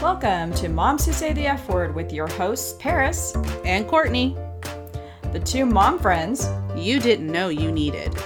Welcome 0.00 0.52
to 0.54 0.68
Moms 0.68 1.06
Who 1.06 1.12
Say 1.12 1.32
the 1.32 1.48
F 1.48 1.68
Word 1.68 1.92
with 1.92 2.12
your 2.12 2.28
hosts, 2.28 2.72
Paris, 2.78 3.34
and 3.64 3.84
Courtney. 3.88 4.36
the 5.32 5.40
two 5.44 5.66
mom 5.66 5.98
friends. 5.98 6.48
You 6.76 7.00
didn't 7.00 7.26
know 7.26 7.48
you 7.48 7.72
needed. 7.72 8.16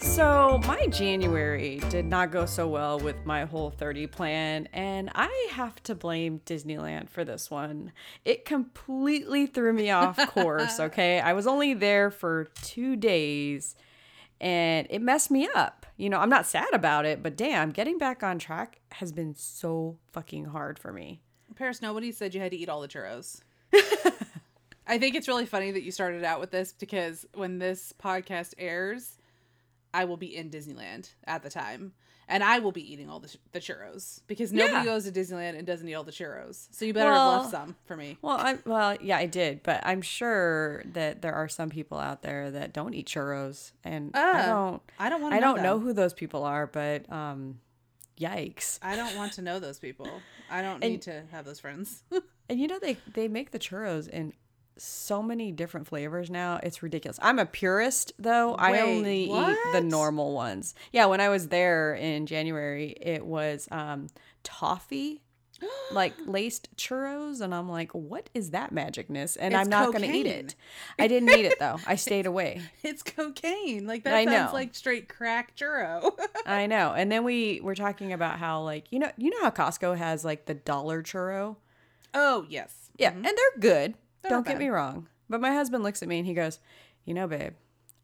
So, 0.00 0.60
my 0.66 0.88
January 0.90 1.80
did 1.88 2.06
not 2.06 2.32
go 2.32 2.44
so 2.44 2.66
well 2.66 2.98
with 2.98 3.24
my 3.24 3.44
whole 3.44 3.70
30 3.70 4.08
plan, 4.08 4.68
and 4.72 5.08
I 5.14 5.50
have 5.52 5.80
to 5.84 5.94
blame 5.94 6.40
Disneyland 6.46 7.10
for 7.10 7.24
this 7.24 7.48
one. 7.48 7.92
It 8.24 8.44
completely 8.44 9.46
threw 9.46 9.72
me 9.72 9.92
off 9.92 10.16
course, 10.30 10.80
okay? 10.80 11.20
I 11.20 11.32
was 11.32 11.46
only 11.46 11.74
there 11.74 12.10
for 12.10 12.50
two 12.60 12.96
days 12.96 13.76
and 14.40 14.86
it 14.90 15.02
messed 15.02 15.30
me 15.30 15.48
up. 15.54 15.86
You 15.96 16.08
know, 16.08 16.18
I'm 16.18 16.30
not 16.30 16.46
sad 16.46 16.72
about 16.72 17.06
it, 17.06 17.22
but 17.22 17.36
damn, 17.36 17.70
getting 17.70 17.98
back 17.98 18.22
on 18.22 18.38
track 18.38 18.80
has 18.92 19.12
been 19.12 19.34
so 19.34 19.98
fucking 20.12 20.46
hard 20.46 20.78
for 20.78 20.92
me. 20.92 21.22
Paris, 21.56 21.82
nobody 21.82 22.12
said 22.12 22.34
you 22.34 22.40
had 22.40 22.52
to 22.52 22.56
eat 22.56 22.68
all 22.68 22.80
the 22.80 22.88
churros. 22.88 23.40
I 24.86 24.98
think 24.98 25.16
it's 25.16 25.28
really 25.28 25.44
funny 25.44 25.70
that 25.72 25.82
you 25.82 25.90
started 25.90 26.24
out 26.24 26.40
with 26.40 26.50
this 26.50 26.72
because 26.72 27.26
when 27.34 27.58
this 27.58 27.92
podcast 28.00 28.54
airs, 28.58 29.18
I 29.92 30.04
will 30.04 30.16
be 30.16 30.36
in 30.36 30.50
Disneyland 30.50 31.10
at 31.24 31.42
the 31.42 31.50
time. 31.50 31.92
And 32.30 32.44
I 32.44 32.58
will 32.58 32.72
be 32.72 32.92
eating 32.92 33.08
all 33.08 33.20
the, 33.20 33.34
the 33.52 33.58
churros 33.58 34.20
because 34.26 34.52
nobody 34.52 34.74
Yeah. 34.74 34.84
goes 34.84 35.10
to 35.10 35.12
Disneyland 35.12 35.56
and 35.56 35.66
doesn't 35.66 35.88
eat 35.88 35.94
all 35.94 36.04
the 36.04 36.12
churros. 36.12 36.68
So 36.72 36.84
you 36.84 36.92
better 36.92 37.10
Well- 37.10 37.32
have 37.32 37.40
left 37.40 37.50
some 37.52 37.76
for 37.86 37.96
me. 37.96 38.18
Well, 38.20 38.36
I 38.36 38.58
well, 38.66 38.96
yeah, 39.00 39.16
I 39.16 39.24
did, 39.26 39.62
but 39.62 39.80
I'm 39.86 40.02
sure 40.02 40.82
that 40.92 41.22
there 41.22 41.34
are 41.34 41.48
some 41.48 41.70
people 41.70 41.98
out 41.98 42.20
there 42.22 42.50
that 42.50 42.72
don't 42.74 42.92
eat 42.94 43.06
churros, 43.08 43.72
and 43.82 44.10
I 44.14 44.20
Ah, 44.42 44.46
don't. 44.46 44.82
I 44.98 45.08
don't 45.08 45.22
want. 45.22 45.34
I 45.34 45.38
know 45.38 45.54
don't 45.54 45.62
know 45.62 45.78
who 45.78 45.92
those 45.94 46.12
people 46.12 46.44
are, 46.44 46.66
but 46.66 47.10
um, 47.10 47.60
yikes! 48.20 48.78
I 48.82 48.96
don't 48.96 49.16
want 49.16 49.32
to 49.34 49.42
know 49.42 49.58
those 49.58 49.78
people. 49.78 50.08
I 50.50 50.60
don't 50.62 50.74
And- 50.84 50.92
need 50.92 51.02
to 51.02 51.22
have 51.32 51.44
those 51.44 51.60
friends. 51.60 52.02
And 52.50 52.58
you 52.58 52.66
know 52.66 52.78
they 52.78 52.96
they 53.12 53.28
make 53.28 53.50
the 53.50 53.58
churros 53.58 54.08
in 54.08 54.32
so 54.78 55.22
many 55.22 55.52
different 55.52 55.86
flavors 55.86 56.30
now. 56.30 56.60
It's 56.62 56.82
ridiculous. 56.82 57.18
I'm 57.22 57.38
a 57.38 57.46
purist 57.46 58.12
though. 58.18 58.54
I 58.54 58.72
Wait, 58.72 58.80
only 58.80 59.24
eat 59.24 59.56
the 59.72 59.80
normal 59.80 60.32
ones. 60.32 60.74
Yeah, 60.92 61.06
when 61.06 61.20
I 61.20 61.28
was 61.28 61.48
there 61.48 61.94
in 61.94 62.26
January, 62.26 62.96
it 63.00 63.24
was 63.24 63.68
um 63.70 64.08
toffee. 64.42 65.22
like 65.90 66.14
laced 66.24 66.68
churros 66.76 67.40
and 67.40 67.52
I'm 67.52 67.68
like, 67.68 67.90
what 67.90 68.30
is 68.32 68.50
that 68.50 68.72
magicness? 68.72 69.36
And 69.40 69.54
It's 69.54 69.60
I'm 69.60 69.68
not 69.68 69.92
gonna 69.92 70.06
eat 70.06 70.26
it. 70.26 70.54
I 71.00 71.08
didn't 71.08 71.30
eat 71.30 71.46
it 71.46 71.58
though. 71.58 71.78
I 71.84 71.96
stayed 72.06 72.26
away. 72.26 72.62
it's 72.84 73.02
cocaine. 73.02 73.84
Like 73.84 74.04
that 74.04 74.14
I 74.14 74.24
sounds 74.24 74.52
know. 74.52 74.54
like 74.54 74.76
straight 74.76 75.08
crack 75.08 75.56
churro. 75.56 76.12
I 76.46 76.66
know. 76.66 76.92
And 76.96 77.10
then 77.10 77.24
we 77.24 77.60
were 77.60 77.74
talking 77.74 78.12
about 78.12 78.38
how 78.38 78.62
like 78.62 78.86
you 78.92 79.00
know 79.00 79.10
you 79.16 79.30
know 79.30 79.42
how 79.42 79.50
Costco 79.50 79.96
has 79.98 80.24
like 80.24 80.46
the 80.46 80.54
dollar 80.54 81.02
churro. 81.02 81.56
oh 82.14 82.46
yes. 82.48 82.90
Yeah, 82.96 83.12
and 83.12 83.24
they're 83.24 83.58
good. 83.60 83.94
They're 84.28 84.36
Don't 84.38 84.46
get 84.46 84.58
me 84.58 84.68
wrong. 84.68 85.08
But 85.28 85.40
my 85.40 85.52
husband 85.52 85.84
looks 85.84 86.02
at 86.02 86.08
me 86.08 86.18
and 86.18 86.26
he 86.26 86.34
goes, 86.34 86.58
"You 87.04 87.14
know, 87.14 87.26
babe, 87.26 87.52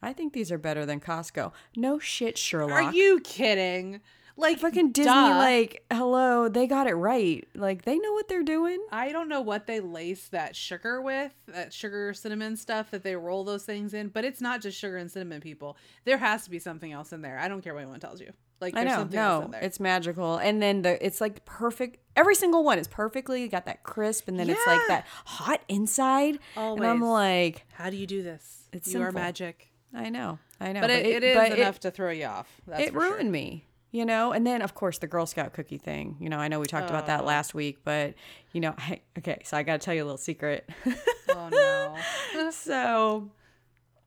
I 0.03 0.13
think 0.13 0.33
these 0.33 0.53
are 0.53 0.59
better 0.59 0.85
than 0.85 1.01
Costco." 1.01 1.53
No 1.77 1.99
shit, 1.99 2.37
Sherlock. 2.37 2.73
Are 2.73 2.93
you 2.93 3.21
kidding? 3.21 4.01
Like 4.37 4.59
fucking 4.59 4.91
Disney? 4.91 5.13
duh. 5.13 5.37
Like, 5.37 5.85
hello, 5.93 6.49
they 6.49 6.67
got 6.67 6.89
it 6.89 6.95
right. 6.95 7.47
Like, 7.55 7.83
they 7.85 7.99
know 7.99 8.13
what 8.13 8.27
they're 8.27 8.43
doing. 8.43 8.85
I 8.91 9.13
don't 9.13 9.29
know 9.29 9.41
what 9.41 9.69
they 9.69 9.79
lace 9.79 10.27
that 10.29 10.57
sugar 10.57 11.01
with, 11.01 11.33
that 11.47 11.73
sugar 11.73 12.13
cinnamon 12.15 12.57
stuff 12.57 12.91
that 12.91 13.05
they 13.05 13.15
roll 13.15 13.45
those 13.45 13.65
things 13.65 13.95
in, 13.95 14.09
but 14.09 14.25
it's 14.25 14.41
not 14.41 14.61
just 14.61 14.77
sugar 14.77 14.97
and 14.97 15.11
cinnamon, 15.11 15.41
people. 15.41 15.77
There 16.05 16.19
has 16.19 16.43
to 16.45 16.51
be 16.51 16.59
something 16.59 16.91
else 16.91 17.13
in 17.13 17.23
there. 17.23 17.39
I 17.39 17.47
don't 17.47 17.63
care 17.63 17.75
what 17.75 17.83
anyone 17.83 18.01
tells 18.01 18.21
you. 18.21 18.33
Like 18.61 18.77
I 18.77 18.85
know. 18.85 19.09
No, 19.11 19.51
it's 19.61 19.81
magical. 19.81 20.37
And 20.37 20.63
then 20.63 20.83
the 20.83 21.05
it's 21.05 21.21
like 21.21 21.45
perfect. 21.45 21.99
Every 22.17 22.35
single 22.35 22.63
one 22.65 22.79
is 22.79 22.87
perfectly 22.89 23.47
got 23.49 23.67
that 23.67 23.83
crisp, 23.83 24.29
and 24.29 24.39
then 24.39 24.49
it's 24.49 24.67
like 24.67 24.81
that 24.89 25.07
hot 25.25 25.61
inside. 25.69 26.39
And 26.57 26.85
I'm 26.85 27.01
like, 27.01 27.67
How 27.73 27.91
do 27.91 27.97
you 27.97 28.07
do 28.07 28.23
this? 28.23 28.69
It's 28.73 28.93
you 28.93 29.03
are 29.03 29.13
magic. 29.13 29.71
I 29.93 30.09
know, 30.11 30.39
I 30.61 30.73
know, 30.73 30.81
But, 30.81 30.91
it, 30.91 31.07
it 31.07 31.23
is 31.23 31.37
but 31.37 31.53
enough 31.57 31.79
to 31.81 31.91
throw 31.93 32.11
you 32.11 32.27
off. 32.27 32.49
That's 32.67 32.83
it 32.83 32.93
for 32.93 33.01
sure. 33.01 33.13
ruined 33.13 33.31
me 33.33 33.67
you 33.93 34.05
know 34.05 34.33
and 34.33 34.45
then 34.45 34.61
of 34.61 34.75
course 34.75 34.99
the 34.99 35.07
girl 35.07 35.25
scout 35.25 35.53
cookie 35.53 35.79
thing 35.79 36.17
you 36.19 36.29
know 36.29 36.39
i 36.39 36.49
know 36.49 36.59
we 36.59 36.67
talked 36.67 36.91
about 36.91 37.07
that 37.07 37.21
Oh. 37.21 37.27
last 37.27 37.55
week 37.55 37.79
but 37.85 38.15
you 38.53 38.61
know 38.61 38.75
I, 38.77 39.03
okay 39.19 39.41
so 39.45 39.57
i 39.57 39.63
gotta 39.63 39.79
tell 39.79 39.95
you 39.95 40.03
a 40.03 40.05
little 40.07 40.19
secret 40.19 40.69
Oh 41.29 41.49
no. 41.49 42.51
so 42.51 43.31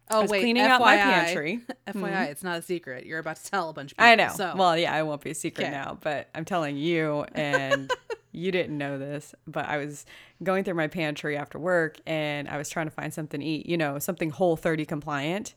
Oh 0.10 0.22
was 0.22 0.32
wait, 0.32 0.40
cleaning 0.42 0.64
FYI, 0.64 0.70
out 0.70 0.80
my 0.82 0.96
pantry. 0.98 1.60
Mm-hmm. 1.88 2.04
FYI, 2.06 2.28
it's 2.30 2.44
not 2.44 2.58
a 2.60 2.62
secret. 2.62 3.06
You're 3.06 3.20
about 3.20 3.38
to 3.38 3.50
tell 3.52 3.70
a 3.70 3.74
bunch 3.74 3.92
of 3.92 3.98
people. 3.98 4.10
i 4.10 4.16
know 4.16 4.30
So 4.36 4.54
well 4.56 4.78
yeah 4.78 4.98
it 4.98 5.04
won't 5.06 5.22
be 5.22 5.32
a 5.32 5.36
secret 5.36 5.66
Okay. 5.66 5.72
now 5.74 5.98
but 6.02 6.30
i'm 6.36 6.46
telling 6.46 6.78
you 6.78 7.26
and 7.34 7.92
you 8.32 8.52
didn't 8.52 8.78
know 8.78 8.98
this 8.98 9.34
but 9.48 9.66
i 9.66 9.78
was 9.78 10.06
going 10.44 10.64
through 10.64 10.76
my 10.76 10.88
pantry 10.88 11.36
after 11.36 11.58
work 11.60 11.98
and 12.06 12.48
i 12.48 12.58
was 12.58 12.70
trying 12.70 12.86
to 12.88 12.92
find 12.92 13.14
something 13.14 13.40
to 13.42 13.46
eat 13.46 13.66
you 13.66 13.78
know 13.78 14.00
something 14.00 14.30
whole 14.30 14.56
30 14.56 14.86
compliant 14.86 15.56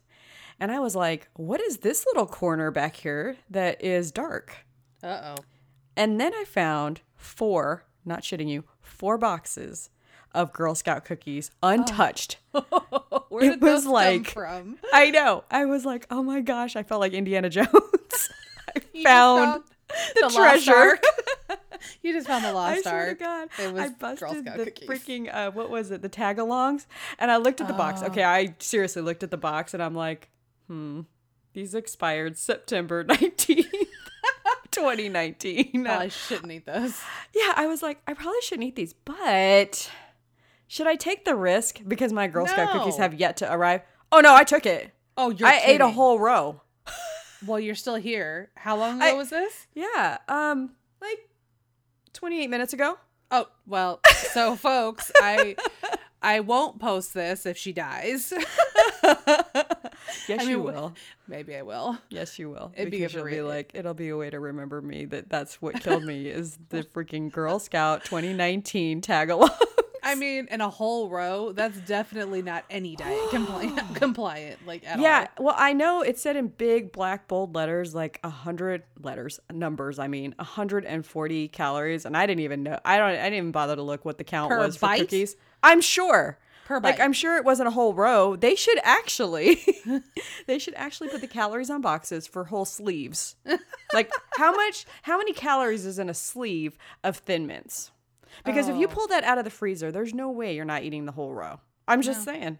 and 0.59 0.72
i 0.72 0.78
was 0.81 0.97
like 0.97 1.28
what 1.34 1.60
is 1.60 1.78
this 1.78 2.05
little 2.06 2.27
corner 2.27 2.71
back 2.71 2.97
here 2.97 3.37
that 3.50 3.83
is 3.84 4.10
dark 4.12 4.56
uh 5.03 5.34
oh. 5.37 5.44
And 5.97 6.19
then 6.21 6.33
I 6.34 6.44
found 6.44 7.00
four, 7.16 7.84
not 8.06 8.22
shitting 8.22 8.49
you, 8.49 8.65
four 8.81 9.19
boxes 9.19 9.91
of 10.35 10.53
Girl 10.53 10.75
Scout 10.75 11.05
cookies 11.05 11.51
untouched. 11.63 12.39
oh. 12.55 13.25
Where 13.29 13.45
It 13.45 13.51
did 13.51 13.61
those 13.61 13.85
was 13.85 13.87
like- 13.87 14.25
come 14.25 14.25
from? 14.25 14.79
I 14.93 15.11
know. 15.11 15.45
I 15.51 15.65
was 15.67 15.85
like, 15.85 16.07
oh 16.11 16.23
my 16.23 16.41
gosh, 16.41 16.77
I 16.77 16.83
felt 16.83 17.01
like 17.01 17.13
Indiana 17.13 17.49
Jones. 17.49 17.69
I 17.73 18.79
just 18.93 19.05
found 19.05 19.63
the, 20.15 20.21
Lost 20.23 20.37
treasure. 20.37 20.99
You 22.03 22.13
just 22.13 22.27
found 22.29 22.45
the 22.45 22.49
I 22.49 22.53
lost 22.53 22.83
to 22.85 22.91
ark. 22.91 23.19
God, 23.19 23.49
It 23.59 23.73
was 23.73 23.83
I 23.83 23.87
Girl 23.89 23.97
busted 23.99 24.45
Scout 24.45 24.57
the 24.59 24.65
cookies. 24.67 24.89
freaking 24.89 25.35
uh, 25.35 25.51
what 25.51 25.71
was 25.71 25.91
it? 25.91 26.03
The 26.03 26.09
tag-alongs, 26.09 26.87
and 27.19 27.31
I 27.31 27.39
looked 27.39 27.61
at 27.61 27.67
the 27.69 27.73
box. 27.75 28.01
Oh. 28.03 28.07
Okay, 28.07 28.23
I 28.23 28.55
seriously 28.59 29.03
looked 29.03 29.23
at 29.23 29.31
the 29.31 29.37
box, 29.37 29.75
and 29.75 29.83
I'm 29.83 29.95
like, 29.95 30.29
hmm, 30.69 31.01
these 31.55 31.75
expired 31.75 32.37
September 32.37 33.03
nineteenth, 33.05 33.67
2019. 34.71 35.85
Probably 35.85 36.11
shouldn't 36.11 36.53
eat 36.53 36.67
those. 36.67 37.01
Yeah, 37.35 37.53
I 37.57 37.67
was 37.67 37.83
like, 37.83 38.01
I 38.07 38.15
probably 38.15 38.41
shouldn't 38.43 38.69
eat 38.69 38.77
these, 38.77 38.93
but 38.93 39.91
should 40.71 40.87
I 40.87 40.95
take 40.95 41.25
the 41.25 41.35
risk 41.35 41.81
because 41.89 42.13
my 42.13 42.29
Girl 42.29 42.47
Scout 42.47 42.71
cookies 42.71 42.97
have 42.97 43.13
yet 43.15 43.37
to 43.39 43.53
arrive? 43.53 43.81
Oh 44.13 44.21
no, 44.21 44.35
I 44.37 44.45
took 44.45 44.67
it. 44.67 44.93
Oh, 45.17 45.31
you're 45.31 45.49
I 45.49 45.57
ate 45.59 45.75
a 45.75 45.79
kidding. 45.79 45.93
whole 45.95 46.21
row. 46.21 46.61
Well, 47.45 47.59
you're 47.59 47.75
still 47.75 47.97
here. 47.97 48.51
How 48.55 48.77
long 48.77 48.99
ago 49.03 49.05
I- 49.07 49.15
was 49.15 49.31
this? 49.31 49.67
Yeah, 49.75 50.19
um, 50.29 50.71
like 51.03 51.19
28 52.13 52.47
minutes 52.49 52.73
ago. 52.73 52.99
Oh, 53.33 53.47
well, 53.67 54.01
so 54.33 54.55
folks, 54.69 55.11
I 55.17 55.57
I 56.23 56.39
won't 56.39 56.79
post 56.79 57.15
this 57.15 57.47
if 57.47 57.57
she 57.57 57.73
dies. 57.73 58.33
Yes, 60.29 60.41
I 60.41 60.51
you 60.51 60.57
mean, 60.59 60.65
will. 60.67 60.95
Maybe 61.29 61.57
I 61.57 61.63
will. 61.63 61.99
Yes, 62.09 62.39
you 62.39 62.51
will. 62.51 62.73
It'd 62.77 62.91
be 62.91 62.99
because 62.99 63.13
good 63.13 63.19
you'll 63.19 63.29
be 63.31 63.43
like, 63.43 63.73
it'll 63.75 63.95
be 63.95 64.09
a 64.09 64.17
way 64.17 64.31
to 64.31 64.39
remember 64.41 64.81
me 64.81 65.05
that 65.07 65.29
that's 65.29 65.61
what 65.63 65.81
killed 65.81 66.05
me 66.05 66.27
is 66.29 66.59
the 66.71 66.83
freaking 66.83 67.31
Girl 67.31 67.59
Scout 67.59 68.05
2019 68.05 69.01
tag 69.03 69.31
along. 69.31 69.51
I 70.10 70.15
mean, 70.15 70.48
in 70.50 70.60
a 70.60 70.69
whole 70.71 71.09
row, 71.09 71.53
that's 71.53 71.78
definitely 71.81 72.43
not 72.43 72.65
any 72.71 72.97
diet 72.97 73.19
compliant, 73.31 73.81
compliant 73.94 74.66
like 74.66 74.87
at 74.87 74.98
Yeah, 74.98 75.26
all. 75.38 75.44
well, 75.47 75.54
I 75.56 75.72
know 75.72 76.03
it 76.03 76.19
said 76.19 76.37
in 76.37 76.48
big 76.48 76.93
black 76.93 77.28
bold 77.28 77.54
letters, 77.54 77.94
like 77.94 78.21
a 78.25 78.31
hundred 78.31 78.82
letters, 79.03 79.41
numbers. 79.53 79.98
I 79.98 80.09
mean, 80.09 80.34
hundred 80.38 80.84
and 80.84 81.04
forty 81.06 81.48
calories, 81.48 82.04
and 82.04 82.16
I 82.16 82.26
didn't 82.26 82.41
even 82.43 82.62
know. 82.62 82.78
I 82.84 82.98
don't. 82.98 83.10
I 83.10 83.15
didn't 83.25 83.34
even 83.34 83.53
bother 83.53 83.76
to 83.76 83.82
look 83.82 84.04
what 84.04 84.19
the 84.19 84.25
count 84.25 84.50
Per 84.50 84.59
was 84.59 84.76
for 84.76 84.94
cookies. 84.97 85.37
I'm 85.62 85.81
sure. 85.81 86.38
Per 86.66 86.77
Like 86.77 86.98
bite. 86.98 87.00
I'm 87.00 87.12
sure 87.12 87.37
it 87.37 87.44
wasn't 87.44 87.66
a 87.66 87.72
whole 87.72 87.94
row. 87.94 88.37
They 88.37 88.54
should 88.54 88.78
actually, 88.84 89.60
they 90.47 90.59
should 90.60 90.75
actually 90.75 91.09
put 91.09 91.21
the 91.21 91.27
calories 91.27 91.69
on 91.69 91.81
boxes 91.81 92.28
for 92.28 92.44
whole 92.44 92.65
sleeves. 92.65 93.36
Like 93.92 94.13
how 94.36 94.53
much? 94.54 94.86
How 95.03 95.18
many 95.18 95.33
calories 95.33 95.84
is 95.84 95.98
in 95.98 96.09
a 96.09 96.15
sleeve 96.15 96.78
of 97.03 97.16
Thin 97.16 97.45
Mints? 97.48 97.91
Because 98.44 98.68
if 98.68 98.77
you 98.77 98.86
Oh. 98.86 98.91
pull 98.91 99.06
that 99.09 99.24
out 99.24 99.38
of 99.38 99.44
the 99.44 99.50
freezer, 99.50 99.91
there's 99.92 100.15
no 100.15 100.30
way 100.30 100.54
you're 100.54 100.65
not 100.65 100.82
eating 100.82 101.04
the 101.06 101.12
whole 101.12 101.32
row. 101.32 101.60
I'm 101.88 102.03
just 102.03 102.22
saying, 102.24 102.59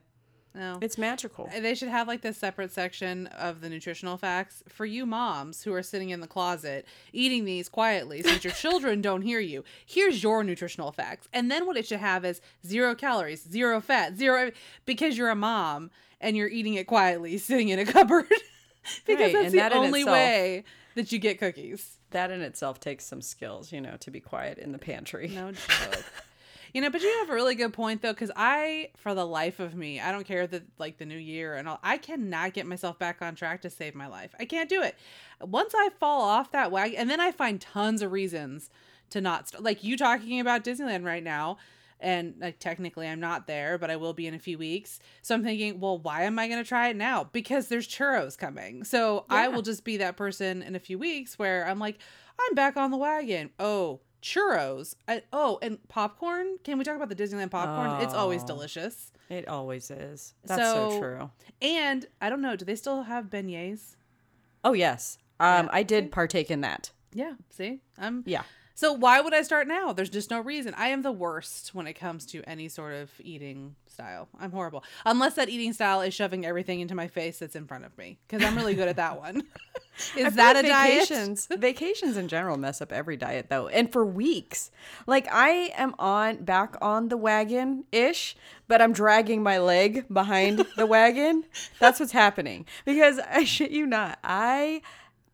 No. 0.55 0.79
it's 0.81 0.99
magical. 0.99 1.49
Uh, 1.55 1.61
they 1.61 1.75
should 1.77 1.89
have 1.89 2.09
like 2.09 2.23
this 2.23 2.37
separate 2.39 2.73
section 2.73 3.29
of 3.29 3.61
the 3.61 3.69
nutritional 3.69 4.17
facts 4.17 4.63
for 4.69 4.85
you 4.85 5.07
moms 5.07 5.63
who 5.63 5.73
are 5.73 5.83
sitting 5.83 6.11
in 6.11 6.21
the 6.21 6.27
closet 6.27 6.85
eating 7.13 7.45
these 7.45 7.69
quietly 7.69 8.23
since 8.23 8.43
your 8.43 8.53
children 8.65 9.01
don't 9.01 9.23
hear 9.23 9.39
you. 9.39 9.63
Here's 9.87 10.23
your 10.23 10.43
nutritional 10.43 10.91
facts. 10.91 11.29
And 11.33 11.51
then 11.51 11.67
what 11.67 11.77
it 11.77 11.87
should 11.87 12.01
have 12.01 12.25
is 12.25 12.41
zero 12.67 12.95
calories, 12.97 13.43
zero 13.49 13.81
fat, 13.81 14.17
zero 14.17 14.51
because 14.85 15.17
you're 15.17 15.31
a 15.31 15.37
mom 15.37 15.91
and 16.21 16.37
you're 16.37 16.49
eating 16.49 16.75
it 16.75 16.87
quietly 16.89 17.39
sitting 17.39 17.69
in 17.69 17.79
a 17.79 17.85
cupboard. 17.87 18.27
because 19.07 19.21
Right, 19.21 19.33
that's 19.33 19.45
and 19.45 19.53
the 19.53 19.59
that 19.59 19.73
only 19.73 20.01
itself- 20.01 20.15
way 20.15 20.65
that 20.97 21.13
you 21.13 21.21
get 21.21 21.39
cookies. 21.39 21.99
That 22.11 22.31
in 22.31 22.41
itself 22.43 22.81
takes 22.81 23.05
some 23.05 23.23
skills, 23.23 23.73
you 23.73 23.81
know, 23.81 23.97
to 24.01 24.11
be 24.11 24.21
quiet 24.21 24.59
in 24.59 24.73
the 24.73 24.79
pantry. 24.79 25.29
No 25.29 25.53
joke. 25.53 26.05
You 26.73 26.81
know, 26.81 26.91
but 26.91 27.03
you 27.03 27.13
have 27.21 27.31
a 27.31 27.35
really 27.35 27.57
good 27.57 27.73
point 27.73 28.01
though, 28.03 28.13
because 28.13 28.31
I, 28.37 28.91
for 28.97 29.15
the 29.15 29.27
life 29.27 29.59
of 29.59 29.75
me, 29.75 30.01
I 30.01 30.13
don't 30.13 30.25
care 30.27 30.47
that 30.47 30.63
like 30.79 30.99
the 30.99 31.07
new 31.07 31.19
year 31.19 31.57
and 31.57 31.69
all, 31.69 31.81
I 31.83 31.99
cannot 31.99 32.53
get 32.53 32.67
myself 32.67 32.99
back 32.99 33.23
on 33.23 33.35
track 33.35 33.63
to 33.63 33.71
save 33.71 33.95
my 33.95 34.07
life. 34.07 34.35
I 34.39 34.45
can't 34.45 34.69
do 34.69 34.83
it. 34.83 34.97
Once 35.41 35.75
I 35.77 35.91
fall 35.99 36.23
off 36.23 36.53
that 36.53 36.71
wagon, 36.71 36.99
and 36.99 37.11
then 37.11 37.21
I 37.21 37.33
find 37.33 37.61
tons 37.61 38.03
of 38.03 38.13
reasons 38.13 38.71
to 39.11 39.21
not 39.21 39.49
st- 39.49 39.63
like 39.65 39.83
you 39.83 39.97
talking 39.97 40.39
about 40.39 40.65
Disneyland 40.65 41.05
right 41.05 41.25
now. 41.25 41.59
And 42.01 42.35
like 42.41 42.59
technically, 42.59 43.07
I'm 43.07 43.21
not 43.21 43.47
there, 43.47 43.77
but 43.79 43.91
I 43.91 43.97
will 43.97 44.15
be 44.15 44.27
in 44.27 44.35
a 44.35 44.39
few 44.39 44.57
weeks. 44.59 44.99
So 45.23 45.35
I'm 45.35 45.45
thinking, 45.45 45.81
well, 45.81 45.99
why 45.99 46.23
am 46.23 46.39
I 46.39 46.49
going 46.49 46.63
to 46.63 46.69
try 46.69 46.89
it 46.89 46.97
now? 46.97 47.25
Because 47.25 47.69
there's 47.69 47.87
churros 47.87 48.39
coming. 48.39 48.85
So 48.85 49.27
I 49.29 49.49
will 49.49 49.63
just 49.63 49.85
be 49.85 49.99
that 49.99 50.17
person 50.17 50.63
in 50.63 50.75
a 50.75 50.79
few 50.81 50.99
weeks 50.99 51.39
where 51.39 51.67
I'm 51.67 51.79
like, 51.79 51.99
I'm 52.41 52.55
back 52.55 52.77
on 52.79 52.91
the 52.91 52.97
wagon. 52.97 53.51
Oh, 53.59 54.01
churros. 54.23 54.95
I, 55.09 55.23
oh, 55.33 55.59
and 55.61 55.79
popcorn. 55.89 56.59
Can 56.65 56.79
we 56.79 56.85
talk 56.85 56.97
about 56.97 57.09
the 57.11 57.15
Disneyland 57.17 57.51
popcorn? 57.51 58.03
It's 58.03 58.15
always 58.15 58.43
Oh. 58.45 58.47
delicious. 58.47 59.13
It 59.29 59.47
always 59.47 59.91
is. 59.91 60.35
That's 60.45 60.61
so, 60.63 60.91
So- 60.91 60.99
true. 61.01 61.31
And 61.63 62.07
I 62.21 62.31
don't 62.31 62.41
know, 62.41 62.57
do 62.57 62.65
they 62.65 62.77
still 62.77 63.03
have 63.05 63.27
beignets? 63.27 63.97
Oh 64.65 64.73
yes. 64.73 65.19
Um, 65.39 65.67
Yeah. 65.67 65.71
I 65.73 65.83
did 65.83 66.11
partake 66.13 66.51
in 66.51 66.63
that. 66.63 66.91
Yeah, 67.13 67.35
see? 67.51 67.81
I'm 67.99 68.23
Yeah. 68.27 68.43
So 68.81 68.95
why 68.95 69.21
would 69.21 69.35
I 69.35 69.43
start 69.43 69.69
now? 69.69 69.93
There's 69.93 70.09
just 70.09 70.31
no 70.31 70.41
reason. 70.41 70.73
I 70.75 70.89
am 70.89 71.03
the 71.03 71.13
worst 71.13 71.75
when 71.75 71.87
it 71.87 71.93
comes 71.93 72.25
to 72.25 72.43
any 72.49 72.71
sort 72.71 72.95
of 72.95 73.11
eating 73.21 73.77
style. 73.87 74.27
I'm 74.41 74.53
horrible. 74.53 74.85
Unless 75.05 75.35
that 75.35 75.51
eating 75.51 75.75
style 75.75 76.01
is 76.01 76.15
shoving 76.15 76.47
everything 76.47 76.81
into 76.81 76.95
my 76.95 77.07
face 77.07 77.41
that's 77.41 77.55
in 77.55 77.67
front 77.67 77.85
of 77.85 77.99
me 77.99 78.17
cuz 78.31 78.43
I'm 78.43 78.57
really 78.57 78.75
good 78.75 78.89
at 78.89 78.97
that 78.97 79.21
one. 79.21 79.43
Is 80.17 80.29
feel 80.29 80.31
that 80.31 80.57
a 80.57 80.61
like 80.61 80.69
diet? 80.69 81.09
vacations, 81.09 81.47
vacations 81.51 82.17
in 82.17 82.27
general 82.29 82.57
mess 82.57 82.81
up 82.81 82.91
every 82.91 83.19
diet 83.19 83.51
though, 83.51 83.69
and 83.69 83.93
for 83.93 84.03
weeks. 84.03 84.71
Like 85.07 85.29
I 85.31 85.75
am 85.77 85.95
on 85.99 86.37
back 86.37 86.75
on 86.81 87.09
the 87.11 87.19
wagon 87.19 87.85
ish, 87.93 88.35
but 88.67 88.81
I'm 88.81 88.95
dragging 88.95 89.43
my 89.43 89.59
leg 89.59 90.07
behind 90.11 90.65
the 90.79 90.87
wagon. 90.87 91.45
That's 91.81 92.01
what's 92.01 92.13
happening 92.13 92.65
because 92.87 93.19
I 93.19 93.45
shit 93.45 93.73
you 93.73 93.85
not, 93.85 94.19
I 94.25 94.81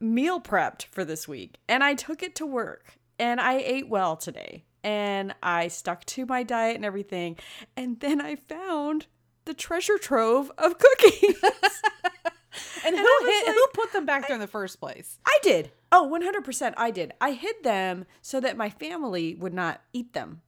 meal 0.01 0.41
prepped 0.41 0.87
for 0.87 1.05
this 1.05 1.29
week 1.29 1.59
and 1.69 1.85
I 1.85 1.95
took 1.95 2.25
it 2.25 2.35
to 2.35 2.45
work 2.45 2.99
and 3.19 3.41
I 3.41 3.59
ate 3.59 3.89
well 3.89 4.17
today 4.17 4.65
and 4.83 5.35
I 5.43 5.69
stuck 5.69 6.05
to 6.07 6.27
my 6.27 6.43
diet 6.45 6.77
and 6.77 6.85
everything, 6.85 7.37
and 7.77 7.99
then 7.99 8.21
I 8.21 8.37
found 8.37 9.07
the 9.45 9.55
treasure 9.55 9.99
trove 9.99 10.51
of 10.59 10.79
cookies. 10.79 11.43
And 12.85 12.97
who 12.97 13.03
I 13.03 13.21
was 13.23 13.47
hit, 13.47 13.55
who 13.55 13.67
put 13.75 13.93
them 13.93 14.07
back 14.07 14.29
there 14.29 14.37
in 14.37 14.41
the 14.41 14.47
first 14.47 14.79
place? 14.79 15.19
I 15.27 15.39
did. 15.43 15.73
Oh, 15.91 16.09
100% 16.09 16.75
I 16.77 16.91
did. 16.93 17.13
I 17.21 17.33
hid 17.33 17.57
them 17.65 18.05
so 18.23 18.39
that 18.41 18.57
my 18.57 18.71
family 18.71 19.35
would 19.35 19.53
not 19.53 19.83
eat 19.93 20.13
them. 20.13 20.43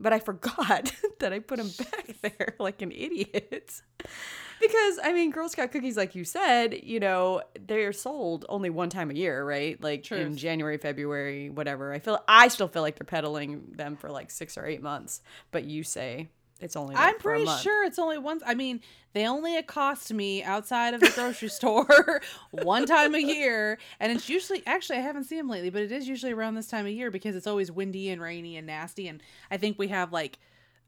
But 0.00 0.12
I 0.12 0.18
forgot 0.18 0.92
that 1.20 1.32
I 1.32 1.38
put 1.38 1.58
them 1.58 1.70
back 1.78 2.16
there 2.22 2.54
like 2.58 2.82
an 2.82 2.90
idiot. 2.92 3.82
because, 4.60 4.98
I 5.02 5.12
mean, 5.12 5.30
Girl 5.30 5.48
Scout 5.48 5.72
cookies, 5.72 5.96
like 5.96 6.14
you 6.14 6.24
said, 6.24 6.80
you 6.82 7.00
know, 7.00 7.42
they're 7.66 7.92
sold 7.92 8.44
only 8.48 8.70
one 8.70 8.90
time 8.90 9.10
a 9.10 9.14
year, 9.14 9.44
right? 9.44 9.80
Like 9.82 10.10
in 10.10 10.36
January, 10.36 10.78
February, 10.78 11.50
whatever. 11.50 11.92
I 11.92 11.98
feel, 11.98 12.22
I 12.26 12.48
still 12.48 12.68
feel 12.68 12.82
like 12.82 12.98
they're 12.98 13.06
peddling 13.06 13.72
them 13.76 13.96
for 13.96 14.10
like 14.10 14.30
six 14.30 14.58
or 14.58 14.66
eight 14.66 14.82
months. 14.82 15.22
But 15.50 15.64
you 15.64 15.82
say 15.82 16.28
it's 16.60 16.76
only 16.76 16.94
like 16.94 17.04
I'm 17.04 17.14
for 17.14 17.30
a 17.30 17.32
pretty 17.32 17.44
month. 17.46 17.62
sure 17.62 17.84
it's 17.84 17.98
only 17.98 18.16
once. 18.18 18.42
I 18.46 18.54
mean, 18.54 18.80
they 19.12 19.26
only 19.26 19.56
accost 19.56 20.12
me 20.12 20.42
outside 20.42 20.94
of 20.94 21.00
the 21.00 21.10
grocery 21.14 21.48
store 21.60 22.22
one 22.50 22.86
time 22.86 23.14
a 23.14 23.18
year, 23.18 23.78
and 24.00 24.12
it's 24.12 24.28
usually 24.28 24.62
actually 24.66 24.98
I 24.98 25.02
haven't 25.02 25.24
seen 25.24 25.38
them 25.38 25.48
lately, 25.48 25.70
but 25.70 25.82
it 25.82 25.92
is 25.92 26.06
usually 26.08 26.32
around 26.32 26.54
this 26.54 26.68
time 26.68 26.86
of 26.86 26.92
year 26.92 27.10
because 27.10 27.36
it's 27.36 27.46
always 27.46 27.70
windy 27.72 28.08
and 28.10 28.20
rainy 28.22 28.56
and 28.56 28.66
nasty, 28.66 29.08
and 29.08 29.22
I 29.50 29.56
think 29.56 29.78
we 29.78 29.88
have 29.88 30.12
like. 30.12 30.38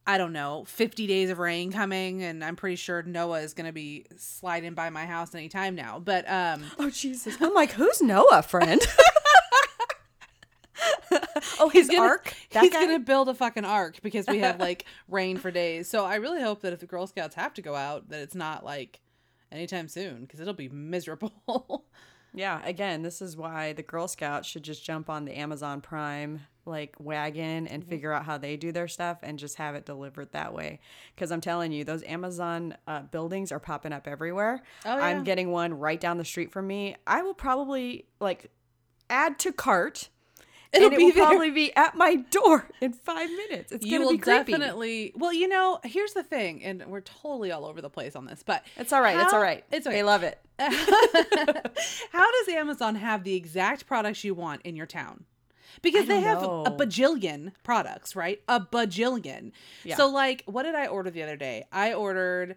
I 0.09 0.19
don't 0.19 0.33
know, 0.33 0.63
50 0.69 1.09
days 1.09 1.31
of 1.31 1.41
rain 1.41 1.73
coming, 1.73 2.23
and 2.23 2.45
I'm 2.45 2.55
pretty 2.55 2.77
sure 2.77 3.03
Noah 3.03 3.41
is 3.41 3.55
going 3.55 3.67
to 3.67 3.73
be 3.73 4.07
sliding 4.17 4.75
by 4.75 4.89
my 4.89 5.05
house 5.05 5.35
anytime 5.35 5.75
now. 5.75 5.99
But 5.99 6.31
um, 6.31 6.63
Oh 6.79 6.91
Jesus! 6.91 7.37
I'm 7.41 7.53
like, 7.55 7.73
who's 7.73 8.01
Noah, 8.01 8.43
friend? 8.43 8.81
oh, 11.61 11.69
his 11.69 11.89
gonna- 11.89 12.01
ark. 12.09 12.35
That 12.51 12.63
he's 12.65 12.73
guy? 12.73 12.87
gonna 12.87 12.99
build 12.99 13.29
a 13.29 13.35
fucking 13.35 13.65
ark 13.65 13.99
because 14.03 14.27
we 14.27 14.39
have 14.39 14.59
like 14.61 14.85
rain 15.09 15.37
for 15.37 15.51
days. 15.51 15.89
So 15.89 16.05
I 16.05 16.17
really 16.17 16.43
hope 16.43 16.63
that 16.63 16.73
if 16.73 16.81
the 16.81 16.87
Girl 16.87 17.07
Scouts 17.07 17.35
have 17.35 17.55
to 17.55 17.63
go 17.63 17.75
out, 17.75 18.09
that 18.11 18.21
it's 18.21 18.35
not 18.35 18.65
like 18.65 19.01
anytime 19.53 19.89
soon 19.89 20.23
because 20.23 20.41
it'll 20.41 20.55
be 20.55 20.69
miserable. 20.69 21.85
Yeah. 22.35 22.61
Again, 22.67 23.01
this 23.01 23.23
is 23.23 23.35
why 23.35 23.73
the 23.73 23.83
Girl 23.83 24.07
Scouts 24.07 24.47
should 24.47 24.63
just 24.63 24.85
jump 24.85 25.09
on 25.09 25.25
the 25.25 25.33
Amazon 25.39 25.81
Prime 25.81 26.41
like 26.67 26.95
wagon 26.99 27.67
and 27.67 27.81
Mm-hmm. 27.81 27.89
figure 27.91 28.13
out 28.13 28.27
how 28.27 28.37
they 28.37 28.59
do 28.59 28.73
their 28.73 28.89
stuff 28.89 29.21
and 29.23 29.39
just 29.39 29.57
have 29.57 29.75
it 29.75 29.87
delivered 29.87 30.33
that 30.33 30.53
way. 30.53 30.81
Because 31.15 31.33
I'm 31.33 31.41
telling 31.41 31.73
you, 31.73 31.83
those 31.85 32.03
Amazon 32.03 32.77
uh, 32.87 33.03
buildings 33.03 33.53
are 33.53 33.59
popping 33.59 33.95
up 33.95 34.07
everywhere. 34.07 34.63
Oh, 34.85 34.99
yeah. 34.99 35.03
I'm 35.07 35.25
getting 35.25 35.51
one 35.51 35.73
right 35.79 35.99
down 35.99 36.19
the 36.19 36.27
street 36.27 36.53
from 36.53 36.67
me. 36.67 36.97
I 37.07 37.23
will 37.23 37.33
probably 37.33 38.05
like 38.21 38.51
add 39.09 39.39
to 39.39 39.53
cart. 39.53 40.11
It'll 40.77 40.87
and 40.87 40.95
it 40.95 40.99
be 40.99 41.05
will 41.07 41.13
there. 41.13 41.25
probably 41.27 41.51
be 41.51 41.75
at 41.77 41.97
my 41.97 42.17
door 42.17 42.69
in 42.81 42.93
five 42.93 43.29
minutes. 43.31 43.73
It's 43.73 43.85
you 43.85 43.99
gonna 43.99 44.11
be 44.11 44.19
creepy. 44.19 44.53
definitely. 44.53 45.13
Well, 45.17 45.33
you 45.33 45.49
know, 45.49 45.81
here's 45.85 46.13
the 46.13 46.23
thing, 46.23 46.63
and 46.65 46.85
we're 46.87 47.01
totally 47.01 47.51
all 47.53 47.65
over 47.65 47.81
the 47.83 47.91
place 47.91 48.15
on 48.17 48.27
this, 48.27 48.43
but 48.45 48.65
It's 48.77 48.93
all 48.93 49.01
right. 49.01 49.17
it's 49.19 49.33
all 49.33 49.41
right. 49.41 49.65
It's 49.73 49.85
They 49.87 49.91
okay. 49.91 50.03
love 50.03 50.23
it. 50.23 50.39
How 50.59 52.31
does 52.33 52.49
Amazon 52.55 52.95
have 52.97 53.25
the 53.25 53.35
exact 53.35 53.87
products 53.87 54.25
you 54.25 54.35
want 54.35 54.63
in 54.63 54.77
your 54.77 54.87
town? 54.87 55.25
Because 55.83 56.07
they 56.07 56.21
have 56.21 56.41
know. 56.43 56.65
a 56.65 56.71
bajillion 56.71 57.53
products, 57.63 58.17
right? 58.17 58.41
A 58.49 58.61
bajillion. 58.61 59.53
Yeah. 59.85 59.97
So 59.97 60.09
like 60.09 60.43
what 60.47 60.63
did 60.63 60.75
I 60.75 60.87
order 60.87 61.11
the 61.11 61.23
other 61.23 61.37
day? 61.37 61.65
I 61.73 61.93
ordered 61.93 62.57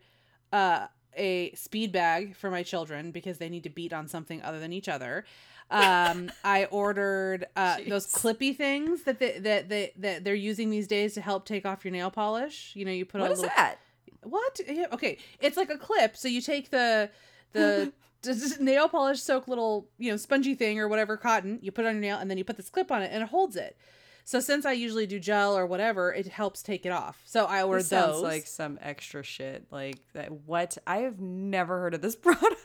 uh 0.54 0.88
a 1.18 1.52
speed 1.54 1.92
bag 1.92 2.36
for 2.38 2.50
my 2.50 2.64
children 2.64 3.12
because 3.12 3.40
they 3.40 3.50
need 3.50 3.64
to 3.64 3.70
beat 3.70 3.92
on 3.92 4.08
something 4.08 4.42
other 4.42 4.60
than 4.60 4.72
each 4.72 4.88
other. 4.88 5.26
Um, 5.72 6.32
I 6.44 6.66
ordered 6.66 7.48
uh, 7.56 7.78
those 7.88 8.08
clippy 8.08 8.56
things 8.56 9.04
that 9.04 9.20
they, 9.20 9.38
that 9.40 9.70
they, 9.70 9.94
that 9.98 10.24
they're 10.24 10.34
using 10.36 10.70
these 10.70 10.88
days 10.88 11.14
to 11.14 11.22
help 11.22 11.46
take 11.46 11.66
off 11.66 11.86
your 11.86 11.92
nail 11.92 12.10
polish. 12.10 12.72
You 12.76 12.86
know, 12.86 12.92
you 12.92 13.06
put 13.06 13.22
What 13.22 13.30
a 13.30 13.34
is 13.34 13.40
little 13.42 13.54
that? 13.56 13.80
what? 14.24 14.60
Yeah, 14.68 14.88
okay, 14.94 15.18
it's 15.40 15.58
like 15.58 15.70
a 15.70 15.78
clip. 15.78 16.18
So 16.18 16.28
you 16.28 16.42
take 16.42 16.72
the 16.72 17.10
the 17.54 17.92
nail 18.60 18.90
polish 18.90 19.22
soak 19.22 19.48
little 19.48 19.88
you 19.98 20.12
know 20.12 20.18
spongy 20.18 20.56
thing 20.56 20.80
or 20.80 20.88
whatever 20.88 21.18
cotton. 21.18 21.60
You 21.62 21.72
put 21.72 21.86
it 21.86 21.88
on 21.90 21.96
your 21.96 22.02
nail 22.02 22.18
and 22.18 22.30
then 22.30 22.38
you 22.38 22.44
put 22.44 22.58
this 22.58 22.70
clip 22.70 22.92
on 22.92 23.02
it 23.02 23.12
and 23.14 23.22
it 23.24 23.30
holds 23.30 23.56
it. 23.56 23.78
So 24.26 24.40
since 24.40 24.64
I 24.66 24.74
usually 24.74 25.08
do 25.08 25.20
gel 25.20 25.58
or 25.58 25.66
whatever, 25.66 26.14
it 26.14 26.28
helps 26.28 26.62
take 26.62 26.86
it 26.86 26.92
off. 26.92 27.20
So 27.26 27.46
I 27.46 27.64
ordered 27.64 27.80
This 27.80 27.88
sounds 27.88 28.14
those. 28.16 28.22
like 28.24 28.46
some 28.46 28.78
extra 28.82 29.24
shit. 29.24 29.66
Like 29.72 29.98
that. 30.14 30.32
What? 30.32 30.78
I 30.86 30.98
have 31.00 31.20
never 31.20 31.80
heard 31.80 31.94
of 31.96 32.02
this 32.02 32.16
product. 32.28 32.60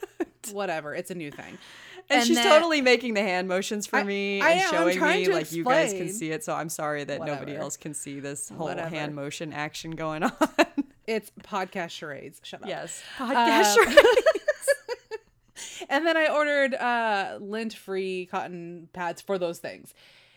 whatever. 0.53 0.95
It's 0.95 1.11
a 1.11 1.15
new 1.15 1.31
thing. 1.31 1.56
And, 2.11 2.19
And 2.19 2.27
she's 2.27 2.37
then- 2.37 2.49
totally 2.51 2.81
making 2.83 3.15
the 3.15 3.23
hand 3.23 3.49
motions 3.49 3.87
for 3.87 3.96
I- 3.96 4.03
me 4.05 4.41
I 4.41 4.51
and 4.51 4.61
I'm 4.63 4.70
showing 4.93 5.01
me 5.01 5.29
like 5.29 5.53
you 5.53 5.65
guys 5.65 5.93
can 5.93 6.08
see 6.11 6.31
it. 6.31 6.44
So 6.44 6.55
I'm 6.55 6.69
sorry 6.69 7.05
that 7.05 7.20
nobody 7.25 7.56
else 7.56 7.77
can 7.77 7.94
see 7.94 8.20
this 8.20 8.51
whole 8.51 8.67
Whatever. 8.69 8.89
hand 8.94 9.15
motion 9.15 9.53
action 9.53 9.93
going 9.93 10.23
on. 10.25 10.32
It's 11.06 11.31
podcast 11.43 11.91
charades. 11.91 12.41
Shut 12.44 12.63
up. 12.63 12.69
yes. 12.69 13.03
Uh, 13.20 13.75
charades. 13.75 14.01
and 15.89 16.06
then 16.06 16.17
I 16.17 16.29
ordered 16.29 16.75
uh 16.75 17.39
lint-free 17.41 18.27
cotton 18.27 18.89
pads 18.93 19.20
for 19.20 19.39
those 19.39 19.58
things. 19.58 19.94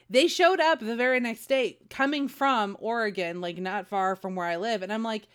They 0.09 0.27
showed 0.27 0.59
up 0.59 0.79
the 0.79 0.95
very 0.95 1.19
next 1.19 1.47
day 1.47 1.77
coming 1.89 2.27
from 2.27 2.77
Oregon, 2.79 3.41
like 3.41 3.57
not 3.57 3.87
far 3.87 4.15
from 4.15 4.35
where 4.35 4.45
I 4.45 4.55
live, 4.57 4.81
and 4.83 4.91
I'm 4.93 5.03
like 5.03 5.27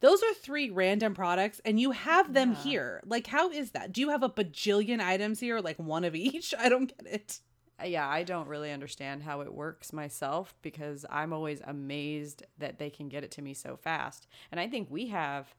those 0.00 0.22
are 0.22 0.34
three 0.34 0.70
random 0.70 1.14
products 1.14 1.60
and 1.64 1.78
you 1.78 1.90
have 1.92 2.32
them 2.32 2.50
Yeah. 2.52 2.62
here. 2.62 3.02
Like 3.06 3.26
how 3.26 3.50
is 3.50 3.70
that? 3.72 3.92
Do 3.92 4.00
you 4.00 4.10
have 4.10 4.22
a 4.22 4.28
bajillion 4.30 5.00
items 5.00 5.40
here 5.40 5.60
like 5.60 5.78
one 5.78 6.04
of 6.04 6.14
each? 6.14 6.54
I 6.58 6.68
don't 6.68 6.86
get 6.96 7.12
it. 7.12 7.40
Uh, 7.80 7.86
yeah, 7.86 8.06
I 8.08 8.22
don't 8.24 8.48
really 8.48 8.70
understand 8.72 9.22
how 9.22 9.40
it 9.40 9.54
works 9.54 9.92
myself 9.92 10.54
because 10.62 11.06
I'm 11.10 11.32
always 11.32 11.60
amazed 11.64 12.42
that 12.58 12.78
they 12.78 12.90
can 12.90 13.08
get 13.08 13.24
it 13.24 13.30
to 13.32 13.42
me 13.42 13.54
so 13.54 13.76
fast. 13.76 14.26
And 14.50 14.60
I 14.60 14.68
think 14.68 14.88
we 14.90 15.06
have, 15.08 15.54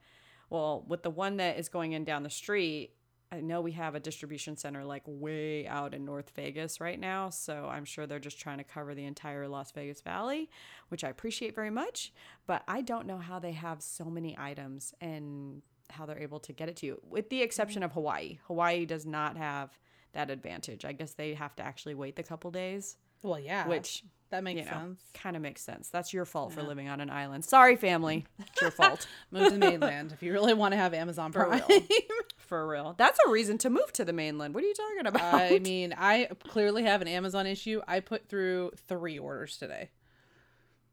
well, 0.50 0.84
with 0.88 1.02
the 1.04 1.10
one 1.10 1.38
that 1.38 1.58
is 1.58 1.68
going 1.70 1.94
in 1.94 2.04
down 2.04 2.24
the 2.24 2.30
street, 2.30 2.92
I 3.34 3.40
know 3.40 3.62
we 3.62 3.72
have 3.74 3.96
a 3.96 4.00
distribution 4.00 4.58
center 4.58 4.84
like 4.84 5.04
way 5.06 5.66
out 5.66 5.94
in 5.94 6.04
North 6.04 6.32
Vegas 6.36 6.82
right 6.82 7.00
now. 7.00 7.30
So 7.30 7.70
I'm 7.72 7.86
sure 7.86 8.06
they're 8.06 8.20
just 8.20 8.40
trying 8.40 8.58
to 8.58 8.64
cover 8.66 8.94
the 8.94 9.06
entire 9.06 9.48
Las 9.48 9.72
Vegas 9.72 10.02
Valley, 10.02 10.50
which 10.90 11.04
I 11.04 11.10
appreciate 11.10 11.56
very 11.56 11.70
much. 11.70 12.12
But 12.46 12.64
I 12.68 12.82
don't 12.82 13.08
know 13.08 13.18
how 13.20 13.40
they 13.40 13.54
have 13.54 13.82
so 13.82 14.06
many 14.06 14.36
items 14.38 14.94
and 15.00 15.62
how 15.90 16.06
they're 16.06 16.20
able 16.20 16.40
to 16.42 16.54
get 16.54 16.68
it 16.70 16.76
to 16.78 16.86
you, 16.86 17.02
with 17.08 17.30
the 17.30 17.42
exception 17.42 17.84
of 17.84 17.94
Hawaii. 17.94 18.40
Hawaii 18.48 18.86
does 18.86 19.06
not 19.06 19.38
have 19.38 19.78
that 20.14 20.30
advantage. 20.30 20.84
I 20.84 20.92
guess 20.92 21.14
they 21.14 21.34
have 21.34 21.56
to 21.56 21.64
actually 21.64 21.96
wait 21.96 22.16
the 22.18 22.24
couple 22.24 22.52
days, 22.52 22.98
Well, 23.24 23.40
yeah. 23.40 23.66
which 23.68 24.04
that 24.32 24.44
makes 24.44 24.60
you 24.60 24.66
know 24.66 24.72
sense. 24.72 25.02
kind 25.14 25.36
of 25.36 25.42
makes 25.42 25.62
sense. 25.62 25.90
That's 25.90 26.14
your 26.14 26.26
fault 26.26 26.54
for 26.54 26.64
living 26.64 26.90
on 26.90 27.00
an 27.02 27.10
island. 27.10 27.46
Sorry, 27.46 27.76
family. 27.76 28.26
It's 28.40 28.62
your 28.62 28.72
fault. 28.72 29.08
Move 29.30 29.46
to 29.46 29.52
the 29.52 29.58
mainland 29.58 30.12
if 30.12 30.24
you 30.24 30.34
really 30.34 30.54
want 30.54 30.72
to 30.74 30.78
have 30.78 30.94
Amazon 30.94 31.32
For 31.32 31.50
real. 31.50 31.68
for 32.38 32.68
real. 32.68 32.96
That's 32.98 33.20
a 33.26 33.30
reason 33.30 33.58
to 33.60 33.70
move 33.70 33.92
to 33.94 34.04
the 34.06 34.14
mainland. 34.14 34.54
What 34.56 34.64
are 34.64 34.68
you 34.68 34.74
talking 34.74 35.08
about? 35.08 35.34
I 35.34 35.60
mean, 35.60 35.94
I 35.98 36.30
clearly 36.48 36.84
have 36.84 37.02
an 37.02 37.08
Amazon 37.08 37.46
issue. 37.46 37.82
I 37.88 38.00
put 38.00 38.28
through 38.28 38.72
three 38.88 39.20
orders 39.20 39.58
today. 39.58 39.90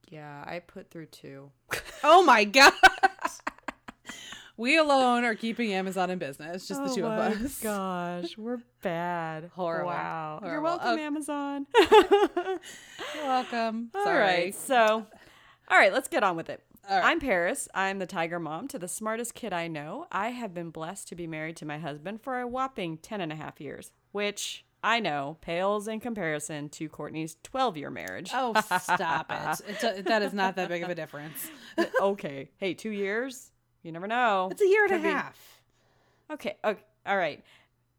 Yeah, 0.09 0.45
I 0.47 0.61
put 0.61 0.91
through 0.91 1.07
two. 1.07 1.51
Oh 2.03 2.25
my 2.25 2.45
god. 2.45 2.73
We 4.59 4.77
alone 4.77 5.25
are 5.25 5.35
keeping 5.35 5.73
Amazon 5.73 6.11
in 6.11 6.19
business, 6.19 6.69
just 6.69 6.85
the 6.85 6.91
oh 6.91 6.95
two 6.95 7.07
of 7.07 7.13
Oh 7.13 7.17
my 7.17 7.45
us. 7.47 7.61
Gosh, 7.63 8.37
we're 8.37 8.59
bad. 8.83 9.51
Horrible. 9.55 9.89
Wow. 9.89 10.41
You're 10.45 10.61
welcome, 10.61 10.89
Oh. 10.89 10.99
Amazon. 10.99 11.67
You're 11.91 12.59
welcome. 13.25 13.91
All 13.95 14.05
Sorry. 14.05 14.19
right. 14.21 14.55
So, 14.55 15.07
all 15.71 15.79
right, 15.79 15.93
let's 15.93 16.09
get 16.09 16.23
on 16.23 16.37
with 16.37 16.51
it. 16.51 16.63
All 16.91 16.99
right. 16.99 17.07
I'm 17.07 17.21
Paris. 17.21 17.69
I'm 17.75 17.99
the 17.99 18.07
tiger 18.07 18.41
mom 18.41 18.67
to 18.69 18.79
the 18.79 18.89
smartest 18.89 19.35
kid 19.35 19.53
I 19.53 19.69
know. 19.69 20.07
I 20.11 20.31
have 20.31 20.55
been 20.55 20.71
blessed 20.71 21.09
to 21.09 21.15
be 21.15 21.27
married 21.27 21.57
to 21.59 21.67
my 21.67 21.79
husband 21.79 22.21
for 22.23 22.41
a 22.41 22.47
whopping 22.47 22.99
10 22.99 23.21
and 23.21 23.31
a 23.33 23.37
half 23.37 23.61
years, 23.61 23.93
which 24.13 24.65
I 24.83 24.99
know 25.01 25.37
pales 25.41 25.87
in 25.87 26.01
comparison 26.01 26.69
to 26.71 26.89
Courtney's 26.89 27.37
12 27.43 27.77
year 27.77 27.91
marriage. 27.91 28.31
Oh, 28.33 28.55
stop 28.81 29.31
it. 29.31 29.83
A, 29.99 30.03
that 30.05 30.23
is 30.23 30.33
not 30.33 30.57
that 30.57 30.69
big 30.69 30.83
of 30.83 30.89
a 30.89 30.95
difference. 30.95 31.51
okay. 32.01 32.49
Hey, 32.57 32.75
two 32.75 32.91
years? 32.91 33.51
You 33.89 33.93
never 33.93 34.07
know. 34.07 34.49
It's 34.51 34.61
a 34.61 34.67
year 34.69 34.83
and 34.83 34.91
Could 34.91 35.01
a 35.01 35.03
be- 35.03 35.09
half. 35.09 35.61
Okay. 36.31 36.57
Okay. 36.63 36.83
All 37.07 37.17
right. 37.17 37.43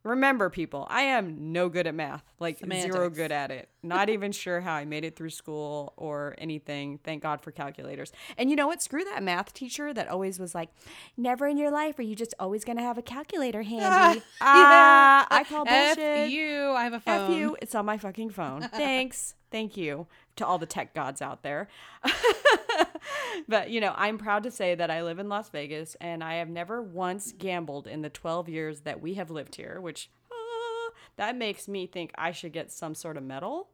Remember, 0.04 0.52
people, 0.52 0.86
I 0.88 1.02
am 1.02 1.52
no 1.52 1.68
good 1.68 1.88
at 1.88 1.96
math. 1.96 2.24
Like 2.40 2.60
zero 2.60 3.10
good 3.10 3.32
at 3.32 3.50
it. 3.50 3.70
Not 3.82 4.08
even 4.12 4.32
sure 4.32 4.62
how 4.62 4.76
I 4.76 4.86
made 4.86 5.04
it 5.04 5.16
through 5.16 5.32
school 5.32 5.94
or 5.98 6.36
anything. 6.38 7.00
Thank 7.04 7.24
God 7.24 7.42
for 7.42 7.50
calculators. 7.52 8.12
And 8.38 8.52
you 8.52 8.56
know 8.56 8.68
what? 8.68 8.84
Screw 8.84 9.04
that 9.04 9.24
math 9.24 9.52
teacher 9.52 9.92
that 9.92 10.08
always 10.08 10.38
was 10.40 10.54
like, 10.54 10.70
"Never 11.18 11.48
in 11.48 11.58
your 11.58 11.72
life 11.72 11.98
are 11.98 12.04
you 12.04 12.16
just 12.16 12.36
always 12.40 12.64
gonna 12.64 12.84
have 12.84 13.00
a 13.00 13.02
calculator 13.02 13.64
handy." 13.64 14.22
Ah, 14.42 15.26
I 15.32 15.44
call 15.44 15.66
bullshit. 15.66 15.98
F 16.00 16.30
you. 16.30 16.70
I 16.70 16.84
have 16.84 16.94
a 16.94 17.00
phone. 17.00 17.32
F 17.32 17.36
you. 17.38 17.58
It's 17.64 17.74
on 17.74 17.86
my 17.88 17.98
fucking 17.98 18.30
phone. 18.30 18.62
Thanks. 18.72 19.34
Thank 19.52 19.76
you 19.76 20.06
to 20.40 20.46
all 20.46 20.58
the 20.58 20.66
tech 20.66 20.94
gods 20.94 21.22
out 21.22 21.44
there. 21.44 21.68
but, 23.48 23.70
you 23.70 23.80
know, 23.80 23.94
I'm 23.96 24.18
proud 24.18 24.44
to 24.44 24.52
say 24.52 24.76
that 24.76 24.90
I 24.90 25.04
live 25.04 25.20
in 25.20 25.30
Las 25.30 25.50
Vegas 25.50 25.96
and 26.02 26.24
I 26.24 26.36
have 26.36 26.50
never 26.50 26.82
once 26.82 27.32
gambled 27.32 27.88
in 27.88 28.02
the 28.02 28.10
12 28.10 28.50
years 28.50 28.82
that 28.82 29.02
we 29.02 29.14
have 29.14 29.30
lived 29.30 29.56
here, 29.56 29.80
which 29.80 30.10
ah, 30.32 30.92
that 31.18 31.36
makes 31.36 31.68
me 31.68 31.88
think 31.88 32.12
I 32.16 32.32
should 32.32 32.54
get 32.54 32.72
some 32.72 32.96
sort 32.96 33.18
of 33.18 33.24
medal. 33.24 33.70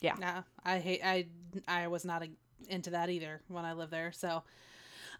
Yeah. 0.00 0.14
Nah, 0.18 0.42
I 0.64 0.78
hate. 0.78 1.00
I 1.04 1.26
I 1.66 1.88
was 1.88 2.04
not 2.04 2.22
a, 2.22 2.28
into 2.68 2.90
that 2.90 3.10
either 3.10 3.42
when 3.48 3.64
I 3.64 3.72
lived 3.72 3.90
there. 3.90 4.12
So 4.12 4.44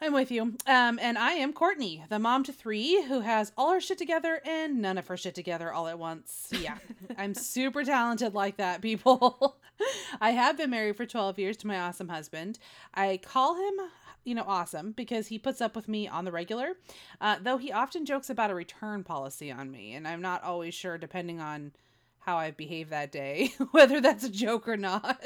I'm 0.00 0.12
with 0.12 0.30
you. 0.30 0.42
Um, 0.66 0.98
and 1.02 1.18
I 1.18 1.32
am 1.32 1.52
Courtney, 1.52 2.04
the 2.08 2.20
mom 2.20 2.44
to 2.44 2.52
three 2.52 3.02
who 3.02 3.20
has 3.20 3.52
all 3.56 3.72
her 3.72 3.80
shit 3.80 3.98
together 3.98 4.40
and 4.44 4.80
none 4.80 4.96
of 4.96 5.08
her 5.08 5.16
shit 5.16 5.34
together 5.34 5.72
all 5.72 5.88
at 5.88 5.98
once. 5.98 6.48
Yeah, 6.52 6.78
I'm 7.18 7.34
super 7.34 7.82
talented 7.84 8.32
like 8.32 8.58
that, 8.58 8.80
people. 8.80 9.56
I 10.20 10.30
have 10.30 10.56
been 10.56 10.70
married 10.70 10.96
for 10.96 11.04
12 11.04 11.38
years 11.38 11.56
to 11.58 11.66
my 11.66 11.80
awesome 11.80 12.08
husband. 12.08 12.58
I 12.94 13.18
call 13.22 13.56
him. 13.56 13.74
You 14.24 14.34
know, 14.34 14.44
awesome 14.46 14.92
because 14.92 15.28
he 15.28 15.38
puts 15.38 15.62
up 15.62 15.74
with 15.74 15.88
me 15.88 16.06
on 16.06 16.26
the 16.26 16.32
regular, 16.32 16.74
uh, 17.18 17.36
though 17.40 17.56
he 17.56 17.72
often 17.72 18.04
jokes 18.04 18.28
about 18.28 18.50
a 18.50 18.54
return 18.54 19.02
policy 19.02 19.50
on 19.50 19.70
me, 19.70 19.94
and 19.94 20.06
I'm 20.06 20.20
not 20.20 20.44
always 20.44 20.74
sure, 20.74 20.98
depending 20.98 21.40
on 21.40 21.72
how 22.18 22.36
I 22.36 22.50
behave 22.50 22.90
that 22.90 23.10
day, 23.10 23.54
whether 23.70 24.02
that's 24.02 24.24
a 24.24 24.28
joke 24.28 24.68
or 24.68 24.76
not. 24.76 25.18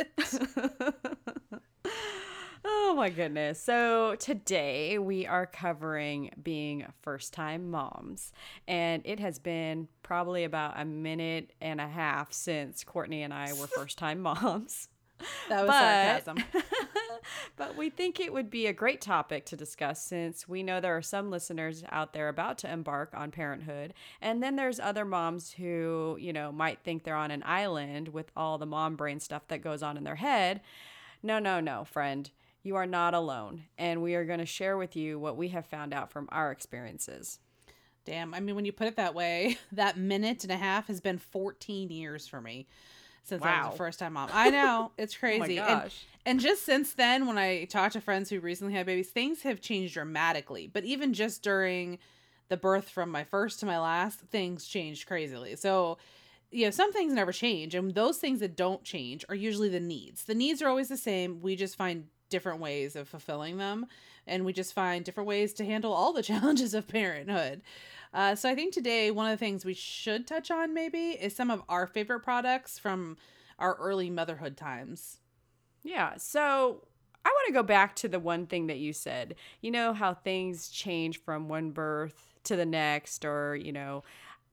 Oh 2.65 2.95
my 2.97 3.11
goodness. 3.11 3.61
So 3.61 4.15
today 4.17 4.99
we 4.99 5.27
are 5.27 5.47
covering 5.47 6.31
being 6.43 6.87
first 7.03 7.33
time 7.33 7.71
moms. 7.71 8.33
And 8.69 9.03
it 9.05 9.19
has 9.21 9.39
been 9.39 9.89
probably 10.03 10.45
about 10.45 10.75
a 10.79 10.85
minute 10.85 11.53
and 11.61 11.81
a 11.81 11.89
half 11.89 12.33
since 12.33 12.85
Courtney 12.85 13.23
and 13.23 13.33
I 13.35 13.53
were 13.55 13.67
first 13.77 13.99
time 13.99 14.21
moms. 14.21 14.89
That 15.49 15.61
was 15.63 15.69
But- 15.69 16.25
sarcasm. 16.25 16.45
but 17.57 17.77
we 17.77 17.89
think 17.91 18.19
it 18.21 18.33
would 18.33 18.51
be 18.51 18.67
a 18.67 18.73
great 18.73 19.01
topic 19.01 19.45
to 19.47 19.57
discuss 19.57 20.03
since 20.05 20.49
we 20.49 20.63
know 20.63 20.81
there 20.81 20.97
are 20.97 21.03
some 21.03 21.31
listeners 21.31 21.85
out 21.91 22.13
there 22.13 22.29
about 22.29 22.59
to 22.59 22.71
embark 22.73 23.13
on 23.15 23.31
parenthood. 23.31 23.95
And 24.21 24.43
then 24.43 24.57
there's 24.57 24.81
other 24.81 25.05
moms 25.05 25.53
who, 25.53 26.17
you 26.21 26.33
know, 26.33 26.51
might 26.53 26.81
think 26.83 27.05
they're 27.05 27.15
on 27.15 27.31
an 27.31 27.43
island 27.47 28.09
with 28.09 28.31
all 28.37 28.59
the 28.59 28.67
mom 28.67 28.97
brain 28.97 29.21
stuff 29.21 29.47
that 29.49 29.63
goes 29.63 29.83
on 29.83 29.97
in 29.97 30.05
their 30.05 30.17
head. 30.17 30.61
No, 31.23 31.39
no, 31.39 31.61
no, 31.61 31.85
friend. 31.85 32.31
You 32.63 32.77
are 32.77 32.87
not 32.87 33.15
alone. 33.15 33.65
And 33.77 34.03
we 34.03 34.15
are 34.15 34.25
going 34.25 34.39
to 34.39 34.47
share 34.47 34.77
with 34.77 34.97
you 34.97 35.19
what 35.19 35.37
we 35.37 35.49
have 35.49 35.67
found 35.67 35.93
out 35.93 36.11
from 36.11 36.29
our 36.31 36.51
experiences. 36.53 37.39
Damn. 38.05 38.35
I 38.35 38.41
mean, 38.41 38.57
when 38.57 38.65
you 38.65 38.73
put 38.73 38.89
it 38.89 38.97
that 38.97 39.15
way, 39.15 39.59
that 39.73 39.97
minute 39.97 40.45
and 40.45 40.53
a 40.53 40.57
half 40.57 40.87
has 40.89 41.01
been 41.01 41.19
14 41.19 41.91
years 41.91 42.27
for 42.27 42.41
me 42.41 42.67
since 43.25 43.43
I 43.43 43.65
was 43.65 43.75
a 43.75 43.77
first 43.77 43.99
time 43.99 44.15
mom. 44.15 44.31
I 44.33 44.51
know. 44.51 44.93
It's 44.99 45.15
oh 45.15 45.21
crazy. 45.21 45.59
And, 45.59 45.69
gosh. 45.69 46.05
and 46.27 46.41
just 46.41 46.65
since 46.65 46.95
then, 46.95 47.27
when 47.27 47.39
I 47.39 47.65
talk 47.65 47.93
to 47.93 48.01
friends 48.01 48.31
who 48.31 48.41
recently 48.41 48.75
had 48.75 48.87
babies, 48.87 49.11
things 49.11 49.43
have 49.43 49.61
changed 49.61 49.95
dramatically. 49.95 50.67
But 50.67 50.85
even 50.85 51.13
just 51.13 51.43
during 51.43 51.99
the 52.49 52.57
birth 52.57 52.89
from 52.89 53.11
my 53.11 53.25
first 53.25 53.61
to 53.61 53.67
my 53.67 53.79
last, 53.79 54.21
things 54.21 54.67
changed 54.67 55.07
crazily. 55.07 55.57
So, 55.57 55.99
you 56.51 56.65
know, 56.65 56.71
some 56.71 56.93
things 56.93 57.13
never 57.13 57.33
change. 57.33 57.75
And 57.75 57.95
those 57.95 58.19
things 58.19 58.41
that 58.41 58.57
don't 58.57 58.83
change 58.83 59.25
are 59.29 59.35
usually 59.35 59.69
the 59.69 59.81
needs. 59.81 60.25
The 60.25 60.35
needs 60.35 60.61
are 60.61 60.69
always 60.69 60.89
the 60.89 60.97
same. 60.97 61.41
We 61.41 61.57
just 61.57 61.77
find 61.77 62.07
different 62.33 62.59
ways 62.59 62.97
of 62.97 63.09
fulfilling 63.09 63.59
them. 63.59 63.87
And 64.27 64.45
we 64.45 64.53
just 64.53 64.73
find 64.73 65.05
different 65.05 65.29
ways 65.29 65.53
to 65.55 65.65
handle 65.65 65.93
all 65.93 66.13
the 66.13 66.23
challenges 66.33 66.75
of 66.75 66.89
parenthood. 66.89 67.63
Uh, 68.13 68.35
so 68.35 68.51
I 68.51 68.55
think 68.55 68.75
today, 68.75 69.11
one 69.11 69.31
of 69.31 69.39
the 69.39 69.45
things 69.45 69.65
we 69.65 69.75
should 69.75 70.27
touch 70.27 70.51
on 70.51 70.75
maybe 70.75 71.11
is 71.11 71.37
some 71.37 71.51
of 71.51 71.63
our 71.69 71.87
favorite 71.87 72.21
products 72.21 72.79
from 72.79 73.17
our 73.59 73.75
early 73.75 74.11
motherhood 74.11 74.57
times. 74.57 75.19
Yeah. 75.83 76.15
So 76.17 76.83
I 77.25 77.29
want 77.29 77.47
to 77.47 77.53
go 77.53 77.63
back 77.63 77.95
to 77.97 78.09
the 78.09 78.19
one 78.19 78.47
thing 78.47 78.67
that 78.67 78.79
you 78.79 78.93
said. 78.93 79.37
You 79.61 79.71
know 79.71 79.93
how 79.93 80.15
things 80.15 80.69
change 80.69 81.21
from 81.21 81.49
one 81.49 81.71
birth 81.71 82.35
to 82.45 82.57
the 82.57 82.67
next, 82.67 83.25
or, 83.25 83.57
you 83.57 83.73
know, 83.73 84.03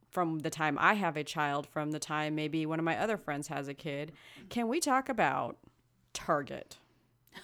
from 0.10 0.40
the 0.40 0.50
time 0.50 0.78
I 0.80 0.94
have 0.94 1.18
a 1.18 1.24
child, 1.24 1.68
from 1.68 1.92
the 1.92 2.00
time 2.00 2.36
maybe 2.36 2.66
one 2.66 2.80
of 2.80 2.86
my 2.86 2.98
other 2.98 3.18
friends 3.18 3.48
has 3.48 3.68
a 3.68 3.74
kid. 3.74 4.12
Can 4.50 4.68
we 4.68 4.80
talk 4.80 5.10
about 5.10 5.58
Target 6.14 6.78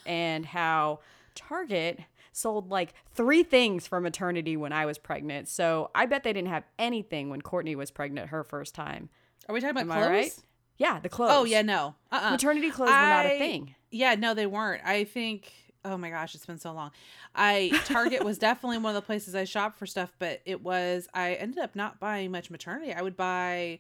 and 0.06 0.46
how 0.46 1.00
Target 1.36 2.00
sold 2.32 2.70
like 2.70 2.94
three 3.14 3.44
things 3.44 3.88
for 3.88 4.00
maternity 4.00 4.58
when 4.58 4.74
I 4.74 4.86
was 4.86 4.98
pregnant? 4.98 5.48
So 5.48 5.92
I 5.96 6.06
bet 6.06 6.24
they 6.24 6.34
didn't 6.34 6.50
have 6.50 6.64
anything 6.78 7.30
when 7.30 7.42
Courtney 7.42 7.76
was 7.76 7.92
pregnant 7.92 8.30
her 8.30 8.44
first 8.44 8.76
time. 8.76 9.10
Are 9.48 9.54
we 9.54 9.62
talking 9.62 9.72
about 9.72 9.82
Am 9.82 9.88
clothes? 9.90 10.08
I 10.08 10.10
right? 10.10 10.32
Yeah, 10.78 11.00
the 11.00 11.10
oh, 11.10 11.12
clothes. 11.12 11.32
Oh 11.34 11.44
yeah, 11.46 11.62
no. 11.62 11.96
Uh-uh. 12.12 12.32
Maternity 12.32 12.72
clothes 12.72 12.90
were 12.90 12.94
not 12.94 13.26
a 13.26 13.38
thing. 13.38 13.76
Yeah, 13.92 14.16
no, 14.16 14.34
they 14.34 14.46
weren't. 14.46 14.82
I 14.86 15.04
think. 15.06 15.52
Oh 15.86 15.98
my 15.98 16.10
gosh, 16.10 16.34
it's 16.34 16.46
been 16.48 16.58
so 16.58 16.74
long. 16.74 16.92
I 17.36 17.72
Target 17.86 18.24
was 18.24 18.38
definitely 18.38 18.80
one 18.80 18.96
of 18.96 19.02
the 19.02 19.06
places 19.06 19.36
I 19.36 19.44
shopped 19.44 19.78
for 19.78 19.86
stuff, 19.86 20.12
but 20.20 20.42
it 20.46 20.62
was 20.64 21.08
I 21.14 21.34
ended 21.36 21.60
up 21.60 21.76
not 21.76 22.00
buying 22.00 22.32
much 22.32 22.50
maternity. 22.50 22.92
I 22.92 23.02
would 23.02 23.16
buy 23.16 23.80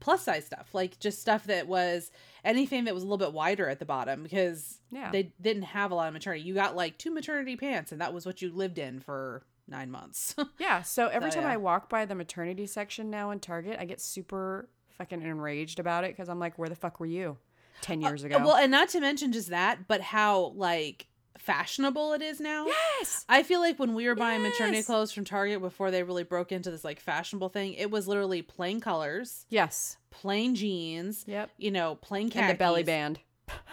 plus 0.00 0.22
size 0.24 0.44
stuff, 0.46 0.68
like 0.74 0.98
just 0.98 1.20
stuff 1.20 1.44
that 1.44 1.66
was 1.66 2.10
anything 2.44 2.84
that 2.84 2.94
was 2.94 3.02
a 3.02 3.06
little 3.06 3.18
bit 3.18 3.32
wider 3.32 3.68
at 3.68 3.78
the 3.78 3.84
bottom 3.84 4.22
because 4.22 4.78
Yeah. 4.90 5.10
they 5.10 5.32
didn't 5.40 5.62
have 5.62 5.90
a 5.90 5.94
lot 5.94 6.08
of 6.08 6.12
maternity. 6.14 6.44
You 6.44 6.54
got 6.54 6.76
like 6.76 6.98
two 6.98 7.10
maternity 7.10 7.56
pants, 7.56 7.92
and 7.92 8.00
that 8.00 8.12
was 8.12 8.26
what 8.26 8.42
you 8.42 8.50
lived 8.52 8.78
in 8.78 9.00
for 9.00 9.44
nine 9.66 9.90
months. 9.90 10.34
Yeah. 10.58 10.82
So 10.82 11.08
every 11.08 11.30
So, 11.30 11.36
time 11.40 11.48
yeah. 11.48 11.54
I 11.54 11.56
walk 11.56 11.88
by 11.88 12.04
the 12.04 12.14
maternity 12.14 12.66
section 12.66 13.08
now 13.10 13.30
in 13.30 13.40
Target, 13.40 13.78
I 13.80 13.84
get 13.86 14.00
super 14.00 14.68
fucking 14.98 15.22
enraged 15.22 15.78
about 15.80 16.04
it 16.04 16.12
because 16.12 16.28
I'm 16.28 16.38
like, 16.38 16.58
where 16.58 16.68
the 16.68 16.76
fuck 16.76 17.00
were 17.00 17.06
you 17.06 17.38
10 17.80 18.00
years 18.02 18.24
ago? 18.24 18.36
Uh, 18.36 18.44
Well, 18.44 18.56
and 18.56 18.70
not 18.70 18.90
to 18.90 19.00
mention 19.00 19.32
just 19.32 19.48
that, 19.50 19.88
but 19.88 20.00
how 20.00 20.52
like 20.54 21.06
fashionable 21.38 22.12
it 22.12 22.22
is 22.22 22.40
now. 22.40 22.66
yes. 22.66 23.24
I 23.28 23.42
feel 23.42 23.60
like 23.60 23.78
when 23.78 23.94
we 23.94 24.06
were 24.06 24.14
buying 24.14 24.42
maternity 24.42 24.82
clothes 24.82 25.12
from 25.12 25.24
Target 25.24 25.60
before 25.60 25.90
they 25.90 26.02
really 26.02 26.22
broke 26.24 26.52
into 26.52 26.70
this 26.70 26.84
like 26.84 27.00
fashionable 27.00 27.48
thing, 27.48 27.74
it 27.74 27.90
was 27.90 28.06
literally 28.08 28.42
plain 28.42 28.80
colors, 28.80 29.46
Yes. 29.48 29.96
plain 30.10 30.54
jeans, 30.54 31.24
Yep. 31.26 31.50
you 31.58 31.70
know, 31.70 31.96
plain 31.96 32.28
khakis, 32.30 32.42
And 32.42 32.50
the 32.50 32.58
belly 32.58 32.82
band. 32.82 33.20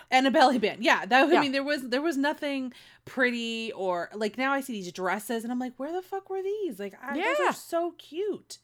and 0.10 0.27
a 0.27 0.32
belly 0.32 0.58
band. 0.60 0.84
Yeah, 0.84 1.06
that 1.06 1.30
I 1.30 1.32
Yeah. 1.32 1.39
mean 1.41 1.51
there 1.53 1.63
was 1.63 1.88
there 1.89 2.01
was 2.01 2.18
nothing 2.18 2.74
pretty 3.06 3.72
or 3.72 4.10
like 4.13 4.38
now 4.38 4.51
I 4.53 4.62
see 4.62 4.74
these 4.74 4.91
dresses 4.91 5.44
and 5.44 5.51
I'm 5.51 5.60
like, 5.60 5.74
where 5.77 5.91
the 5.94 6.01
fuck 6.01 6.30
were 6.30 6.41
these? 6.44 6.80
Like, 6.80 6.96
I, 7.01 7.15
those 7.15 7.39
are 7.48 7.53
so 7.53 7.91
cute. 7.98 8.58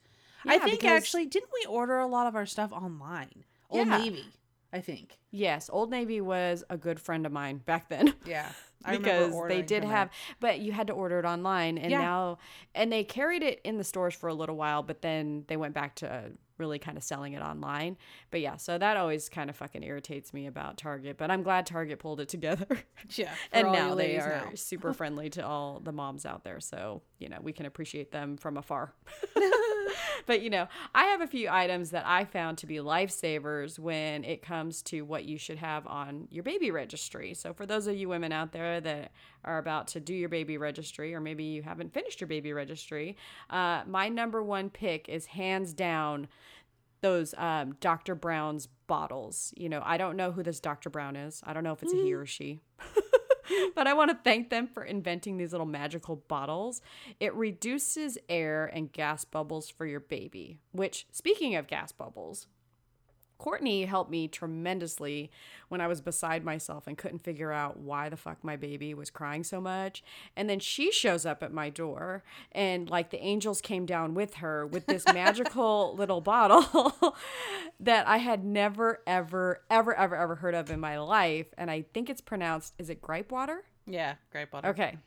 I 0.44 0.58
think 0.58 0.80
because- 0.80 0.90
actually, 1.02 1.26
didn't 1.26 1.50
we 1.52 1.66
order 1.66 1.98
a 1.98 2.06
lot 2.06 2.26
of 2.26 2.36
our 2.36 2.46
stuff 2.46 2.72
online? 2.72 3.44
Old 3.70 3.86
Yeah. 3.88 3.98
Navy, 3.98 4.26
I 4.72 4.80
think. 4.80 5.18
Yes. 5.30 5.68
Old 5.72 5.90
Navy 5.90 6.20
was 6.20 6.64
a 6.70 6.76
good 6.76 6.98
friend 7.00 7.26
of 7.26 7.32
mine 7.32 7.58
back 7.58 7.88
then. 7.88 8.14
Yeah, 8.24 8.50
I 8.84 8.96
because 8.98 9.34
they 9.48 9.62
did 9.62 9.84
have 9.84 10.10
but 10.40 10.60
you 10.60 10.72
had 10.72 10.86
to 10.86 10.92
order 10.92 11.18
it 11.18 11.24
online 11.24 11.78
and 11.78 11.90
Yeah. 11.90 11.98
now 12.00 12.38
and 12.74 12.92
they 12.92 13.04
carried 13.04 13.42
it 13.42 13.60
in 13.64 13.76
the 13.76 13.84
stores 13.84 14.14
for 14.14 14.28
a 14.28 14.34
little 14.34 14.56
while 14.56 14.82
but 14.82 15.02
then 15.02 15.44
they 15.48 15.56
went 15.56 15.74
back 15.74 15.96
to 15.96 16.30
really 16.58 16.78
kind 16.78 16.96
of 16.96 17.02
selling 17.04 17.32
it 17.34 17.42
online 17.42 17.96
but 18.30 18.40
yeah 18.40 18.56
so 18.56 18.78
that 18.78 18.96
always 18.96 19.28
kind 19.28 19.48
of 19.50 19.56
fucking 19.56 19.82
irritates 19.82 20.32
me 20.32 20.46
about 20.46 20.76
target 20.76 21.16
but 21.18 21.30
i'm 21.30 21.42
glad 21.42 21.66
target 21.66 21.98
pulled 22.00 22.20
it 22.20 22.28
together. 22.28 22.66
Yeah, 23.16 23.32
and 23.52 23.72
now 23.72 23.94
they 23.94 24.16
are 24.18 24.44
now. 24.46 24.50
super 24.54 24.92
friendly 24.92 25.30
to 25.30 25.44
all 25.46 25.80
the 25.80 25.92
moms 25.92 26.24
out 26.26 26.44
there 26.44 26.60
so 26.60 27.02
you 27.18 27.28
know 27.28 27.38
we 27.42 27.52
can 27.52 27.66
appreciate 27.66 28.10
them 28.12 28.36
from 28.36 28.56
afar 28.56 28.92
but 30.26 30.42
you 30.42 30.50
know, 30.50 30.68
I 30.94 31.04
have 31.04 31.20
a 31.22 31.26
few 31.26 31.48
items 31.48 31.90
that 31.90 32.04
I 32.06 32.24
found 32.24 32.58
to 32.58 32.66
be 32.66 32.76
lifesavers 32.76 33.78
when 33.78 34.24
it 34.24 34.42
comes 34.42 34.82
to 34.82 35.02
what 35.02 35.17
you 35.24 35.38
should 35.38 35.58
have 35.58 35.86
on 35.86 36.28
your 36.30 36.42
baby 36.42 36.70
registry. 36.70 37.34
So 37.34 37.52
for 37.52 37.66
those 37.66 37.86
of 37.86 37.96
you 37.96 38.08
women 38.08 38.32
out 38.32 38.52
there 38.52 38.80
that 38.80 39.12
are 39.44 39.58
about 39.58 39.88
to 39.88 40.00
do 40.00 40.14
your 40.14 40.28
baby 40.28 40.58
registry, 40.58 41.14
or 41.14 41.20
maybe 41.20 41.44
you 41.44 41.62
haven't 41.62 41.92
finished 41.94 42.20
your 42.20 42.28
baby 42.28 42.52
registry, 42.52 43.16
uh, 43.50 43.82
my 43.86 44.08
number 44.08 44.42
one 44.42 44.70
pick 44.70 45.08
is 45.08 45.26
hands 45.26 45.72
down 45.72 46.28
those 47.00 47.34
um, 47.38 47.76
Dr. 47.80 48.14
Brown's 48.14 48.68
bottles. 48.86 49.52
You 49.56 49.68
know, 49.68 49.82
I 49.84 49.96
don't 49.96 50.16
know 50.16 50.32
who 50.32 50.42
this 50.42 50.60
Dr. 50.60 50.90
Brown 50.90 51.16
is. 51.16 51.40
I 51.44 51.52
don't 51.52 51.64
know 51.64 51.72
if 51.72 51.82
it's 51.82 51.92
a 51.92 51.96
he 51.96 52.12
or 52.12 52.26
she. 52.26 52.60
but 53.74 53.86
I 53.86 53.94
want 53.94 54.10
to 54.10 54.18
thank 54.24 54.50
them 54.50 54.66
for 54.66 54.82
inventing 54.84 55.36
these 55.36 55.52
little 55.52 55.66
magical 55.66 56.16
bottles. 56.16 56.80
It 57.20 57.34
reduces 57.34 58.18
air 58.28 58.66
and 58.66 58.92
gas 58.92 59.24
bubbles 59.24 59.70
for 59.70 59.86
your 59.86 60.00
baby, 60.00 60.60
which, 60.72 61.06
speaking 61.12 61.54
of 61.54 61.66
gas 61.66 61.92
bubbles, 61.92 62.46
Courtney 63.38 63.84
helped 63.84 64.10
me 64.10 64.26
tremendously 64.26 65.30
when 65.68 65.80
I 65.80 65.86
was 65.86 66.00
beside 66.00 66.44
myself 66.44 66.86
and 66.86 66.98
couldn't 66.98 67.20
figure 67.20 67.52
out 67.52 67.78
why 67.78 68.08
the 68.08 68.16
fuck 68.16 68.42
my 68.42 68.56
baby 68.56 68.94
was 68.94 69.10
crying 69.10 69.44
so 69.44 69.60
much. 69.60 70.02
And 70.36 70.50
then 70.50 70.58
she 70.58 70.90
shows 70.90 71.24
up 71.24 71.42
at 71.42 71.52
my 71.52 71.70
door, 71.70 72.24
and 72.52 72.90
like 72.90 73.10
the 73.10 73.22
angels 73.22 73.60
came 73.60 73.86
down 73.86 74.14
with 74.14 74.34
her 74.34 74.66
with 74.66 74.86
this 74.86 75.04
magical 75.12 75.94
little 75.96 76.20
bottle 76.20 77.14
that 77.80 78.06
I 78.08 78.18
had 78.18 78.44
never, 78.44 79.02
ever, 79.06 79.62
ever, 79.70 79.94
ever, 79.94 80.16
ever 80.16 80.34
heard 80.34 80.54
of 80.54 80.70
in 80.70 80.80
my 80.80 80.98
life. 80.98 81.46
And 81.56 81.70
I 81.70 81.84
think 81.94 82.10
it's 82.10 82.20
pronounced, 82.20 82.74
is 82.78 82.90
it 82.90 83.00
gripe 83.00 83.30
water? 83.30 83.62
Yeah, 83.86 84.14
gripe 84.32 84.52
water. 84.52 84.68
Okay. 84.70 84.98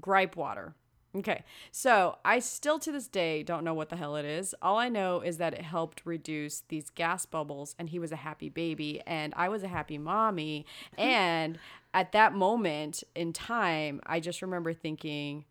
Gripe 0.00 0.36
water. 0.36 0.74
Okay. 1.16 1.44
So 1.70 2.18
I 2.24 2.40
still 2.40 2.78
to 2.80 2.92
this 2.92 3.08
day 3.08 3.42
don't 3.42 3.64
know 3.64 3.74
what 3.74 3.88
the 3.88 3.96
hell 3.96 4.16
it 4.16 4.24
is. 4.24 4.54
All 4.60 4.76
I 4.76 4.88
know 4.88 5.20
is 5.20 5.38
that 5.38 5.54
it 5.54 5.62
helped 5.62 6.02
reduce 6.04 6.62
these 6.68 6.90
gas 6.90 7.24
bubbles 7.24 7.74
and 7.78 7.88
he 7.88 7.98
was 7.98 8.12
a 8.12 8.16
happy 8.16 8.48
baby 8.48 9.02
and 9.06 9.32
I 9.36 9.48
was 9.48 9.62
a 9.62 9.68
happy 9.68 9.98
mommy. 9.98 10.66
and 10.98 11.58
at 11.94 12.12
that 12.12 12.34
moment 12.34 13.02
in 13.14 13.32
time, 13.32 14.00
I 14.06 14.20
just 14.20 14.42
remember 14.42 14.74
thinking, 14.74 15.46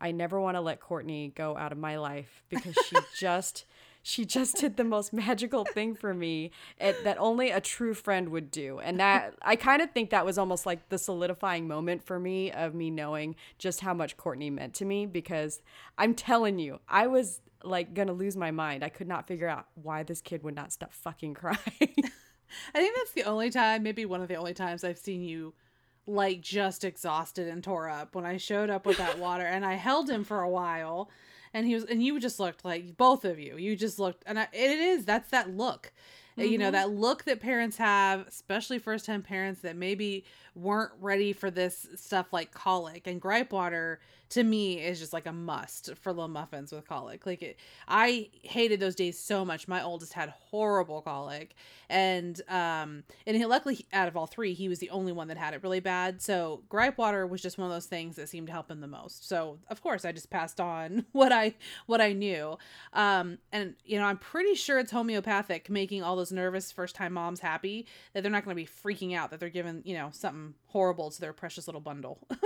I 0.00 0.12
never 0.12 0.40
want 0.40 0.56
to 0.56 0.62
let 0.62 0.80
Courtney 0.80 1.32
go 1.34 1.56
out 1.56 1.72
of 1.72 1.78
my 1.78 1.98
life 1.98 2.42
because 2.48 2.74
she 2.88 2.96
just 3.18 3.66
she 4.02 4.24
just 4.24 4.56
did 4.56 4.76
the 4.76 4.84
most 4.84 5.12
magical 5.12 5.64
thing 5.64 5.94
for 5.94 6.14
me 6.14 6.50
it, 6.78 7.02
that 7.04 7.18
only 7.18 7.50
a 7.50 7.60
true 7.60 7.94
friend 7.94 8.30
would 8.30 8.50
do. 8.50 8.78
And 8.78 8.98
that 9.00 9.34
i 9.42 9.56
kind 9.56 9.82
of 9.82 9.90
think 9.90 10.10
that 10.10 10.24
was 10.24 10.38
almost 10.38 10.66
like 10.66 10.88
the 10.88 10.98
solidifying 10.98 11.68
moment 11.68 12.02
for 12.02 12.18
me 12.18 12.50
of 12.52 12.74
me 12.74 12.90
knowing 12.90 13.36
just 13.58 13.80
how 13.80 13.94
much 13.94 14.16
courtney 14.16 14.50
meant 14.50 14.74
to 14.74 14.84
me 14.84 15.06
because 15.06 15.62
i'm 15.98 16.14
telling 16.14 16.58
you 16.58 16.80
i 16.88 17.06
was 17.06 17.40
like 17.64 17.94
gonna 17.94 18.12
lose 18.12 18.36
my 18.36 18.50
mind. 18.50 18.84
I 18.84 18.88
could 18.88 19.08
not 19.08 19.26
figure 19.26 19.48
out 19.48 19.66
why 19.74 20.02
this 20.02 20.20
kid 20.20 20.42
would 20.42 20.54
not 20.54 20.72
stop 20.72 20.92
fucking 20.92 21.34
crying. 21.34 21.58
I 22.74 22.78
think 22.78 22.96
that's 22.96 23.12
the 23.12 23.24
only 23.24 23.50
time, 23.50 23.82
maybe 23.82 24.04
one 24.04 24.22
of 24.22 24.28
the 24.28 24.36
only 24.36 24.54
times 24.54 24.82
I've 24.82 24.98
seen 24.98 25.22
you 25.22 25.54
like 26.06 26.40
just 26.40 26.84
exhausted 26.84 27.46
and 27.46 27.62
tore 27.62 27.88
up. 27.88 28.14
When 28.14 28.26
I 28.26 28.36
showed 28.38 28.70
up 28.70 28.86
with 28.86 28.98
that 28.98 29.18
water 29.18 29.44
and 29.44 29.64
I 29.64 29.74
held 29.74 30.10
him 30.10 30.24
for 30.24 30.40
a 30.40 30.48
while 30.48 31.10
and 31.52 31.66
he 31.66 31.74
was 31.74 31.84
and 31.84 32.02
you 32.02 32.18
just 32.20 32.40
looked 32.40 32.64
like 32.64 32.96
both 32.96 33.24
of 33.24 33.38
you 33.38 33.56
you 33.56 33.76
just 33.76 33.98
looked 33.98 34.22
and 34.26 34.38
I, 34.38 34.48
it 34.52 34.78
is 34.78 35.04
that's 35.04 35.30
that 35.30 35.56
look 35.56 35.92
mm-hmm. 36.38 36.50
you 36.50 36.58
know 36.58 36.70
that 36.70 36.90
look 36.90 37.24
that 37.24 37.40
parents 37.40 37.76
have 37.76 38.26
especially 38.26 38.78
first 38.78 39.06
time 39.06 39.22
parents 39.22 39.60
that 39.62 39.76
maybe 39.76 40.24
weren't 40.60 40.92
ready 41.00 41.32
for 41.32 41.50
this 41.50 41.86
stuff 41.96 42.32
like 42.32 42.52
colic 42.52 43.06
and 43.06 43.20
gripe 43.20 43.52
water 43.52 44.00
to 44.30 44.44
me 44.44 44.80
is 44.80 45.00
just 45.00 45.12
like 45.12 45.26
a 45.26 45.32
must 45.32 45.94
for 45.96 46.12
little 46.12 46.28
muffins 46.28 46.70
with 46.70 46.88
colic. 46.88 47.26
Like 47.26 47.42
it, 47.42 47.58
I 47.88 48.28
hated 48.42 48.78
those 48.78 48.94
days 48.94 49.18
so 49.18 49.44
much. 49.44 49.66
My 49.66 49.82
oldest 49.82 50.12
had 50.12 50.32
horrible 50.50 51.02
colic, 51.02 51.54
and 51.88 52.40
um, 52.48 53.02
and 53.26 53.36
he, 53.36 53.44
luckily 53.44 53.86
out 53.92 54.06
of 54.06 54.16
all 54.16 54.26
three, 54.26 54.54
he 54.54 54.68
was 54.68 54.78
the 54.78 54.90
only 54.90 55.10
one 55.10 55.28
that 55.28 55.36
had 55.36 55.52
it 55.52 55.62
really 55.64 55.80
bad. 55.80 56.22
So 56.22 56.62
gripe 56.68 56.96
water 56.96 57.26
was 57.26 57.42
just 57.42 57.58
one 57.58 57.66
of 57.66 57.74
those 57.74 57.86
things 57.86 58.16
that 58.16 58.28
seemed 58.28 58.46
to 58.46 58.52
help 58.52 58.70
him 58.70 58.80
the 58.80 58.86
most. 58.86 59.28
So 59.28 59.58
of 59.68 59.82
course, 59.82 60.04
I 60.04 60.12
just 60.12 60.30
passed 60.30 60.60
on 60.60 61.06
what 61.12 61.32
I 61.32 61.54
what 61.86 62.00
I 62.00 62.12
knew. 62.12 62.56
Um, 62.92 63.38
and 63.52 63.74
you 63.84 63.98
know, 63.98 64.04
I'm 64.04 64.18
pretty 64.18 64.54
sure 64.54 64.78
it's 64.78 64.92
homeopathic, 64.92 65.68
making 65.68 66.04
all 66.04 66.14
those 66.14 66.30
nervous 66.30 66.70
first 66.70 66.94
time 66.94 67.14
moms 67.14 67.40
happy 67.40 67.86
that 68.12 68.22
they're 68.22 68.30
not 68.30 68.44
going 68.44 68.56
to 68.56 68.62
be 68.62 68.68
freaking 68.68 69.16
out 69.16 69.30
that 69.30 69.40
they're 69.40 69.48
giving 69.48 69.82
you 69.84 69.94
know 69.94 70.10
something 70.12 70.49
horrible 70.66 71.10
to 71.10 71.20
their 71.20 71.32
precious 71.32 71.66
little 71.68 71.80
bundle. 71.80 72.26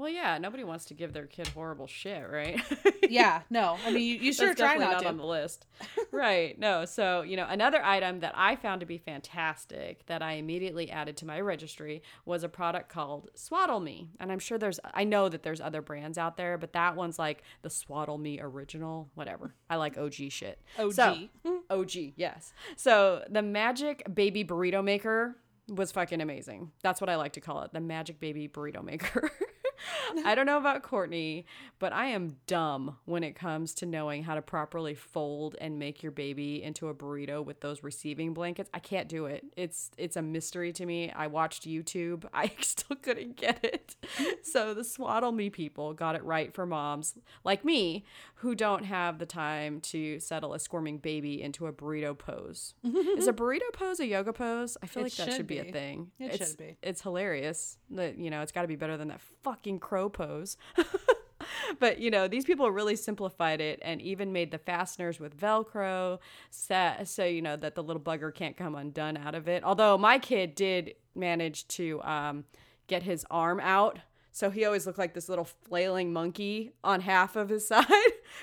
Well, 0.00 0.08
yeah, 0.08 0.38
nobody 0.38 0.64
wants 0.64 0.86
to 0.86 0.94
give 0.94 1.12
their 1.12 1.26
kid 1.26 1.48
horrible 1.48 1.86
shit, 1.86 2.26
right? 2.26 2.58
yeah, 3.10 3.42
no. 3.50 3.76
I 3.84 3.90
mean, 3.90 4.02
you, 4.02 4.14
you 4.14 4.32
sure 4.32 4.54
try 4.54 4.78
not, 4.78 4.92
not 4.92 5.02
to. 5.02 5.08
on 5.08 5.18
the 5.18 5.26
list, 5.26 5.66
right? 6.10 6.58
No. 6.58 6.86
So 6.86 7.20
you 7.20 7.36
know, 7.36 7.46
another 7.46 7.84
item 7.84 8.20
that 8.20 8.32
I 8.34 8.56
found 8.56 8.80
to 8.80 8.86
be 8.86 8.96
fantastic 8.96 10.06
that 10.06 10.22
I 10.22 10.32
immediately 10.32 10.90
added 10.90 11.18
to 11.18 11.26
my 11.26 11.38
registry 11.42 12.02
was 12.24 12.44
a 12.44 12.48
product 12.48 12.88
called 12.88 13.28
Swaddle 13.34 13.80
Me, 13.80 14.08
and 14.18 14.32
I'm 14.32 14.38
sure 14.38 14.56
there's, 14.56 14.80
I 14.94 15.04
know 15.04 15.28
that 15.28 15.42
there's 15.42 15.60
other 15.60 15.82
brands 15.82 16.16
out 16.16 16.38
there, 16.38 16.56
but 16.56 16.72
that 16.72 16.96
one's 16.96 17.18
like 17.18 17.42
the 17.60 17.68
Swaddle 17.68 18.16
Me 18.16 18.40
original, 18.40 19.10
whatever. 19.16 19.54
I 19.68 19.76
like 19.76 19.98
OG 19.98 20.14
shit. 20.30 20.62
OG. 20.78 20.94
So, 20.94 21.28
OG, 21.68 21.92
yes. 22.16 22.54
So 22.74 23.22
the 23.28 23.42
Magic 23.42 24.02
Baby 24.14 24.46
Burrito 24.46 24.82
Maker 24.82 25.36
was 25.70 25.92
fucking 25.92 26.20
amazing. 26.20 26.72
That's 26.82 27.00
what 27.00 27.08
I 27.08 27.16
like 27.16 27.32
to 27.34 27.40
call 27.40 27.62
it, 27.62 27.72
the 27.72 27.80
Magic 27.80 28.20
Baby 28.20 28.48
Burrito 28.48 28.82
Maker. 28.82 29.30
I 30.24 30.34
don't 30.34 30.46
know 30.46 30.58
about 30.58 30.82
Courtney, 30.82 31.46
but 31.78 31.92
I 31.92 32.06
am 32.06 32.36
dumb 32.46 32.96
when 33.04 33.22
it 33.24 33.34
comes 33.34 33.74
to 33.74 33.86
knowing 33.86 34.22
how 34.24 34.34
to 34.34 34.42
properly 34.42 34.94
fold 34.94 35.56
and 35.60 35.78
make 35.78 36.02
your 36.02 36.12
baby 36.12 36.62
into 36.62 36.88
a 36.88 36.94
burrito 36.94 37.44
with 37.44 37.60
those 37.60 37.82
receiving 37.82 38.34
blankets. 38.34 38.70
I 38.74 38.78
can't 38.78 39.08
do 39.08 39.26
it. 39.26 39.44
It's 39.56 39.90
it's 39.96 40.16
a 40.16 40.22
mystery 40.22 40.72
to 40.74 40.86
me. 40.86 41.10
I 41.10 41.26
watched 41.26 41.66
YouTube. 41.66 42.24
I 42.34 42.50
still 42.60 42.96
couldn't 42.96 43.36
get 43.36 43.64
it. 43.64 43.96
So 44.42 44.74
the 44.74 44.84
Swaddle 44.84 45.32
Me 45.32 45.50
people 45.50 45.94
got 45.94 46.14
it 46.14 46.24
right 46.24 46.52
for 46.54 46.66
moms 46.66 47.14
like 47.44 47.64
me 47.64 48.04
who 48.36 48.54
don't 48.54 48.84
have 48.84 49.18
the 49.18 49.26
time 49.26 49.80
to 49.80 50.18
settle 50.20 50.54
a 50.54 50.58
squirming 50.58 50.98
baby 50.98 51.42
into 51.42 51.66
a 51.66 51.72
burrito 51.72 52.16
pose. 52.16 52.74
Is 52.84 53.28
a 53.28 53.32
burrito 53.32 53.72
pose 53.72 54.00
a 54.00 54.06
yoga 54.06 54.32
pose? 54.32 54.76
I 54.82 54.86
feel 54.86 55.02
It 55.02 55.04
like 55.04 55.12
that 55.16 55.24
should 55.26 55.36
should 55.36 55.46
be, 55.46 55.60
be. 55.60 55.68
a 55.68 55.72
thing. 55.72 56.10
It 56.18 56.34
it's, 56.34 56.48
should 56.50 56.56
be. 56.58 56.76
It's 56.82 57.02
hilarious. 57.02 57.78
That 57.90 58.18
you 58.18 58.30
know, 58.30 58.40
it's 58.42 58.52
got 58.52 58.62
to 58.62 58.68
be 58.68 58.76
better 58.76 58.96
than 58.96 59.08
that 59.08 59.20
fucking 59.42 59.69
crow 59.78 60.08
pose. 60.08 60.56
but 61.78 61.98
you 62.00 62.10
know, 62.10 62.28
these 62.28 62.44
people 62.44 62.70
really 62.70 62.96
simplified 62.96 63.60
it 63.60 63.78
and 63.82 64.00
even 64.00 64.32
made 64.32 64.50
the 64.50 64.58
fasteners 64.58 65.20
with 65.20 65.38
Velcro, 65.38 66.18
set 66.50 67.08
so 67.08 67.24
you 67.24 67.42
know 67.42 67.56
that 67.56 67.74
the 67.74 67.82
little 67.82 68.02
bugger 68.02 68.34
can't 68.34 68.56
come 68.56 68.74
undone 68.74 69.16
out 69.16 69.34
of 69.34 69.48
it. 69.48 69.64
Although 69.64 69.98
my 69.98 70.18
kid 70.18 70.54
did 70.54 70.94
manage 71.14 71.66
to 71.68 72.02
um, 72.02 72.44
get 72.86 73.02
his 73.02 73.24
arm 73.30 73.60
out. 73.60 73.98
So 74.32 74.48
he 74.50 74.64
always 74.64 74.86
looked 74.86 74.98
like 74.98 75.14
this 75.14 75.28
little 75.28 75.44
flailing 75.44 76.12
monkey 76.12 76.72
on 76.84 77.00
half 77.00 77.34
of 77.36 77.48
his 77.48 77.66
side, 77.68 77.86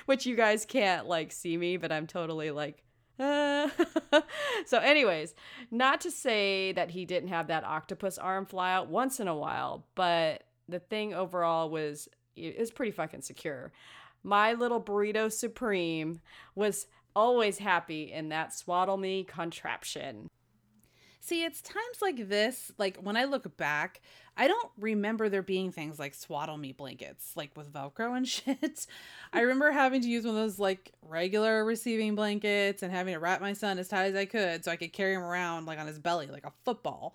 which 0.06 0.26
you 0.26 0.36
guys 0.36 0.64
can't 0.64 1.06
like 1.06 1.32
see 1.32 1.56
me, 1.56 1.76
but 1.76 1.92
I'm 1.92 2.06
totally 2.06 2.50
like 2.50 2.82
uh. 3.18 3.68
so 4.66 4.78
anyways 4.78 5.34
not 5.72 6.00
to 6.00 6.10
say 6.10 6.70
that 6.70 6.92
he 6.92 7.04
didn't 7.04 7.30
have 7.30 7.48
that 7.48 7.64
octopus 7.64 8.16
arm 8.16 8.46
fly 8.46 8.72
out 8.72 8.88
once 8.88 9.18
in 9.18 9.26
a 9.26 9.34
while 9.34 9.84
but 9.96 10.44
the 10.68 10.78
thing 10.78 11.14
overall 11.14 11.70
was 11.70 12.08
it 12.36 12.58
was 12.58 12.70
pretty 12.70 12.92
fucking 12.92 13.22
secure 13.22 13.72
my 14.22 14.52
little 14.52 14.80
burrito 14.80 15.30
supreme 15.30 16.20
was 16.54 16.86
always 17.16 17.58
happy 17.58 18.12
in 18.12 18.28
that 18.28 18.52
swaddle 18.52 18.96
me 18.96 19.24
contraption 19.24 20.28
See, 21.28 21.44
it's 21.44 21.60
times 21.60 22.00
like 22.00 22.30
this, 22.30 22.72
like 22.78 22.96
when 23.02 23.14
I 23.14 23.24
look 23.24 23.54
back, 23.58 24.00
I 24.34 24.48
don't 24.48 24.70
remember 24.78 25.28
there 25.28 25.42
being 25.42 25.70
things 25.70 25.98
like 25.98 26.14
swaddle 26.14 26.56
me 26.56 26.72
blankets, 26.72 27.32
like 27.36 27.54
with 27.54 27.70
Velcro 27.70 28.16
and 28.16 28.26
shit. 28.28 28.86
I 29.30 29.42
remember 29.42 29.70
having 29.70 30.00
to 30.00 30.08
use 30.08 30.24
one 30.24 30.36
of 30.36 30.40
those 30.40 30.58
like 30.58 30.90
regular 31.02 31.66
receiving 31.66 32.14
blankets 32.14 32.82
and 32.82 32.90
having 32.90 33.12
to 33.12 33.20
wrap 33.20 33.42
my 33.42 33.52
son 33.52 33.78
as 33.78 33.88
tight 33.88 34.06
as 34.06 34.14
I 34.14 34.24
could 34.24 34.64
so 34.64 34.72
I 34.72 34.76
could 34.76 34.94
carry 34.94 35.12
him 35.12 35.22
around 35.22 35.66
like 35.66 35.78
on 35.78 35.86
his 35.86 35.98
belly 35.98 36.28
like 36.28 36.46
a 36.46 36.52
football. 36.64 37.14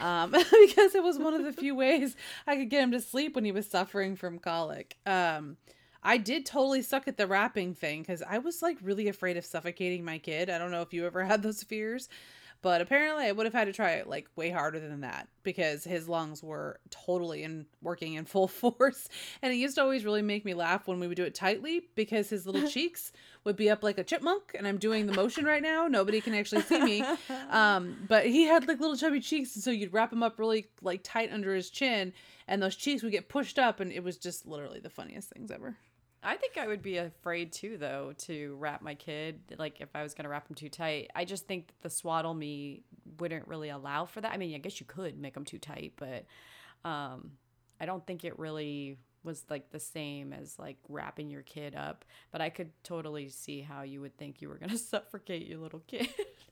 Um, 0.00 0.30
because 0.32 0.94
it 0.94 1.02
was 1.02 1.18
one 1.18 1.34
of 1.34 1.44
the 1.44 1.52
few 1.52 1.74
ways 1.74 2.16
I 2.46 2.56
could 2.56 2.70
get 2.70 2.82
him 2.82 2.92
to 2.92 3.00
sleep 3.00 3.34
when 3.34 3.44
he 3.44 3.52
was 3.52 3.66
suffering 3.66 4.16
from 4.16 4.38
colic. 4.38 4.96
Um, 5.06 5.56
I 6.02 6.16
did 6.16 6.46
totally 6.46 6.82
suck 6.82 7.08
at 7.08 7.16
the 7.16 7.26
wrapping 7.26 7.74
thing 7.74 8.02
because 8.02 8.22
I 8.22 8.38
was 8.38 8.62
like 8.62 8.78
really 8.82 9.08
afraid 9.08 9.36
of 9.36 9.44
suffocating 9.44 10.04
my 10.04 10.18
kid. 10.18 10.48
I 10.50 10.58
don't 10.58 10.70
know 10.70 10.82
if 10.82 10.92
you 10.92 11.06
ever 11.06 11.24
had 11.26 11.42
those 11.42 11.62
fears. 11.62 12.08
But 12.60 12.80
apparently, 12.80 13.24
I 13.24 13.32
would 13.32 13.46
have 13.46 13.54
had 13.54 13.66
to 13.66 13.72
try 13.72 13.92
it 13.92 14.08
like 14.08 14.28
way 14.34 14.50
harder 14.50 14.80
than 14.80 15.02
that 15.02 15.28
because 15.44 15.84
his 15.84 16.08
lungs 16.08 16.42
were 16.42 16.80
totally 16.90 17.44
in 17.44 17.66
working 17.82 18.14
in 18.14 18.24
full 18.24 18.48
force. 18.48 19.08
And 19.42 19.52
it 19.52 19.56
used 19.56 19.76
to 19.76 19.82
always 19.82 20.04
really 20.04 20.22
make 20.22 20.44
me 20.44 20.54
laugh 20.54 20.88
when 20.88 20.98
we 20.98 21.06
would 21.06 21.16
do 21.16 21.24
it 21.24 21.36
tightly 21.36 21.82
because 21.94 22.28
his 22.28 22.46
little 22.46 22.68
cheeks 22.68 23.12
would 23.44 23.56
be 23.56 23.70
up 23.70 23.82
like 23.82 23.98
a 23.98 24.04
chipmunk. 24.04 24.54
And 24.54 24.66
I'm 24.66 24.78
doing 24.78 25.06
the 25.06 25.12
motion 25.12 25.44
right 25.44 25.62
now. 25.62 25.86
Nobody 25.86 26.20
can 26.20 26.34
actually 26.34 26.62
see 26.62 26.82
me. 26.82 27.04
Um, 27.50 27.96
but 28.08 28.26
he 28.26 28.44
had 28.44 28.68
like 28.68 28.80
little 28.80 28.96
chubby 28.96 29.20
cheeks. 29.20 29.54
And 29.54 29.64
so 29.64 29.70
you'd 29.70 29.92
wrap 29.92 30.12
him 30.12 30.22
up 30.22 30.38
really 30.38 30.68
like 30.82 31.00
tight 31.02 31.32
under 31.32 31.54
his 31.54 31.70
chin. 31.70 32.12
And 32.46 32.62
those 32.62 32.76
cheeks 32.76 33.02
would 33.02 33.12
get 33.12 33.28
pushed 33.28 33.58
up. 33.58 33.80
And 33.80 33.90
it 33.92 34.02
was 34.02 34.16
just 34.18 34.46
literally 34.46 34.80
the 34.80 34.90
funniest 34.90 35.30
things 35.30 35.50
ever. 35.50 35.76
I 36.22 36.36
think 36.36 36.58
I 36.58 36.66
would 36.66 36.82
be 36.82 36.96
afraid 36.96 37.52
too, 37.52 37.78
though, 37.78 38.12
to 38.18 38.56
wrap 38.58 38.82
my 38.82 38.94
kid. 38.94 39.40
Like 39.56 39.80
if 39.80 39.88
I 39.94 40.02
was 40.02 40.14
gonna 40.14 40.28
wrap 40.28 40.48
him 40.50 40.56
too 40.56 40.68
tight, 40.68 41.10
I 41.14 41.24
just 41.24 41.46
think 41.46 41.72
the 41.82 41.90
swaddle 41.90 42.34
me 42.34 42.82
wouldn't 43.18 43.46
really 43.46 43.68
allow 43.68 44.04
for 44.04 44.20
that. 44.20 44.32
I 44.32 44.36
mean, 44.36 44.54
I 44.54 44.58
guess 44.58 44.80
you 44.80 44.86
could 44.86 45.18
make 45.18 45.34
them 45.34 45.44
too 45.44 45.58
tight, 45.58 45.92
but 45.96 46.26
um, 46.84 47.32
I 47.80 47.86
don't 47.86 48.04
think 48.06 48.24
it 48.24 48.38
really 48.38 48.98
was 49.22 49.44
like 49.50 49.70
the 49.70 49.80
same 49.80 50.32
as 50.32 50.58
like 50.58 50.78
wrapping 50.88 51.30
your 51.30 51.42
kid 51.42 51.74
up. 51.74 52.04
But 52.30 52.40
I 52.40 52.50
could 52.50 52.70
totally 52.82 53.28
see 53.28 53.60
how 53.60 53.82
you 53.82 54.00
would 54.00 54.16
think 54.16 54.40
you 54.40 54.48
were 54.48 54.58
gonna 54.58 54.78
suffocate 54.78 55.46
your 55.46 55.58
little 55.58 55.82
kid. 55.86 56.08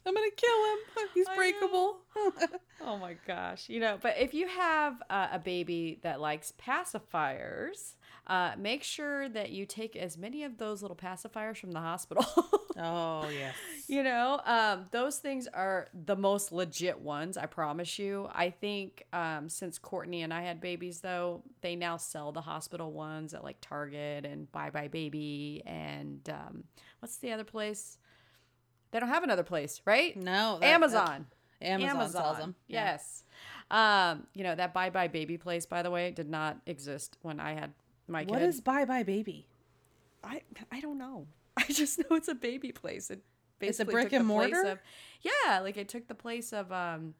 I'm 0.07 0.15
gonna 0.15 0.31
kill 0.37 0.65
him. 0.71 1.09
He's 1.15 1.27
breakable. 1.35 1.99
oh 2.81 2.97
my 2.99 3.17
gosh, 3.27 3.69
you 3.69 3.81
know. 3.81 3.99
But 4.01 4.17
if 4.19 4.35
you 4.35 4.47
have 4.49 5.03
uh, 5.11 5.29
a 5.33 5.39
baby 5.39 5.99
that 6.03 6.21
likes 6.21 6.53
pacifiers, 6.53 7.95
uh, 8.27 8.53
make 8.59 8.83
sure 8.83 9.29
that 9.29 9.51
you 9.51 9.67
take 9.67 9.97
as 9.97 10.17
many 10.17 10.45
of 10.45 10.59
those 10.59 10.83
little 10.83 10.97
pacifiers 10.97 11.59
from 11.59 11.73
the 11.73 11.81
hospital. 11.81 12.25
oh 12.79 13.29
yes. 13.33 13.55
You 13.89 14.03
know, 14.03 14.41
um, 14.45 14.87
those 14.91 15.19
things 15.19 15.47
are 15.47 15.87
the 15.95 16.17
most 16.17 16.51
legit 16.51 16.99
ones, 16.99 17.37
I 17.37 17.47
promise 17.47 18.01
you. 18.01 18.29
I 18.35 18.51
think 18.51 19.05
um, 19.13 19.49
since 19.49 19.79
Courtney 19.79 20.23
and 20.23 20.35
I 20.35 20.43
had 20.43 20.61
babies, 20.61 21.01
though, 21.01 21.43
they 21.61 21.77
now 21.77 21.97
sell 21.97 22.33
the 22.33 22.41
hospital 22.41 22.91
ones 22.91 23.33
at 23.33 23.45
like 23.45 23.59
Target 23.61 24.27
and 24.27 24.51
buybuy 24.51 24.91
BABY 24.91 25.63
and 25.67 26.29
um, 26.31 26.65
what's 26.99 27.19
the 27.19 27.31
other 27.31 27.45
place? 27.45 27.99
They 28.91 28.99
don't 28.99 29.09
have 29.09 29.23
another 29.23 29.45
place, 29.45 29.81
right? 29.85 30.17
No. 30.17 30.59
that- 30.61 30.67
Amazon. 30.67 31.27
that- 31.61 31.67
Amazon, 31.69 32.11
sells 32.11 32.39
them. 32.39 32.55
Yeah. 32.67 32.85
Yes. 32.93 33.23
Um, 33.71 34.27
you 34.35 34.43
know, 34.43 34.55
that 34.57 34.75
buybuy 34.75 35.13
BABY 35.13 35.39
place, 35.41 35.65
by 35.65 35.83
the 35.83 35.91
way, 35.93 36.11
did 36.11 36.29
not 36.29 36.59
exist 36.67 37.17
when 37.23 37.39
I 37.41 37.55
had 37.55 37.73
my 38.09 38.25
What 38.25 38.41
kid. 38.41 38.49
is 38.49 38.61
buybuy 38.61 39.05
BABY? 39.07 39.47
I 40.25 40.43
I 40.73 40.81
don't 40.81 40.99
know. 40.99 41.27
I 41.69 41.73
just 41.73 41.99
know 41.99 42.17
it's 42.17 42.29
a 42.29 42.35
baby 42.35 42.73
place. 42.73 43.11
It 43.11 43.23
It's 43.61 43.81
a 43.81 43.85
brick 43.85 44.13
and 44.13 44.27
mortar? 44.27 44.67
Of, 44.67 44.79
yeah, 45.23 45.61
like 45.61 45.77
it 45.77 45.89
took 45.89 46.07
the 46.09 46.15
place 46.15 46.53
of 46.53 46.71
um, 46.73 47.15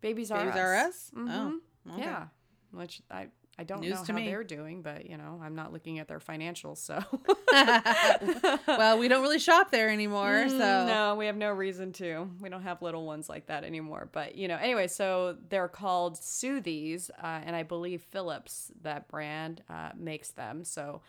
Babies 0.00 0.30
R 0.30 0.38
Babies 0.38 0.54
Us. 0.54 0.58
R 0.60 0.74
Us? 0.74 1.10
Mhm. 1.16 1.60
Oh, 1.88 1.92
okay. 1.94 2.02
Yeah, 2.02 2.24
which 2.72 3.02
I 3.10 3.28
I 3.58 3.64
don't 3.64 3.80
News 3.80 4.08
know 4.08 4.14
how 4.14 4.18
me. 4.18 4.26
they're 4.26 4.44
doing, 4.44 4.82
but 4.82 5.10
you 5.10 5.16
know 5.16 5.40
I'm 5.42 5.54
not 5.56 5.72
looking 5.72 5.98
at 5.98 6.06
their 6.08 6.20
financials, 6.20 6.78
so 6.78 7.02
well, 8.68 8.98
we 8.98 9.08
don't 9.08 9.22
really 9.22 9.38
shop 9.38 9.70
there 9.70 9.88
anymore, 9.90 10.48
so 10.48 10.56
Mm, 10.56 10.86
no, 10.86 11.14
we 11.16 11.26
have 11.26 11.36
no 11.36 11.50
reason 11.50 11.92
to. 11.94 12.28
We 12.40 12.48
don't 12.48 12.62
have 12.62 12.82
little 12.82 13.04
ones 13.06 13.28
like 13.28 13.46
that 13.46 13.64
anymore. 13.64 14.08
But 14.12 14.36
you 14.36 14.48
know, 14.48 14.56
anyway, 14.56 14.86
so 14.86 15.36
they're 15.48 15.68
called 15.68 16.14
Soothies, 16.16 17.10
uh, 17.10 17.40
and 17.44 17.56
I 17.56 17.62
believe 17.62 18.02
Philips, 18.02 18.70
that 18.82 19.08
brand, 19.08 19.62
uh, 19.68 19.90
makes 19.96 20.30
them. 20.30 20.64
So, 20.64 21.02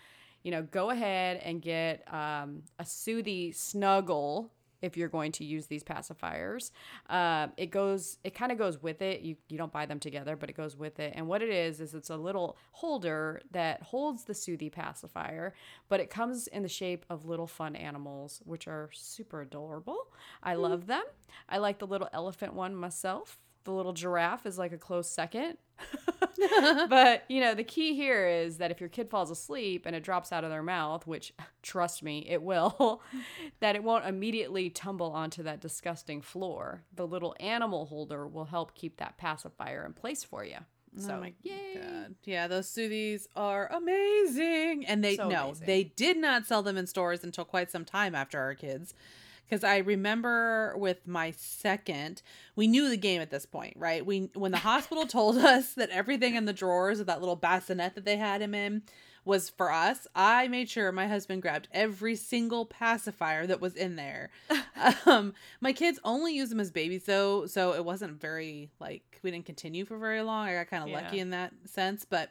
you 0.43 0.51
know, 0.51 0.63
go 0.63 0.89
ahead 0.89 1.41
and 1.43 1.61
get 1.61 2.11
um, 2.13 2.63
a 2.77 2.83
Soothie 2.83 3.53
Snuggle 3.53 4.51
if 4.81 4.95
you're 4.95 5.09
going 5.09 5.31
to 5.33 5.43
use 5.43 5.67
these 5.67 5.83
pacifiers. 5.83 6.71
Uh, 7.09 7.47
it 7.57 7.67
goes, 7.67 8.17
it 8.23 8.33
kind 8.33 8.51
of 8.51 8.57
goes 8.57 8.81
with 8.81 9.01
it. 9.01 9.21
You 9.21 9.35
you 9.49 9.57
don't 9.57 9.71
buy 9.71 9.85
them 9.85 9.99
together, 9.99 10.35
but 10.35 10.49
it 10.49 10.55
goes 10.55 10.75
with 10.75 10.99
it. 10.99 11.13
And 11.15 11.27
what 11.27 11.41
it 11.41 11.49
is 11.49 11.81
is 11.81 11.93
it's 11.93 12.09
a 12.09 12.17
little 12.17 12.57
holder 12.71 13.41
that 13.51 13.81
holds 13.83 14.23
the 14.23 14.33
Soothie 14.33 14.71
pacifier, 14.71 15.53
but 15.89 15.99
it 15.99 16.09
comes 16.09 16.47
in 16.47 16.63
the 16.63 16.69
shape 16.69 17.05
of 17.09 17.25
little 17.25 17.47
fun 17.47 17.75
animals, 17.75 18.41
which 18.45 18.67
are 18.67 18.89
super 18.93 19.41
adorable. 19.41 20.07
I 20.41 20.55
love 20.55 20.87
them. 20.87 21.03
I 21.47 21.57
like 21.57 21.79
the 21.79 21.87
little 21.87 22.09
elephant 22.13 22.53
one 22.53 22.75
myself. 22.75 23.37
The 23.65 23.71
little 23.71 23.93
giraffe 23.93 24.45
is 24.45 24.57
like 24.57 24.71
a 24.71 24.77
close 24.77 25.09
second. 25.09 25.57
but 26.89 27.23
you 27.27 27.41
know 27.41 27.53
the 27.53 27.63
key 27.63 27.95
here 27.95 28.27
is 28.27 28.57
that 28.57 28.71
if 28.71 28.79
your 28.79 28.89
kid 28.89 29.09
falls 29.09 29.29
asleep 29.29 29.85
and 29.85 29.95
it 29.95 30.03
drops 30.03 30.31
out 30.31 30.43
of 30.43 30.49
their 30.49 30.63
mouth 30.63 31.05
which 31.05 31.33
trust 31.61 32.03
me 32.03 32.25
it 32.29 32.41
will 32.41 33.01
that 33.59 33.75
it 33.75 33.83
won't 33.83 34.05
immediately 34.05 34.69
tumble 34.69 35.11
onto 35.11 35.43
that 35.43 35.59
disgusting 35.59 36.21
floor 36.21 36.83
the 36.95 37.07
little 37.07 37.35
animal 37.39 37.85
holder 37.85 38.27
will 38.27 38.45
help 38.45 38.73
keep 38.75 38.97
that 38.97 39.17
pacifier 39.17 39.85
in 39.85 39.93
place 39.93 40.23
for 40.23 40.43
you 40.43 40.57
so 40.97 41.13
oh 41.15 41.19
my 41.19 41.33
yay 41.43 41.75
god. 41.75 42.15
Yeah, 42.23 42.47
those 42.47 42.67
soothies 42.67 43.27
are 43.35 43.71
amazing. 43.71 44.85
And 44.87 45.03
they 45.03 45.17
So 45.17 45.29
no, 45.29 45.45
amazing. 45.45 45.67
they 45.67 45.83
did 45.83 46.17
not 46.17 46.47
sell 46.47 46.63
them 46.63 46.77
in 46.77 46.87
stores 46.87 47.23
until 47.23 47.45
quite 47.45 47.69
some 47.69 47.85
time 47.85 48.15
after 48.15 48.39
our 48.39 48.55
kids. 48.55 48.93
Because 49.49 49.63
I 49.63 49.77
remember 49.77 50.75
with 50.77 51.07
my 51.07 51.31
second, 51.31 52.21
we 52.55 52.67
knew 52.67 52.87
the 52.89 52.97
game 52.97 53.19
at 53.21 53.31
this 53.31 53.45
point, 53.47 53.73
right? 53.77 54.05
We 54.05 54.29
when 54.35 54.51
the 54.51 54.59
hospital 54.59 55.05
told 55.07 55.37
us 55.37 55.73
that 55.73 55.89
everything 55.89 56.35
in 56.35 56.45
the 56.45 56.53
drawers 56.53 56.99
of 56.99 57.07
that 57.07 57.19
little 57.19 57.35
bassinet 57.35 57.95
that 57.95 58.05
they 58.05 58.17
had 58.17 58.41
him 58.41 58.53
in 58.53 58.83
was 59.25 59.49
for 59.49 59.71
us, 59.71 60.07
I 60.15 60.47
made 60.47 60.69
sure 60.69 60.91
my 60.91 61.07
husband 61.07 61.41
grabbed 61.41 61.67
every 61.71 62.15
single 62.15 62.65
pacifier 62.65 63.45
that 63.47 63.59
was 63.61 63.75
in 63.75 63.95
there. 63.95 64.29
um, 65.05 65.33
my 65.61 65.73
kids 65.73 65.99
only 66.03 66.35
use 66.35 66.49
them 66.49 66.59
as 66.59 66.71
babies 66.71 67.05
though, 67.05 67.45
so 67.45 67.73
it 67.73 67.83
wasn't 67.83 68.21
very 68.21 68.69
like 68.79 69.19
we 69.23 69.31
didn't 69.31 69.45
continue 69.45 69.83
for 69.85 69.97
very 69.97 70.21
long. 70.21 70.47
I 70.47 70.53
got 70.53 70.67
kind 70.67 70.83
of 70.83 70.89
Yeah. 70.89 71.01
lucky 71.01 71.19
in 71.19 71.31
that 71.31 71.53
sense, 71.65 72.05
but 72.05 72.29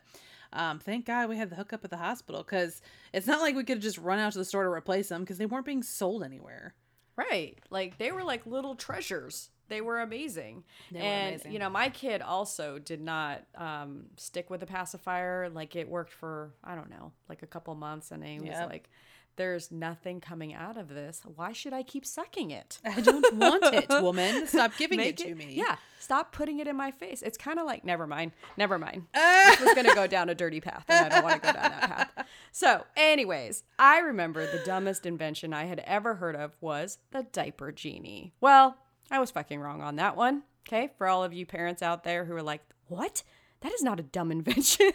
um, 0.52 0.78
thank 0.78 1.04
God 1.04 1.28
we 1.28 1.36
had 1.36 1.50
the 1.50 1.56
hookup 1.56 1.84
at 1.84 1.90
the 1.90 1.96
hospital 1.98 2.42
because 2.42 2.80
it's 3.12 3.26
not 3.26 3.40
like 3.40 3.54
we 3.54 3.64
could 3.64 3.82
just 3.82 3.98
run 3.98 4.18
out 4.18 4.32
to 4.32 4.38
the 4.38 4.44
store 4.44 4.62
to 4.64 4.70
replace 4.70 5.08
them 5.08 5.20
because 5.22 5.38
they 5.38 5.46
weren't 5.46 5.66
being 5.66 5.82
sold 5.82 6.22
anywhere. 6.22 6.74
Right. 7.18 7.58
Like 7.68 7.98
they 7.98 8.12
were 8.12 8.22
like 8.22 8.46
little 8.46 8.76
treasures. 8.76 9.50
They 9.68 9.80
were 9.80 10.00
amazing. 10.00 10.64
They 10.90 11.00
were 11.00 11.04
and 11.04 11.28
amazing. 11.34 11.52
you 11.52 11.58
know, 11.58 11.68
my 11.68 11.90
kid 11.90 12.22
also 12.22 12.78
did 12.78 13.00
not 13.02 13.42
um, 13.56 14.04
stick 14.16 14.48
with 14.50 14.60
the 14.60 14.66
pacifier. 14.66 15.50
Like 15.50 15.76
it 15.76 15.88
worked 15.88 16.12
for 16.12 16.54
I 16.64 16.74
don't 16.74 16.88
know, 16.88 17.12
like 17.28 17.42
a 17.42 17.46
couple 17.46 17.74
months, 17.74 18.10
and 18.12 18.24
he 18.24 18.38
was 18.38 18.56
like, 18.70 18.88
"There's 19.36 19.70
nothing 19.70 20.20
coming 20.20 20.54
out 20.54 20.78
of 20.78 20.88
this. 20.88 21.20
Why 21.34 21.52
should 21.52 21.72
I 21.74 21.82
keep 21.82 22.06
sucking 22.06 22.50
it?" 22.50 22.78
I 22.84 23.00
don't 23.00 23.34
want 23.34 23.64
it, 23.74 23.88
woman. 24.02 24.46
Stop 24.46 24.72
giving 24.78 24.98
Make 24.98 25.20
it 25.20 25.26
to 25.26 25.34
me. 25.34 25.48
Yeah, 25.50 25.76
stop 25.98 26.32
putting 26.32 26.60
it 26.60 26.66
in 26.68 26.76
my 26.76 26.92
face. 26.92 27.20
It's 27.20 27.36
kind 27.36 27.58
of 27.58 27.66
like 27.66 27.84
never 27.84 28.06
mind, 28.06 28.32
never 28.56 28.78
mind. 28.78 29.06
Ah! 29.14 29.48
this 29.50 29.60
was 29.60 29.74
gonna 29.74 29.94
go 29.94 30.06
down 30.06 30.30
a 30.30 30.34
dirty 30.34 30.60
path, 30.60 30.84
and 30.88 31.06
I 31.06 31.08
don't 31.10 31.24
want 31.24 31.42
to 31.42 31.46
go 31.46 31.52
down 31.52 31.70
that 31.72 31.80
path. 31.90 32.07
So, 32.52 32.84
anyways, 32.96 33.62
I 33.78 33.98
remember 33.98 34.46
the 34.46 34.64
dumbest 34.64 35.06
invention 35.06 35.52
I 35.52 35.64
had 35.64 35.80
ever 35.80 36.14
heard 36.16 36.36
of 36.36 36.56
was 36.60 36.98
the 37.10 37.24
diaper 37.32 37.72
genie. 37.72 38.32
Well, 38.40 38.76
I 39.10 39.18
was 39.18 39.30
fucking 39.30 39.60
wrong 39.60 39.80
on 39.82 39.96
that 39.96 40.16
one. 40.16 40.42
Okay, 40.66 40.90
for 40.98 41.06
all 41.06 41.24
of 41.24 41.32
you 41.32 41.46
parents 41.46 41.82
out 41.82 42.04
there 42.04 42.24
who 42.24 42.34
are 42.34 42.42
like, 42.42 42.62
"What? 42.88 43.22
That 43.60 43.72
is 43.72 43.82
not 43.82 44.00
a 44.00 44.04
dumb 44.04 44.30
invention." 44.38 44.90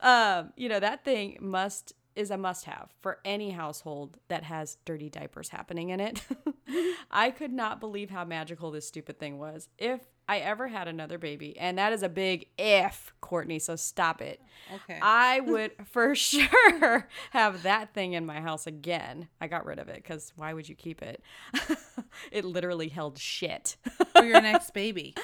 um, 0.00 0.52
you 0.56 0.68
know 0.68 0.80
that 0.80 1.04
thing 1.04 1.36
must 1.40 1.92
is 2.16 2.30
a 2.30 2.36
must 2.36 2.64
have 2.64 2.90
for 3.00 3.18
any 3.24 3.50
household 3.50 4.18
that 4.28 4.44
has 4.44 4.78
dirty 4.84 5.10
diapers 5.10 5.50
happening 5.50 5.90
in 5.90 6.00
it. 6.00 6.22
I 7.10 7.30
could 7.30 7.52
not 7.52 7.78
believe 7.78 8.10
how 8.10 8.24
magical 8.24 8.70
this 8.70 8.88
stupid 8.88 9.18
thing 9.18 9.38
was. 9.38 9.68
If 9.78 10.00
I 10.28 10.38
ever 10.38 10.66
had 10.66 10.88
another 10.88 11.18
baby, 11.18 11.56
and 11.58 11.78
that 11.78 11.92
is 11.92 12.02
a 12.02 12.08
big 12.08 12.46
if, 12.58 13.12
Courtney, 13.20 13.60
so 13.60 13.76
stop 13.76 14.20
it. 14.20 14.40
Okay. 14.74 14.98
I 15.00 15.40
would 15.40 15.72
for 15.84 16.14
sure 16.14 17.08
have 17.30 17.62
that 17.62 17.94
thing 17.94 18.14
in 18.14 18.26
my 18.26 18.40
house 18.40 18.66
again. 18.66 19.28
I 19.40 19.46
got 19.46 19.66
rid 19.66 19.78
of 19.78 19.88
it 19.88 19.96
because 19.96 20.32
why 20.36 20.52
would 20.52 20.68
you 20.68 20.74
keep 20.74 21.02
it? 21.02 21.22
it 22.32 22.44
literally 22.44 22.88
held 22.88 23.18
shit. 23.18 23.76
For 24.16 24.24
your 24.24 24.40
next 24.40 24.72
baby. 24.72 25.14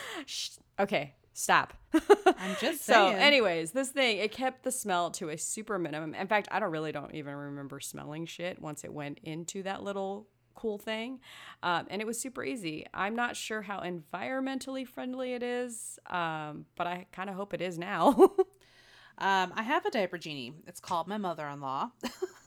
Okay, 0.78 1.14
stop. 1.32 1.74
I'm 1.94 2.56
just 2.60 2.82
So, 2.84 2.92
saying. 2.92 3.16
anyways, 3.16 3.72
this 3.72 3.90
thing 3.90 4.18
it 4.18 4.32
kept 4.32 4.62
the 4.64 4.70
smell 4.72 5.10
to 5.12 5.28
a 5.30 5.38
super 5.38 5.78
minimum. 5.78 6.14
In 6.14 6.26
fact, 6.26 6.48
I 6.50 6.60
don't 6.60 6.70
really 6.70 6.92
don't 6.92 7.14
even 7.14 7.34
remember 7.34 7.80
smelling 7.80 8.26
shit 8.26 8.60
once 8.60 8.84
it 8.84 8.92
went 8.92 9.18
into 9.22 9.62
that 9.64 9.82
little 9.82 10.26
cool 10.54 10.78
thing, 10.78 11.18
um, 11.62 11.86
and 11.90 12.00
it 12.02 12.06
was 12.06 12.20
super 12.20 12.44
easy. 12.44 12.86
I'm 12.92 13.16
not 13.16 13.36
sure 13.36 13.62
how 13.62 13.80
environmentally 13.80 14.86
friendly 14.86 15.32
it 15.32 15.42
is, 15.42 15.98
um, 16.10 16.66
but 16.76 16.86
I 16.86 17.06
kind 17.12 17.30
of 17.30 17.36
hope 17.36 17.54
it 17.54 17.62
is 17.62 17.78
now. 17.78 18.08
um, 19.18 19.52
I 19.54 19.62
have 19.62 19.86
a 19.86 19.90
diaper 19.90 20.18
genie. 20.18 20.52
It's 20.66 20.80
called 20.80 21.08
my 21.08 21.16
mother-in-law. 21.18 21.90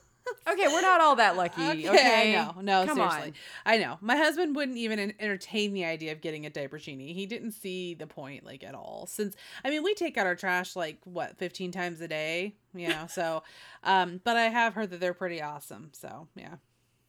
okay, 0.48 0.68
we're 0.68 0.82
not 0.82 1.02
all 1.02 1.16
that 1.18 1.36
lucky. 1.38 1.62
Okay, 1.88 2.36
I 2.36 2.36
know. 2.36 2.62
No, 2.62 2.86
Come 2.86 2.98
seriously. 2.98 3.22
on. 3.30 3.34
I 3.66 3.78
know. 3.78 3.98
My 4.02 4.16
husband 4.16 4.56
wouldn't 4.56 4.78
even 4.78 5.14
entertain 5.20 5.74
the 5.74 5.86
idea 5.86 6.12
of 6.12 6.22
getting 6.22 6.46
a 6.46 6.50
diaper 6.50 6.78
genie. 6.78 7.14
He 7.14 7.26
didn't 7.26 7.52
see 7.52 7.94
the 7.94 8.08
point 8.08 8.46
like 8.46 8.64
at 8.64 8.76
all. 8.76 9.06
Since 9.08 9.36
I 9.64 9.70
mean, 9.70 9.84
we 9.84 9.94
take 9.94 10.18
out 10.18 10.26
our 10.26 10.36
trash 10.36 10.76
like 10.76 11.00
what, 11.04 11.38
15 11.38 11.72
times 11.72 12.02
a 12.02 12.08
day, 12.08 12.56
you 12.74 12.88
know. 12.90 13.06
so, 13.10 13.44
um, 13.84 14.22
but 14.24 14.38
I 14.38 14.44
have 14.50 14.74
heard 14.74 14.90
that 14.92 15.00
they're 15.00 15.14
pretty 15.14 15.42
awesome. 15.42 15.90
So, 15.94 16.28
yeah. 16.36 16.56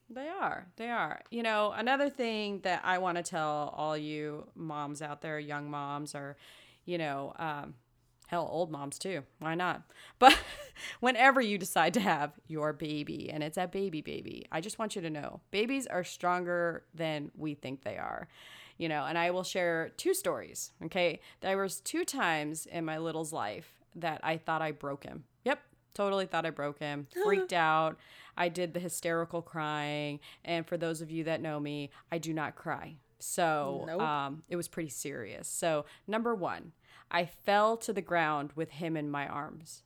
They 0.09 0.29
are. 0.29 0.69
They 0.77 0.89
are. 0.89 1.21
You 1.31 1.43
know, 1.43 1.73
another 1.77 2.09
thing 2.09 2.61
that 2.63 2.83
I 2.85 2.99
want 2.99 3.17
to 3.17 3.25
tell 3.25 3.75
all 3.77 3.97
you 3.97 4.47
moms 4.55 5.03
out 5.03 5.21
there, 5.21 5.39
young 5.41 5.69
moms, 5.69 6.15
or, 6.15 6.37
you 6.85 6.97
know, 6.97 7.33
um, 7.41 7.75
hell, 8.29 8.49
old 8.51 8.71
moms 8.71 8.99
too. 9.01 9.25
Why 9.41 9.55
not? 9.55 9.83
But 10.21 10.39
whenever 11.01 11.41
you 11.41 11.59
decide 11.59 11.95
to 11.95 12.01
have 12.01 12.33
your 12.47 12.73
baby, 12.73 13.31
and 13.31 13.43
it's 13.43 13.57
a 13.59 13.67
baby 13.67 14.01
baby, 14.01 14.47
I 14.53 14.61
just 14.61 14.79
want 14.79 14.97
you 14.97 15.03
to 15.03 15.11
know 15.11 15.41
babies 15.51 15.87
are 15.87 16.05
stronger 16.05 16.85
than 16.95 17.31
we 17.37 17.55
think 17.55 17.83
they 17.83 17.97
are. 17.97 18.29
You 18.79 18.89
know, 18.91 19.07
and 19.07 19.17
I 19.17 19.31
will 19.31 19.43
share 19.43 19.91
two 19.97 20.13
stories. 20.13 20.73
Okay. 20.85 21.21
There 21.41 21.57
was 21.57 21.81
two 21.81 22.05
times 22.05 22.67
in 22.67 22.85
my 22.85 22.99
little's 22.99 23.33
life 23.33 23.73
that 23.95 24.21
I 24.23 24.37
thought 24.37 24.61
I 24.61 24.73
broke 24.73 25.05
him. 25.05 25.25
Yep. 25.45 25.61
Totally 25.95 26.27
thought 26.27 26.45
I 26.45 26.51
broke 26.51 26.79
him. 26.79 27.07
Freaked 27.25 27.55
out. 27.55 27.97
I 28.37 28.51
did 28.51 28.75
the 28.75 28.81
hysterical 28.81 29.41
crying. 29.41 30.21
And 30.45 30.67
for 30.67 30.77
those 30.77 31.01
of 31.01 31.11
you 31.11 31.25
that 31.25 31.41
know 31.41 31.59
me, 31.59 31.89
I 32.13 32.19
do 32.19 32.35
not 32.35 32.55
cry. 32.55 32.97
So 33.19 33.85
Nope. 33.87 34.03
um, 34.03 34.43
it 34.51 34.57
was 34.57 34.69
pretty 34.69 34.91
serious. 34.91 35.49
So, 35.49 35.87
number 36.07 36.35
one, 36.35 36.73
I 37.11 37.25
fell 37.25 37.79
to 37.79 37.95
the 37.95 38.03
ground 38.03 38.53
with 38.55 38.73
him 38.73 38.95
in 38.95 39.11
my 39.11 39.27
arms. 39.27 39.85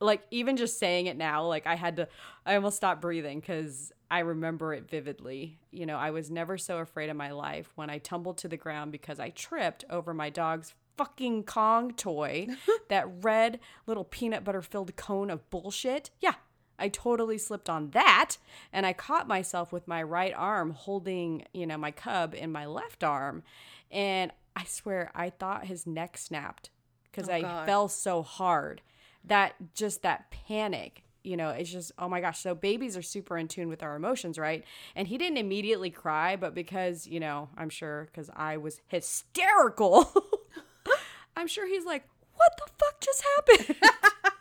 Like, 0.00 0.22
even 0.30 0.56
just 0.56 0.78
saying 0.78 1.06
it 1.06 1.16
now, 1.16 1.46
like, 1.46 1.66
I 1.66 1.74
had 1.74 1.96
to, 1.96 2.08
I 2.44 2.54
almost 2.54 2.76
stopped 2.76 3.00
breathing 3.00 3.40
because 3.40 3.92
I 4.10 4.18
remember 4.20 4.74
it 4.74 4.88
vividly. 4.88 5.58
You 5.70 5.86
know, 5.86 5.96
I 5.96 6.10
was 6.10 6.30
never 6.30 6.58
so 6.58 6.78
afraid 6.78 7.08
in 7.08 7.16
my 7.16 7.30
life 7.30 7.70
when 7.76 7.88
I 7.88 7.98
tumbled 7.98 8.38
to 8.38 8.48
the 8.48 8.56
ground 8.58 8.92
because 8.92 9.18
I 9.18 9.30
tripped 9.30 9.84
over 9.88 10.12
my 10.12 10.28
dog's 10.30 10.74
fucking 10.98 11.44
Kong 11.44 11.92
toy, 11.92 12.46
that 12.88 13.06
red 13.22 13.58
little 13.86 14.04
peanut 14.04 14.44
butter 14.44 14.62
filled 14.62 14.94
cone 14.96 15.30
of 15.30 15.48
bullshit. 15.50 16.10
Yeah, 16.20 16.34
I 16.78 16.88
totally 16.88 17.38
slipped 17.38 17.68
on 17.70 17.90
that 17.90 18.36
and 18.72 18.84
I 18.86 18.92
caught 18.92 19.26
myself 19.28 19.72
with 19.72 19.88
my 19.88 20.02
right 20.02 20.34
arm 20.36 20.70
holding, 20.72 21.44
you 21.54 21.66
know, 21.66 21.76
my 21.78 21.90
cub 21.90 22.34
in 22.34 22.52
my 22.52 22.66
left 22.66 23.02
arm. 23.02 23.42
And 23.90 24.30
I 24.54 24.64
swear 24.64 25.10
I 25.14 25.30
thought 25.30 25.66
his 25.66 25.86
neck 25.86 26.16
snapped 26.18 26.70
because 27.10 27.28
Oh, 27.28 27.32
I 27.32 27.40
God. 27.42 27.66
fell 27.66 27.88
so 27.88 28.22
hard. 28.22 28.82
That 29.26 29.54
just 29.74 30.02
that 30.02 30.30
panic, 30.30 31.02
you 31.24 31.36
know, 31.36 31.50
it's 31.50 31.70
just, 31.70 31.90
oh 31.98 32.08
my 32.08 32.20
gosh. 32.20 32.38
So 32.38 32.54
babies 32.54 32.96
are 32.96 33.02
super 33.02 33.36
in 33.36 33.48
tune 33.48 33.68
with 33.68 33.82
our 33.82 33.96
emotions, 33.96 34.38
right? 34.38 34.64
And 34.94 35.08
he 35.08 35.18
didn't 35.18 35.38
immediately 35.38 35.90
cry, 35.90 36.36
but 36.36 36.54
because, 36.54 37.06
you 37.06 37.18
know, 37.20 37.48
I'm 37.56 37.68
sure 37.68 38.04
because 38.06 38.30
I 38.36 38.56
was 38.58 38.80
hysterical, 38.86 40.12
I'm 41.36 41.48
sure 41.48 41.66
he's 41.66 41.84
like, 41.84 42.04
what 42.34 42.52
the 42.58 42.70
fuck 42.78 43.00
just 43.00 43.24
happened? 43.36 43.76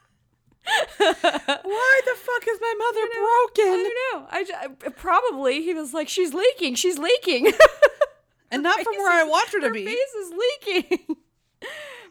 Why 0.98 2.02
the 2.06 2.16
fuck 2.16 2.48
is 2.48 2.60
my 2.62 2.74
mother 2.78 3.08
broken? 3.14 3.74
I 3.74 3.92
don't 4.12 4.22
know. 4.22 4.28
I, 4.32 4.44
ju- 4.44 4.92
probably 4.92 5.62
he 5.62 5.74
was 5.74 5.94
like, 5.94 6.10
she's 6.10 6.34
leaking, 6.34 6.76
she's 6.76 6.98
leaking. 6.98 7.52
And 8.52 8.64
not 8.64 8.80
from 8.84 8.94
where 8.98 9.12
I 9.12 9.24
want 9.24 9.50
her 9.50 9.60
to 9.62 9.68
Her 9.68 9.74
be. 9.74 9.86
face 9.86 10.14
is 10.22 10.34
leaking. 10.34 11.16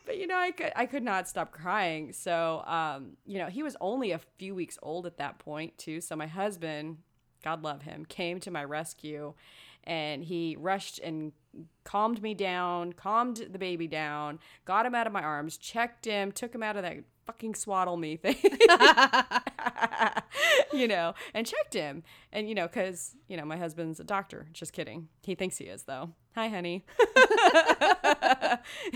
But 0.05 0.19
you 0.19 0.27
know, 0.27 0.37
I 0.37 0.51
could 0.51 0.73
I 0.77 0.87
could 0.87 1.03
not 1.03 1.29
stop 1.29 1.53
crying. 1.53 2.13
So, 2.13 2.63
um, 2.67 3.17
you 3.27 3.39
know, 3.39 3.47
he 3.47 3.63
was 3.63 3.77
only 3.81 4.13
a 4.13 4.21
few 4.39 4.55
weeks 4.55 4.79
old 4.83 5.07
at 5.07 5.19
that 5.19 5.39
point 5.39 5.77
too. 5.79 6.01
So 6.01 6.17
my 6.17 6.27
husband, 6.27 6.99
God 7.43 7.63
love 7.63 7.83
him, 7.83 8.05
came 8.05 8.41
to 8.41 8.51
my 8.51 8.65
rescue, 8.65 9.35
and 9.85 10.25
he 10.25 10.57
rushed 10.59 10.99
and 11.01 11.33
calmed 11.85 12.23
me 12.23 12.35
down, 12.35 12.93
calmed 12.93 13.47
the 13.51 13.59
baby 13.59 13.87
down, 13.87 14.39
got 14.65 14.87
him 14.87 14.95
out 14.95 15.07
of 15.07 15.13
my 15.13 15.23
arms, 15.23 15.57
checked 15.57 16.05
him, 16.05 16.33
took 16.33 16.55
him 16.55 16.63
out 16.63 16.77
of 16.77 16.83
that 16.83 16.99
fucking 17.27 17.55
swaddle 17.55 17.97
me 17.97 18.17
thing. 18.17 18.37
you 20.73 20.89
know, 20.89 21.15
and 21.33 21.47
checked 21.47 21.75
him. 21.75 22.03
And, 22.33 22.49
you 22.49 22.55
know, 22.55 22.67
because, 22.67 23.15
you 23.29 23.37
know, 23.37 23.45
my 23.45 23.57
husband's 23.57 24.01
a 24.01 24.05
doctor. 24.05 24.47
Just 24.53 24.73
kidding. 24.73 25.09
He 25.23 25.35
thinks 25.35 25.59
he 25.59 25.65
is, 25.65 25.85
though. 25.85 26.11
Hi, 26.35 26.49
honey. 26.49 26.85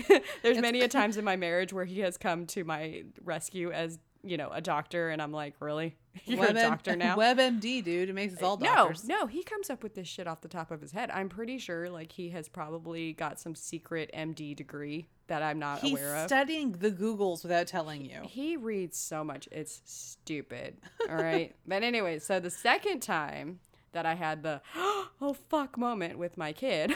There's 0.43 0.59
many 0.59 0.81
a 0.81 0.89
times 0.89 1.15
in 1.15 1.23
my 1.23 1.37
marriage 1.37 1.71
where 1.71 1.85
he 1.85 2.01
has 2.01 2.17
come 2.17 2.45
to 2.47 2.65
my 2.65 3.03
rescue 3.23 3.71
as, 3.71 3.97
you 4.23 4.35
know, 4.35 4.49
a 4.51 4.59
doctor. 4.59 5.09
And 5.09 5.21
I'm 5.21 5.31
like, 5.31 5.53
really? 5.61 5.95
You're 6.25 6.47
a 6.47 6.53
doctor 6.53 6.97
now? 6.97 7.15
WebMD, 7.17 7.81
dude. 7.81 8.09
It 8.09 8.13
makes 8.13 8.33
us 8.35 8.43
uh, 8.43 8.47
all 8.47 8.57
no, 8.57 8.65
doctors. 8.65 9.07
no, 9.07 9.25
he 9.25 9.43
comes 9.43 9.69
up 9.69 9.83
with 9.83 9.95
this 9.95 10.05
shit 10.05 10.27
off 10.27 10.41
the 10.41 10.49
top 10.49 10.69
of 10.69 10.81
his 10.81 10.91
head. 10.91 11.09
I'm 11.11 11.29
pretty 11.29 11.59
sure 11.59 11.89
like 11.89 12.11
he 12.11 12.29
has 12.31 12.49
probably 12.49 13.13
got 13.13 13.39
some 13.39 13.55
secret 13.55 14.11
MD 14.13 14.53
degree 14.53 15.07
that 15.27 15.41
I'm 15.41 15.59
not 15.59 15.79
He's 15.79 15.91
aware 15.91 16.17
of. 16.17 16.27
studying 16.27 16.73
the 16.73 16.91
Googles 16.91 17.43
without 17.43 17.67
telling 17.67 18.03
you. 18.03 18.21
He 18.23 18.57
reads 18.57 18.97
so 18.97 19.23
much. 19.23 19.47
It's 19.49 19.81
stupid. 19.85 20.75
All 21.09 21.15
right. 21.15 21.55
but 21.65 21.83
anyway, 21.83 22.19
so 22.19 22.41
the 22.41 22.49
second 22.49 22.99
time 22.99 23.59
that 23.93 24.05
I 24.05 24.15
had 24.15 24.43
the 24.43 24.61
oh 24.75 25.35
fuck 25.49 25.77
moment 25.77 26.17
with 26.17 26.37
my 26.37 26.51
kid 26.51 26.93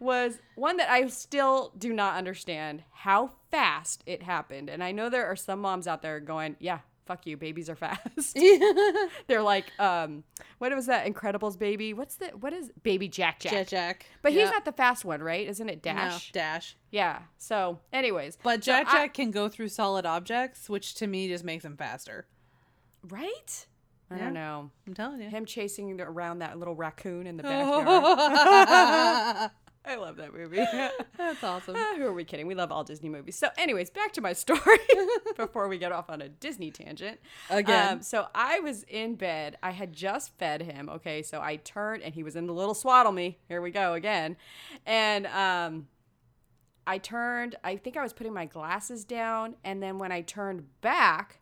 was 0.00 0.38
one 0.54 0.76
that 0.78 0.90
I 0.90 1.06
still 1.08 1.72
do 1.78 1.92
not 1.92 2.16
understand 2.16 2.82
how 2.92 3.30
fast 3.50 4.02
it 4.06 4.22
happened. 4.22 4.68
And 4.70 4.82
I 4.82 4.92
know 4.92 5.08
there 5.08 5.26
are 5.26 5.36
some 5.36 5.60
moms 5.60 5.86
out 5.86 6.02
there 6.02 6.20
going, 6.20 6.56
yeah, 6.58 6.80
fuck 7.06 7.26
you, 7.26 7.36
babies 7.36 7.68
are 7.68 7.76
fast. 7.76 8.36
They're 9.26 9.42
like, 9.42 9.66
um, 9.78 10.24
what 10.58 10.74
was 10.74 10.86
that 10.86 11.06
Incredibles 11.06 11.58
baby? 11.58 11.92
What's 11.92 12.16
the 12.16 12.28
what 12.40 12.52
is 12.52 12.70
baby 12.82 13.08
Jack 13.08 13.40
Jack? 13.40 13.52
Jet 13.52 13.68
Jack. 13.68 14.06
But 14.22 14.32
he's 14.32 14.50
not 14.50 14.64
the 14.64 14.72
fast 14.72 15.04
one, 15.04 15.22
right? 15.22 15.46
Isn't 15.46 15.68
it 15.68 15.84
No, 15.84 15.92
Dash? 15.92 16.32
Dash. 16.32 16.76
Yeah. 16.90 17.18
So, 17.36 17.78
anyways, 17.92 18.38
But 18.42 18.64
so 18.64 18.72
Jack 18.72 18.88
I- 18.88 18.92
Jack 18.92 19.14
can 19.14 19.30
go 19.30 19.48
through 19.48 19.68
solid 19.68 20.06
objects, 20.06 20.68
which 20.70 20.94
to 20.94 21.06
me 21.06 21.28
just 21.28 21.44
makes 21.44 21.64
him 21.64 21.76
faster. 21.76 22.26
right? 23.08 23.66
I 24.10 24.16
Yeah. 24.16 24.24
don't 24.24 24.34
know. 24.34 24.70
I'm 24.86 24.94
telling 24.94 25.20
you. 25.20 25.28
Him 25.30 25.44
chasing 25.46 26.00
around 26.00 26.40
that 26.40 26.58
little 26.58 26.74
raccoon 26.74 27.26
in 27.26 27.36
the 27.36 27.42
backyard. 27.44 27.86
I 29.86 29.96
love 29.96 30.16
that 30.16 30.32
movie. 30.32 30.56
That's 31.18 31.44
awesome. 31.44 31.74
Ah, 31.76 31.94
Who 31.98 32.06
are 32.06 32.12
we 32.14 32.24
kidding? 32.24 32.46
We 32.46 32.54
love 32.54 32.72
all 32.72 32.84
Disney 32.84 33.10
movies. 33.10 33.36
So, 33.36 33.48
anyways, 33.58 33.90
back 33.90 34.12
to 34.12 34.22
my 34.22 34.32
story 34.32 34.78
before 35.36 35.68
we 35.68 35.76
get 35.76 35.92
off 35.92 36.08
on 36.08 36.22
a 36.22 36.28
Disney 36.30 36.70
tangent. 36.70 37.20
Again. 37.50 37.94
Um, 37.94 38.02
so, 38.02 38.26
I 38.34 38.60
was 38.60 38.84
in 38.84 39.16
bed. 39.16 39.58
I 39.62 39.72
had 39.72 39.92
just 39.92 40.38
fed 40.38 40.62
him. 40.62 40.88
Okay. 40.88 41.22
So, 41.22 41.42
I 41.42 41.56
turned 41.56 42.02
and 42.02 42.14
he 42.14 42.22
was 42.22 42.34
in 42.34 42.46
the 42.46 42.54
little 42.54 42.72
swaddle 42.72 43.12
me. 43.12 43.38
Here 43.46 43.60
we 43.60 43.70
go 43.70 43.92
again. 43.92 44.36
And 44.86 45.26
um, 45.26 45.88
I 46.86 46.96
turned, 46.96 47.56
I 47.62 47.76
think 47.76 47.98
I 47.98 48.02
was 48.02 48.14
putting 48.14 48.32
my 48.32 48.46
glasses 48.46 49.04
down. 49.04 49.54
And 49.64 49.82
then 49.82 49.98
when 49.98 50.12
I 50.12 50.22
turned 50.22 50.64
back, 50.80 51.40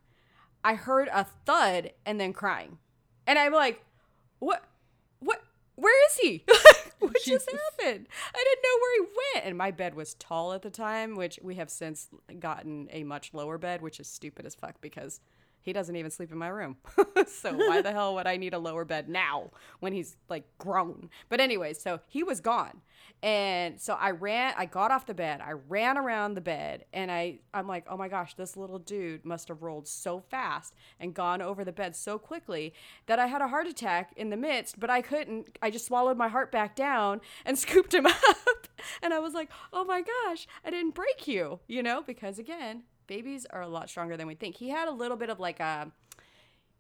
I 0.65 0.75
heard 0.75 1.09
a 1.13 1.27
thud 1.45 1.91
and 2.07 2.21
then 2.21 2.33
crying. 2.33 2.79
And 3.27 3.39
I'm 3.39 3.53
like, 3.53 3.85
what? 4.39 4.63
What? 5.21 5.43
Where 5.75 6.07
is 6.07 6.17
he? 6.17 6.45
what 6.99 7.17
just 7.25 7.51
happened? 7.51 8.07
I 8.35 8.45
didn't 8.45 8.63
know 8.63 8.79
where 8.81 8.95
he 8.95 9.13
went. 9.35 9.47
And 9.47 9.59
my 9.59 9.71
bed 9.71 9.95
was 9.95 10.15
tall 10.15 10.53
at 10.53 10.63
the 10.63 10.71
time, 10.71 11.17
which 11.17 11.39
we 11.43 11.57
have 11.57 11.71
since 11.71 12.09
gotten 12.39 12.89
a 12.93 13.05
much 13.05 13.33
lower 13.33 13.59
bed, 13.59 13.83
which 13.83 13.99
is 13.99 14.09
stupid 14.09 14.47
as 14.47 14.55
fuck 14.55 14.81
because 14.81 15.21
he 15.63 15.73
doesn't 15.73 15.97
even 15.97 16.11
sleep 16.11 16.33
in 16.33 16.39
my 16.39 16.49
room. 16.49 16.77
so 17.27 17.53
why 17.55 17.81
the 17.81 17.93
hell 17.93 18.15
would 18.15 18.27
I 18.27 18.37
need 18.37 18.55
a 18.55 18.59
lower 18.59 18.85
bed 18.85 19.09
now 19.09 19.51
when 19.81 19.93
he's 19.93 20.17
like 20.29 20.45
grown? 20.59 21.09
But 21.29 21.41
anyway, 21.41 21.73
so 21.73 22.01
he 22.09 22.23
was 22.23 22.41
gone. 22.41 22.83
And 23.23 23.81
so 23.81 23.95
I 23.95 24.11
ran, 24.11 24.55
I 24.57 24.67
got 24.67 24.91
off 24.91 25.07
the 25.07 25.15
bed, 25.15 25.41
I 25.41 25.53
ran 25.53 25.97
around 25.97 26.35
the 26.35 26.41
bed, 26.41 26.87
and 26.93 27.11
I, 27.11 27.39
I'm 27.55 27.69
like, 27.69 27.85
oh 27.89 27.97
my 27.97 28.09
gosh, 28.09 28.35
this 28.35 28.57
little 28.57 28.81
dude 28.81 29.25
must 29.25 29.47
have 29.47 29.63
rolled 29.63 29.87
so 29.87 30.21
fast 30.21 30.75
and 30.99 31.15
gone 31.15 31.41
over 31.41 31.65
the 31.65 31.73
bed 31.73 31.95
so 31.95 32.19
quickly 32.19 32.75
that 33.07 33.21
I 33.21 33.29
had 33.29 33.41
a 33.41 33.47
heart 33.47 33.69
attack 33.69 34.13
in 34.17 34.31
the 34.31 34.37
midst, 34.37 34.81
but 34.81 34.91
I 34.91 35.03
couldn't. 35.03 35.57
I 35.63 35.71
just 35.71 35.87
swallowed 35.87 36.17
my 36.17 36.29
heart 36.29 36.51
back 36.51 36.75
down 36.75 37.21
and 37.45 37.57
scooped 37.59 37.95
him 37.95 38.07
up. 38.07 38.67
And 39.01 39.15
I 39.15 39.21
was 39.21 39.35
like, 39.35 39.49
oh 39.73 39.85
my 39.85 40.03
gosh, 40.03 40.49
I 40.65 40.71
didn't 40.71 40.97
break 40.97 41.29
you, 41.29 41.61
you 41.69 41.85
know, 41.85 42.03
because 42.05 42.41
again, 42.41 42.83
babies 43.13 43.47
are 43.51 43.61
a 43.61 43.69
lot 43.69 43.91
stronger 43.91 44.17
than 44.17 44.27
we 44.27 44.35
think. 44.35 44.57
He 44.57 44.71
had 44.71 44.89
a 44.89 44.93
little 44.93 45.19
bit 45.19 45.29
of 45.29 45.39
like 45.39 45.61
a, 45.61 45.93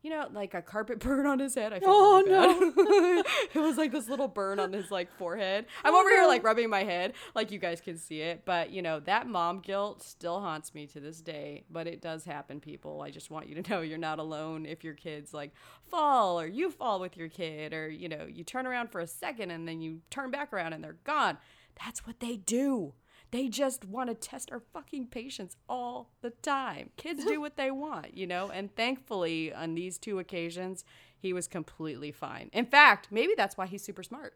you 0.00 0.08
know, 0.08 0.26
like 0.32 0.54
a 0.54 0.62
carpet 0.62 0.98
burn 1.06 1.26
on 1.26 1.38
his 1.38 1.54
head. 1.54 1.74
I 1.74 1.78
felt 1.80 1.92
Oh, 1.94 2.22
really 2.24 3.22
bad. 3.22 3.24
it 3.54 3.60
was 3.60 3.76
like 3.76 3.92
this 3.92 4.08
little 4.08 4.28
burn 4.28 4.58
on 4.58 4.72
his 4.72 4.90
like 4.90 5.12
forehead. 5.18 5.66
I'm 5.84 5.94
Oh, 5.94 6.00
over 6.00 6.08
here 6.08 6.26
like 6.26 6.42
rubbing 6.42 6.70
my 6.70 6.84
head, 6.84 7.12
like 7.34 7.50
you 7.50 7.58
guys 7.58 7.82
can 7.82 7.98
see 7.98 8.22
it. 8.22 8.46
But 8.46 8.70
you 8.70 8.80
know, 8.80 8.98
that 9.00 9.28
mom 9.28 9.60
guilt 9.60 10.02
still 10.02 10.40
haunts 10.40 10.74
me 10.74 10.86
to 10.86 11.00
this 11.00 11.20
day. 11.20 11.64
But 11.70 11.86
it 11.86 12.00
does 12.00 12.24
happen, 12.24 12.58
people. 12.60 13.02
I 13.02 13.10
just 13.10 13.30
want 13.30 13.46
you 13.48 13.60
to 13.62 13.70
know 13.70 13.82
you're 13.82 13.98
not 13.98 14.18
alone 14.18 14.64
if 14.64 14.82
your 14.82 14.94
kids 14.94 15.34
like 15.34 15.52
fall 15.84 16.40
or 16.40 16.46
you 16.46 16.70
fall 16.70 16.98
with 16.98 17.14
your 17.16 17.28
kid 17.28 17.74
or 17.74 17.90
you 17.90 18.08
know, 18.08 18.26
you 18.26 18.42
turn 18.42 18.66
around 18.66 18.90
for 18.90 19.00
a 19.00 19.06
second 19.06 19.50
and 19.50 19.68
then 19.68 19.82
you 19.82 20.00
turn 20.08 20.30
back 20.30 20.50
around 20.54 20.72
and 20.72 20.82
they're 20.82 20.96
gone. 21.04 21.36
That's 21.84 22.06
what 22.06 22.20
they 22.20 22.36
do. 22.36 22.94
They 23.32 23.48
just 23.48 23.86
want 23.86 24.10
to 24.10 24.14
test 24.14 24.52
our 24.52 24.60
fucking 24.60 25.06
patience 25.06 25.56
all 25.66 26.10
the 26.20 26.30
time. 26.30 26.90
Kids 26.98 27.24
do 27.24 27.40
what 27.40 27.56
they 27.56 27.70
want, 27.70 28.14
you 28.14 28.26
know? 28.26 28.50
And 28.50 28.74
thankfully, 28.76 29.52
on 29.54 29.74
these 29.74 29.96
two 29.98 30.18
occasions, 30.18 30.84
he 31.18 31.32
was 31.32 31.48
completely 31.48 32.12
fine. 32.12 32.50
In 32.52 32.66
fact, 32.66 33.08
maybe 33.10 33.32
that's 33.34 33.56
why 33.56 33.66
he's 33.66 33.82
super 33.82 34.02
smart. 34.02 34.34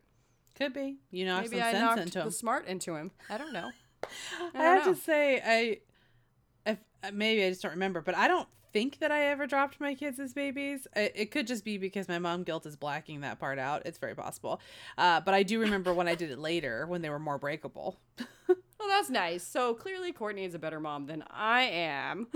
Could 0.55 0.73
be. 0.73 0.97
You 1.11 1.27
knocked 1.27 1.51
Maybe 1.51 1.59
some 1.59 1.69
I 1.69 1.73
sense 1.73 1.83
knocked 1.85 2.01
into 2.01 2.21
him. 2.21 2.25
the 2.25 2.33
smart 2.33 2.67
into 2.67 2.95
him. 2.95 3.11
I 3.29 3.37
don't 3.37 3.53
know. 3.53 3.71
I, 4.03 4.09
don't 4.55 4.55
have 4.55 4.87
know. 4.87 4.95
to 4.95 4.99
say, 4.99 5.43
I, 5.45 6.71
if, 6.71 6.79
uh, 7.05 7.11
maybe 7.13 7.45
I 7.45 7.51
just 7.51 7.61
don't 7.61 7.73
remember, 7.73 8.01
but 8.01 8.17
I 8.17 8.29
don't 8.29 8.49
think 8.73 9.01
that 9.01 9.13
I 9.13 9.27
ever 9.27 9.47
dropped 9.47 9.79
my 9.79 9.95
kids 9.95 10.19
as 10.19 10.33
babies. 10.33 10.87
It, 10.97 11.13
it 11.15 11.31
could 11.31 11.47
just 11.47 11.65
be 11.65 11.77
because 11.77 12.09
my 12.09 12.19
mom 12.19 12.45
guilt 12.45 12.65
is 12.65 12.77
blacking 12.77 13.21
that 13.21 13.39
part 13.39 13.59
out. 13.59 13.83
It's 13.85 13.99
very 13.99 14.15
possible. 14.15 14.61
Uh, 14.97 15.21
but 15.21 15.35
I 15.35 15.43
do 15.43 15.61
remember 15.61 15.93
when 15.93 16.09
I 16.09 16.15
did 16.15 16.31
it 16.31 16.39
later 16.39 16.87
when 16.87 17.03
they 17.03 17.11
were 17.11 17.19
more 17.19 17.37
breakable. 17.37 17.99
Well, 18.79 18.89
that's 18.89 19.11
nice. 19.11 19.43
So 19.43 19.75
clearly, 19.75 20.13
Courtney 20.13 20.45
is 20.45 20.55
a 20.55 20.59
better 20.59 20.81
mom 20.81 21.07
than 21.07 21.25
I 21.31 21.63
am. 21.63 22.29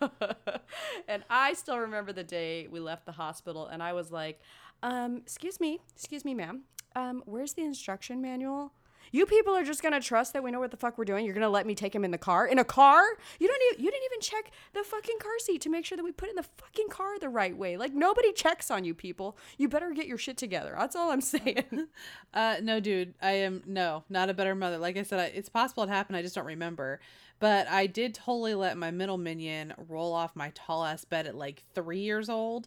and 1.08 1.24
I 1.30 1.54
still 1.54 1.78
remember 1.78 2.12
the 2.12 2.24
day 2.24 2.68
we 2.70 2.80
left 2.80 3.06
the 3.06 3.12
hospital, 3.12 3.66
and 3.66 3.82
I 3.82 3.92
was 3.94 4.12
like, 4.12 4.40
um, 4.82 5.16
"Excuse 5.18 5.58
me, 5.60 5.80
excuse 5.94 6.24
me, 6.24 6.34
ma'am. 6.34 6.62
Um, 6.94 7.22
where's 7.26 7.54
the 7.54 7.64
instruction 7.64 8.20
manual?" 8.20 8.72
You 9.12 9.26
people 9.26 9.54
are 9.54 9.64
just 9.64 9.82
gonna 9.82 10.00
trust 10.00 10.32
that 10.32 10.42
we 10.42 10.50
know 10.50 10.60
what 10.60 10.70
the 10.70 10.76
fuck 10.76 10.98
we're 10.98 11.04
doing. 11.04 11.24
You're 11.24 11.34
gonna 11.34 11.48
let 11.48 11.66
me 11.66 11.74
take 11.74 11.94
him 11.94 12.04
in 12.04 12.10
the 12.10 12.18
car? 12.18 12.46
In 12.46 12.58
a 12.58 12.64
car? 12.64 13.04
You 13.38 13.48
don't 13.48 13.62
even 13.72 13.84
you 13.84 13.90
didn't 13.90 14.04
even 14.04 14.20
check 14.20 14.50
the 14.72 14.82
fucking 14.82 15.18
car 15.18 15.38
seat 15.38 15.60
to 15.62 15.68
make 15.68 15.84
sure 15.84 15.96
that 15.96 16.04
we 16.04 16.12
put 16.12 16.28
in 16.28 16.36
the 16.36 16.42
fucking 16.42 16.88
car 16.88 17.18
the 17.18 17.28
right 17.28 17.56
way. 17.56 17.76
Like 17.76 17.94
nobody 17.94 18.32
checks 18.32 18.70
on 18.70 18.84
you 18.84 18.94
people. 18.94 19.36
You 19.58 19.68
better 19.68 19.92
get 19.92 20.06
your 20.06 20.18
shit 20.18 20.36
together. 20.36 20.74
That's 20.78 20.96
all 20.96 21.10
I'm 21.10 21.20
saying. 21.20 21.64
Uh, 22.34 22.56
no, 22.62 22.80
dude, 22.80 23.14
I 23.22 23.30
am 23.30 23.62
no, 23.64 24.04
not 24.10 24.28
a 24.28 24.34
better 24.34 24.54
mother. 24.54 24.76
Like 24.76 24.98
I 24.98 25.04
said, 25.04 25.18
I, 25.18 25.24
it's 25.26 25.48
possible 25.48 25.84
it 25.84 25.88
happened. 25.88 26.18
I 26.18 26.22
just 26.22 26.34
don't 26.34 26.44
remember. 26.44 27.00
But 27.38 27.68
I 27.68 27.86
did 27.86 28.14
totally 28.14 28.54
let 28.54 28.76
my 28.76 28.90
middle 28.90 29.18
minion 29.18 29.74
roll 29.88 30.12
off 30.12 30.34
my 30.34 30.52
tall 30.54 30.84
ass 30.84 31.04
bed 31.04 31.26
at 31.26 31.34
like 31.34 31.62
three 31.74 32.00
years 32.00 32.28
old, 32.28 32.66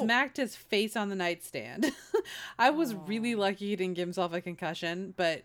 smacked 0.00 0.36
his 0.36 0.54
face 0.54 0.96
on 0.96 1.08
the 1.08 1.16
nightstand. 1.16 1.92
I 2.58 2.70
was 2.70 2.94
really 2.94 3.34
lucky 3.34 3.68
he 3.68 3.76
didn't 3.76 3.94
give 3.94 4.06
himself 4.06 4.32
a 4.32 4.40
concussion, 4.40 5.14
but 5.16 5.42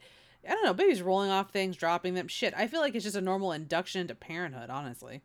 I 0.50 0.54
don't 0.54 0.66
know. 0.66 0.74
Baby's 0.74 1.02
rolling 1.02 1.30
off 1.30 1.52
things, 1.52 1.76
dropping 1.78 2.16
them. 2.16 2.28
Shit, 2.28 2.54
I 2.58 2.68
feel 2.68 2.82
like 2.82 2.96
it's 2.96 3.04
just 3.04 3.16
a 3.16 3.22
normal 3.22 3.52
induction 3.52 4.02
into 4.02 4.16
parenthood, 4.16 4.70
honestly. 4.70 5.22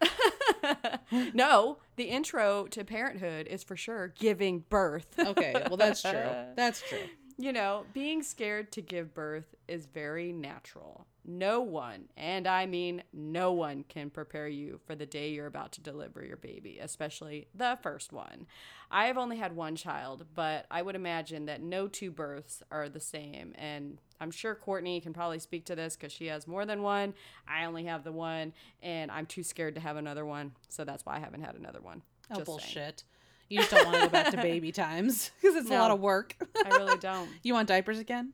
no, 1.34 1.78
the 1.96 2.04
intro 2.04 2.66
to 2.68 2.84
parenthood 2.84 3.46
is 3.48 3.64
for 3.64 3.76
sure 3.76 4.12
giving 4.18 4.64
birth. 4.68 5.08
Okay, 5.18 5.52
well 5.68 5.76
that's 5.76 6.02
true. 6.02 6.12
That's 6.56 6.80
true. 6.82 6.98
you 7.36 7.52
know, 7.52 7.84
being 7.92 8.22
scared 8.22 8.70
to 8.72 8.80
give 8.82 9.14
birth 9.14 9.54
is 9.66 9.86
very 9.86 10.32
natural. 10.32 11.06
No 11.30 11.60
one, 11.60 12.08
and 12.16 12.46
I 12.46 12.64
mean 12.64 13.02
no 13.12 13.52
one, 13.52 13.84
can 13.86 14.08
prepare 14.08 14.48
you 14.48 14.80
for 14.86 14.94
the 14.94 15.04
day 15.04 15.28
you're 15.28 15.44
about 15.44 15.72
to 15.72 15.82
deliver 15.82 16.24
your 16.24 16.38
baby, 16.38 16.78
especially 16.80 17.48
the 17.54 17.78
first 17.82 18.14
one. 18.14 18.46
I 18.90 19.08
have 19.08 19.18
only 19.18 19.36
had 19.36 19.54
one 19.54 19.76
child, 19.76 20.24
but 20.34 20.64
I 20.70 20.80
would 20.80 20.94
imagine 20.94 21.44
that 21.44 21.60
no 21.60 21.86
two 21.86 22.10
births 22.10 22.62
are 22.70 22.88
the 22.88 22.98
same. 22.98 23.52
And 23.58 24.00
I'm 24.22 24.30
sure 24.30 24.54
Courtney 24.54 25.02
can 25.02 25.12
probably 25.12 25.38
speak 25.38 25.66
to 25.66 25.76
this 25.76 25.96
because 25.96 26.12
she 26.12 26.28
has 26.28 26.46
more 26.46 26.64
than 26.64 26.80
one. 26.80 27.12
I 27.46 27.66
only 27.66 27.84
have 27.84 28.04
the 28.04 28.12
one, 28.12 28.54
and 28.82 29.10
I'm 29.10 29.26
too 29.26 29.42
scared 29.42 29.74
to 29.74 29.82
have 29.82 29.98
another 29.98 30.24
one. 30.24 30.52
So 30.70 30.82
that's 30.82 31.04
why 31.04 31.16
I 31.16 31.18
haven't 31.18 31.42
had 31.42 31.56
another 31.56 31.82
one. 31.82 32.00
Oh 32.30 32.36
Just 32.36 32.46
saying. 32.46 32.58
bullshit. 32.58 33.04
You 33.50 33.58
just 33.58 33.70
don't 33.70 33.84
want 33.84 33.96
to 33.96 34.02
go 34.04 34.08
back 34.08 34.30
to 34.30 34.38
baby 34.38 34.72
times 34.72 35.30
because 35.42 35.56
it's 35.56 35.70
a 35.70 35.74
lot 35.74 35.90
of 35.90 36.00
work. 36.00 36.36
I 36.64 36.70
really 36.70 36.96
don't. 36.96 37.28
you 37.42 37.52
want 37.52 37.68
diapers 37.68 37.98
again? 37.98 38.32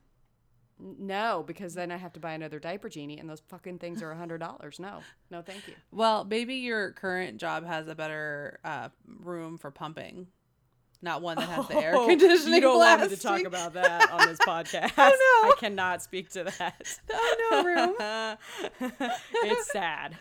No, 0.78 1.44
because 1.46 1.74
then 1.74 1.92
I 1.92 1.96
have 1.96 2.12
to 2.14 2.20
buy 2.20 2.32
another 2.32 2.58
diaper 2.58 2.88
genie, 2.88 3.18
and 3.18 3.30
those 3.30 3.40
fucking 3.48 3.78
things 3.78 4.02
are 4.02 4.10
a 4.10 4.16
hundred 4.16 4.38
dollars. 4.38 4.78
No, 4.80 5.00
no, 5.30 5.40
thank 5.42 5.68
you. 5.68 5.74
Well, 5.92 6.24
maybe 6.24 6.56
your 6.56 6.92
current 6.92 7.38
job 7.38 7.64
has 7.64 7.86
a 7.88 7.94
better 7.94 8.58
uh, 8.64 8.88
room 9.20 9.56
for 9.56 9.70
pumping, 9.70 10.26
not 11.00 11.22
one 11.22 11.36
that 11.36 11.48
has 11.48 11.68
the 11.68 11.76
air 11.76 11.92
conditioning. 11.94 12.24
Oh, 12.52 12.54
You 12.56 12.60
don't 12.60 12.78
want 12.78 13.02
me 13.02 13.08
to 13.16 13.16
talk 13.22 13.44
about 13.44 13.74
that 13.74 14.10
on 14.10 14.26
this 14.26 14.38
podcast. 14.46 14.92
Oh, 14.98 15.42
no. 15.42 15.50
I 15.50 15.54
cannot 15.58 16.02
speak 16.02 16.30
to 16.30 16.44
that. 16.44 16.98
Oh 17.12 17.46
no, 17.52 17.64
room. 18.82 18.90
it's 19.44 19.70
sad. 19.70 20.16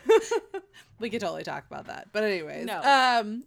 we 1.00 1.10
could 1.10 1.20
totally 1.20 1.42
talk 1.42 1.64
about 1.68 1.86
that. 1.86 2.08
But 2.12 2.22
anyways, 2.24 2.66
No. 2.66 2.80
um, 2.80 3.44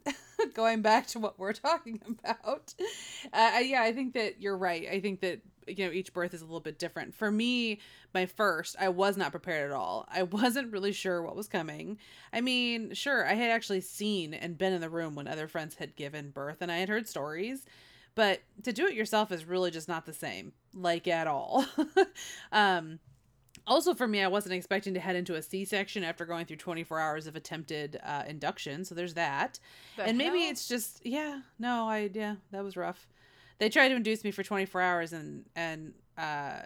going 0.54 0.82
back 0.82 1.08
to 1.08 1.20
what 1.20 1.40
we're 1.40 1.54
talking 1.54 2.02
about, 2.24 2.74
uh, 3.32 3.60
yeah, 3.64 3.82
I 3.82 3.94
think 3.94 4.14
that 4.16 4.42
you're 4.42 4.58
right. 4.58 4.88
I 4.92 5.00
think 5.00 5.22
that 5.22 5.40
you 5.68 5.86
know 5.86 5.92
each 5.92 6.14
birth 6.14 6.34
is 6.34 6.42
a 6.42 6.46
little 6.46 6.60
bit 6.60 6.80
different. 6.80 7.14
For 7.14 7.32
me, 7.32 7.80
my 8.14 8.26
first, 8.26 8.76
I 8.80 8.90
was 8.90 9.18
not 9.18 9.32
prepared 9.32 9.70
at 9.70 9.76
all. 9.76 10.08
I 10.10 10.24
wasn't 10.24 10.72
really 10.72 10.92
sure 10.92 11.22
what 11.22 11.36
was 11.36 11.48
coming. 11.48 11.98
I 12.34 12.42
mean, 12.42 12.94
sure, 12.94 13.26
I 13.26 13.34
had 13.34 13.52
actually 13.52 13.82
seen 13.82 14.34
and 14.34 14.58
been 14.58 14.74
in 14.74 14.82
the 14.82 14.90
room 14.90 15.16
when 15.16 15.28
other 15.28 15.48
friends 15.48 15.76
had 15.76 15.96
given 15.96 16.32
birth, 16.32 16.58
and 16.62 16.72
I 16.72 16.78
had 16.78 16.90
heard 16.90 17.08
stories. 17.08 17.66
But 18.16 18.42
to 18.64 18.74
do 18.74 18.88
it 18.88 18.96
yourself 18.96 19.32
is 19.32 19.46
really 19.46 19.70
just 19.70 19.88
not 19.88 20.08
the 20.08 20.14
same, 20.14 20.54
like 20.74 21.08
at 21.08 21.28
all. 21.28 21.66
um, 22.52 23.00
also, 23.68 23.94
for 23.94 24.08
me, 24.08 24.24
I 24.24 24.28
wasn't 24.28 24.56
expecting 24.56 24.94
to 24.94 25.00
head 25.00 25.16
into 25.16 25.36
a 25.36 25.42
C 25.42 25.66
section 25.66 26.04
after 26.04 26.26
going 26.26 26.46
through 26.46 26.58
24 26.58 27.00
hours 27.00 27.28
of 27.28 27.36
attempted 27.36 28.00
uh, 28.04 28.24
induction. 28.28 28.86
So 28.86 28.96
there's 28.96 29.16
that. 29.16 29.60
The 29.98 30.06
and 30.06 30.18
maybe 30.18 30.40
it's 30.40 30.68
just, 30.68 31.06
yeah, 31.06 31.42
no, 31.60 31.88
I, 31.88 32.10
yeah, 32.14 32.36
that 32.52 32.64
was 32.64 32.78
rough. 32.78 33.08
They 33.60 33.70
tried 33.70 33.90
to 33.90 33.96
induce 33.96 34.24
me 34.24 34.32
for 34.32 34.44
24 34.44 34.82
hours 34.82 35.14
and, 35.14 35.46
and, 35.56 35.94
uh, 36.18 36.60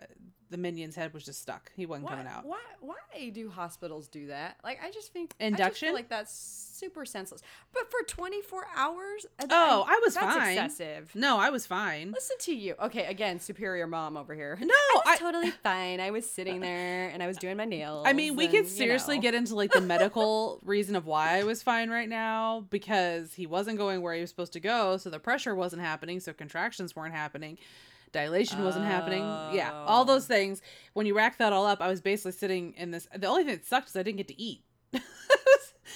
the 0.49 0.57
minion's 0.57 0.95
head 0.95 1.13
was 1.13 1.23
just 1.23 1.41
stuck. 1.41 1.71
He 1.75 1.85
wasn't 1.85 2.05
Why, 2.05 2.11
coming 2.11 2.27
out. 2.27 2.45
why? 2.45 2.59
Why 2.81 3.29
do 3.29 3.49
hospitals 3.49 4.09
do 4.09 4.27
that? 4.27 4.57
Like, 4.63 4.79
I 4.83 4.91
just 4.91 5.13
think 5.13 5.29
just 5.31 5.41
Induction? 5.41 5.87
feel 5.87 5.95
like 5.95 6.09
that's 6.09 6.70
super 6.81 7.05
senseless. 7.05 7.41
But 7.73 7.91
for 7.91 7.99
24 8.07 8.65
hours? 8.75 9.25
uh, 9.39 9.45
Oh, 9.51 9.85
I 9.87 10.01
was 10.03 10.15
that's 10.15 10.35
fine. 10.35 10.57
excessive. 10.57 11.11
No, 11.13 11.37
I 11.39 11.49
was 11.51 11.67
fine. 11.67 12.11
Listen 12.11 12.37
to 12.39 12.55
you. 12.55 12.73
Okay, 12.81 13.05
again, 13.05 13.39
superior 13.39 13.85
mom 13.87 14.17
over 14.17 14.33
here. 14.33 14.57
No, 14.59 14.67
I 14.73 14.93
was 14.95 15.03
I- 15.07 15.17
totally 15.17 15.51
fine. 15.51 15.99
I 15.99 16.09
was 16.11 16.29
sitting 16.29 16.59
there 16.59 17.09
and 17.09 17.21
I 17.21 17.27
was 17.27 17.37
doing 17.37 17.55
my 17.55 17.65
nails. 17.65 18.05
I 18.07 18.13
mean, 18.13 18.35
we 18.35 18.45
and, 18.45 18.53
could 18.53 18.63
you 18.65 18.69
seriously 18.69 19.17
know. 19.17 19.21
get 19.21 19.35
into 19.35 19.53
like 19.55 19.71
the 19.71 19.79
medical 19.81 20.59
reason 20.63 20.95
of 20.95 21.05
why 21.05 21.37
I 21.37 21.43
was 21.43 21.61
fine 21.61 21.89
right 21.91 22.09
now 22.09 22.65
because 22.69 23.33
he 23.35 23.45
wasn't 23.45 23.77
going 23.77 24.01
where 24.01 24.15
he 24.15 24.21
was 24.21 24.29
supposed 24.31 24.53
to 24.53 24.59
go, 24.59 24.97
so 24.97 25.09
the 25.11 25.19
pressure 25.19 25.53
wasn't 25.53 25.83
happening, 25.83 26.19
so 26.19 26.33
contractions 26.33 26.95
weren't 26.95 27.13
happening, 27.13 27.57
dilation 28.11 28.63
wasn't 28.63 28.85
happening. 28.85 29.21
Yeah, 29.53 29.71
all 29.85 30.03
those 30.05 30.25
things. 30.25 30.61
When 30.93 31.05
you 31.05 31.15
rack 31.15 31.37
that 31.37 31.53
all 31.53 31.65
up, 31.67 31.79
I 31.81 31.87
was 31.87 32.01
basically 32.01 32.31
sitting 32.33 32.73
in 32.75 32.91
this. 32.91 33.07
The 33.15 33.27
only 33.27 33.43
thing 33.43 33.55
that 33.55 33.65
sucked 33.67 33.89
is 33.89 33.95
I 33.95 34.03
didn't 34.03 34.17
get 34.17 34.27
to 34.29 34.41
eat. 34.41 34.63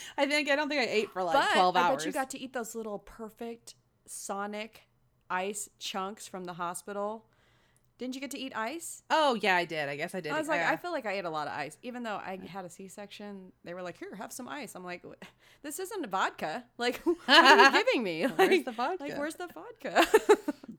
I 0.18 0.26
think 0.26 0.50
I 0.50 0.56
don't 0.56 0.70
think 0.70 0.82
I 0.82 0.86
ate 0.86 1.12
for 1.12 1.24
like 1.24 1.34
but 1.36 1.52
twelve 1.54 1.76
I 1.76 1.82
hours. 1.82 1.98
bet 2.04 2.06
you 2.08 2.12
got 2.12 2.30
to 2.32 2.40
eat 2.40 2.54
those 2.54 2.76
little 2.76 3.00
perfect 3.00 3.76
Sonic 4.06 4.84
ice 5.30 5.70
chunks 5.80 6.28
from 6.28 6.46
the 6.46 6.54
hospital. 6.54 7.26
Didn't 7.98 8.14
you 8.16 8.20
get 8.22 8.32
to 8.32 8.38
eat 8.40 8.52
ice? 8.56 9.04
oh 9.10 9.38
yeah, 9.42 9.56
I 9.56 9.64
did. 9.66 9.88
I 9.88 9.96
guess 9.96 10.14
I 10.14 10.20
did. 10.20 10.34
I 10.34 10.38
was 10.38 10.50
like, 10.50 10.60
Yeah. 10.60 10.70
I 10.72 10.76
feel 10.76 10.92
like 10.92 11.06
I 11.06 11.14
ate 11.14 11.24
a 11.26 11.30
lot 11.30 11.48
of 11.48 11.54
ice, 11.54 11.78
even 11.82 12.04
though 12.04 12.16
I 12.18 12.38
had 12.46 12.66
a 12.66 12.70
C-section. 12.70 13.54
They 13.64 13.74
were 13.74 13.82
like, 13.82 13.98
"Here, 13.98 14.14
have 14.16 14.34
some 14.34 14.50
ice." 14.50 14.76
I'm 14.76 14.84
like, 14.84 15.04
"This 15.64 15.80
isn't 15.80 16.04
a 16.04 16.08
vodka. 16.08 16.66
Like, 16.78 16.98
what 17.06 17.18
are 17.30 17.64
you 17.64 17.72
giving 17.86 18.04
me? 18.04 18.28
Like, 18.28 18.38
Where's 18.38 18.64
the 18.66 18.72
vodka? 18.74 19.04
Like, 19.04 19.18
where's 19.18 19.36
the 19.36 19.48
vodka?" 19.48 20.06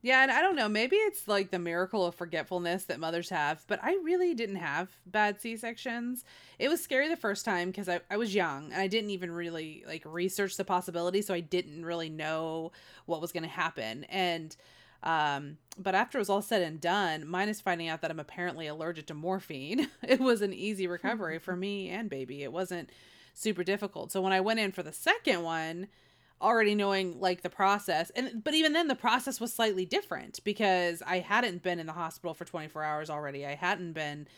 Yeah, 0.07 0.23
and 0.23 0.31
I 0.31 0.41
don't 0.41 0.55
know, 0.55 0.69
maybe 0.69 0.95
it's 0.95 1.27
like 1.27 1.51
the 1.51 1.59
miracle 1.59 2.07
of 2.07 2.15
forgetfulness 2.15 2.85
that 2.85 3.01
mothers 3.01 3.29
have, 3.31 3.65
but 3.67 3.81
I 3.83 3.99
really 4.05 4.35
didn't 4.35 4.55
have 4.55 4.89
bad 5.05 5.41
C-sections. 5.41 6.25
It 6.61 6.69
was 6.69 6.81
scary 6.81 7.09
the 7.09 7.17
first 7.17 7.45
time 7.45 7.73
because 7.73 7.89
I, 7.89 7.99
I 8.09 8.17
was 8.17 8.33
young 8.33 8.67
and 8.71 8.81
I 8.81 8.87
didn't 8.87 9.11
even 9.11 9.33
really 9.33 9.83
like 9.85 10.05
research 10.07 10.57
the 10.57 10.65
possibility, 10.65 11.23
so 11.23 11.35
I 11.35 11.41
didn't 11.41 11.85
really 11.85 12.09
know 12.09 12.71
what 13.07 13.21
was 13.21 13.33
gonna 13.33 13.49
happen. 13.49 14.05
And 14.05 14.55
um 15.03 15.59
but 15.77 15.97
after 15.97 16.19
it 16.19 16.21
was 16.21 16.31
all 16.31 16.41
said 16.41 16.63
and 16.63 16.81
done, 16.81 17.27
minus 17.27 17.61
finding 17.61 17.89
out 17.89 18.01
that 18.03 18.13
I'm 18.13 18.21
apparently 18.21 18.69
allergic 18.69 19.07
to 19.07 19.15
morphine, 19.15 19.89
it 20.05 20.21
was 20.21 20.41
an 20.41 20.53
easy 20.53 20.87
recovery 20.87 21.41
for 21.41 21.57
me 21.67 21.89
and 21.89 22.09
baby. 22.09 22.45
It 22.45 22.53
wasn't 22.53 22.91
super 23.35 23.65
difficult. 23.65 24.13
So 24.13 24.21
when 24.21 24.33
I 24.33 24.41
went 24.41 24.61
in 24.61 24.71
for 24.71 24.85
the 24.85 24.93
second 24.93 25.43
one, 25.43 25.89
already 26.41 26.75
knowing 26.75 27.19
like 27.19 27.41
the 27.43 27.49
process 27.51 28.11
and 28.11 28.45
but 28.45 28.53
even 28.53 28.73
then 28.75 28.89
the 28.89 28.95
process 28.95 29.41
was 29.41 29.53
slightly 29.53 29.87
different 29.87 30.39
because 30.45 31.03
I 31.07 31.21
hadn't 31.21 31.63
been 31.63 31.79
in 31.79 31.87
the 31.87 31.93
hospital 31.95 32.35
for 32.35 32.45
24 32.45 32.83
hours 32.83 33.09
already. 33.11 33.47
I 33.47 33.55
hadn't 33.55 33.93
been 33.95 34.29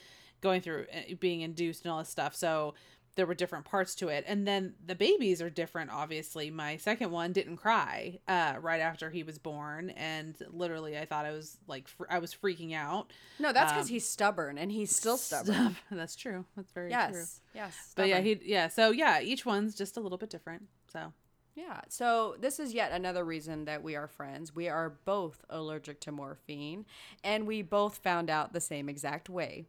going 0.41 0.61
through 0.61 0.87
uh, 0.95 1.15
being 1.19 1.41
induced 1.41 1.85
and 1.85 1.91
all 1.93 1.99
this 1.99 2.09
stuff. 2.09 2.37
So 2.37 2.75
there 3.17 3.27
were 3.27 3.35
different 3.35 3.65
parts 3.65 3.97
to 3.97 4.07
it. 4.07 4.23
And 4.29 4.47
then 4.47 4.75
the 4.87 4.95
babies 4.95 5.43
are 5.43 5.51
different 5.51 5.91
obviously. 5.91 6.53
My 6.53 6.77
second 6.77 7.11
one 7.11 7.33
didn't 7.33 7.57
cry 7.57 8.21
uh 8.29 8.55
right 8.61 8.81
after 8.81 9.11
he 9.11 9.25
was 9.25 9.39
born 9.39 9.91
and 9.91 10.37
literally 10.53 10.97
I 10.97 11.05
thought 11.05 11.27
I 11.27 11.33
was 11.33 11.59
like 11.67 11.89
fr- 11.89 12.05
I 12.09 12.21
was 12.21 12.33
freaking 12.33 12.75
out. 12.77 13.13
no, 13.41 13.53
that's 13.53 13.73
because 13.73 13.87
Um, 13.89 13.93
he's 13.95 14.09
stubborn 14.09 14.57
and 14.57 14.71
he's 14.71 14.95
still 14.95 15.17
stubborn. 15.29 15.53
Stub- 15.55 15.75
That's 15.91 16.15
true. 16.15 16.45
That's 16.55 16.71
very 16.71 16.91
yes, 16.91 17.11
true. 17.11 17.25
yes. 17.57 17.93
But 17.97 18.07
yeah, 18.07 18.21
he 18.21 18.39
yeah, 18.45 18.69
so 18.69 18.93
yeah, 18.93 19.21
each 19.21 19.45
one's 19.45 19.75
just 19.75 19.97
a 19.97 20.01
little 20.01 20.19
bit 20.19 20.31
different. 20.31 20.69
So 20.93 21.13
Yeah. 21.59 21.81
So 21.89 22.37
this 22.41 22.61
is 22.61 22.73
yet 22.73 22.93
another 22.93 23.25
reason 23.25 23.65
that 23.65 23.83
we 23.83 23.97
are 23.97 24.07
friends. 24.07 24.55
We 24.55 24.69
are 24.69 24.91
both 25.05 25.45
allergic 25.51 26.01
to 26.03 26.13
morphine, 26.13 26.87
and 27.25 27.49
we 27.49 27.63
both 27.63 27.99
found 27.99 28.31
out 28.31 28.53
the 28.53 28.61
same 28.61 28.89
exact 28.89 29.29
way. 29.29 29.67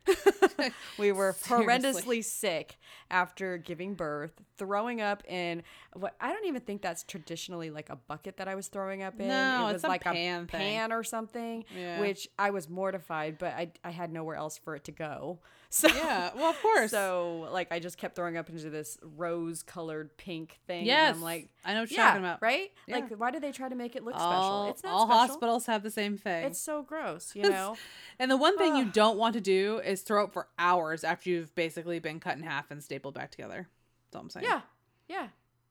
we 0.99 1.11
were 1.11 1.33
horrendously 1.45 2.23
sick 2.23 2.77
after 3.09 3.57
giving 3.57 3.95
birth, 3.95 4.33
throwing 4.59 5.01
up 5.01 5.23
in 5.27 5.63
what 5.93 6.15
I 6.21 6.31
don't 6.31 6.45
even 6.45 6.61
think 6.61 6.83
that's 6.83 7.03
traditionally 7.03 7.71
like 7.71 7.89
a 7.89 7.95
bucket 7.95 8.37
that 8.37 8.47
I 8.47 8.53
was 8.53 8.67
throwing 8.67 9.01
up 9.01 9.19
in. 9.19 9.27
No, 9.27 9.65
it 9.65 9.71
it's 9.71 9.73
was 9.73 9.83
a 9.85 9.87
like 9.87 10.03
pan 10.03 10.43
a 10.43 10.45
pan 10.45 10.91
or 10.93 11.03
something, 11.03 11.65
Yeah. 11.75 12.01
which 12.01 12.27
I 12.37 12.51
was 12.51 12.69
mortified, 12.69 13.39
but 13.39 13.53
I 13.53 13.71
I 13.83 13.89
had 13.89 14.13
nowhere 14.13 14.35
else 14.35 14.59
for 14.59 14.75
it 14.75 14.83
to 14.83 14.91
go. 14.91 15.39
So 15.71 15.87
yeah, 15.87 16.31
well 16.35 16.49
of 16.49 16.59
course. 16.61 16.89
So 16.89 17.47
like 17.51 17.71
I 17.71 17.79
just 17.79 17.97
kept 17.97 18.15
throwing 18.15 18.37
up 18.37 18.49
into 18.49 18.71
this 18.71 18.97
rose 19.01 19.61
colored 19.61 20.17
pink 20.17 20.57
thing. 20.65 20.85
Yes, 20.85 21.15
I'm 21.15 21.21
like 21.21 21.49
I 21.63 21.73
know 21.75 21.81
what 21.81 21.91
you're 21.91 21.99
yeah, 21.99 22.07
talking 22.07 22.23
about. 22.23 22.41
right? 22.41 22.71
Yeah. 22.87 22.95
Like, 22.95 23.11
why 23.11 23.29
do 23.29 23.39
they 23.39 23.51
try 23.51 23.69
to 23.69 23.75
make 23.75 23.95
it 23.95 24.03
look 24.03 24.15
all, 24.15 24.31
special? 24.31 24.69
It's 24.71 24.83
not 24.83 24.93
all 24.93 25.05
special. 25.05 25.27
hospitals 25.27 25.65
have 25.67 25.83
the 25.83 25.91
same 25.91 26.17
thing. 26.17 26.45
It's 26.45 26.59
so 26.59 26.81
gross, 26.81 27.35
you 27.35 27.43
know. 27.43 27.75
and 28.19 28.31
the 28.31 28.37
one 28.37 28.57
thing 28.57 28.75
you 28.77 28.85
don't 28.85 29.17
want 29.17 29.35
to 29.35 29.41
do 29.41 29.79
is 29.85 30.01
throw 30.01 30.23
up 30.23 30.33
for 30.33 30.47
hours 30.57 31.03
after 31.03 31.29
you've 31.29 31.53
basically 31.53 31.99
been 31.99 32.19
cut 32.19 32.35
in 32.35 32.43
half 32.43 32.71
and 32.71 32.83
stapled 32.83 33.13
back 33.13 33.29
together. 33.29 33.67
That's 34.07 34.15
all 34.15 34.21
I'm 34.21 34.29
saying. 34.31 34.47
yeah, 34.49 34.61
yeah. 35.07 35.27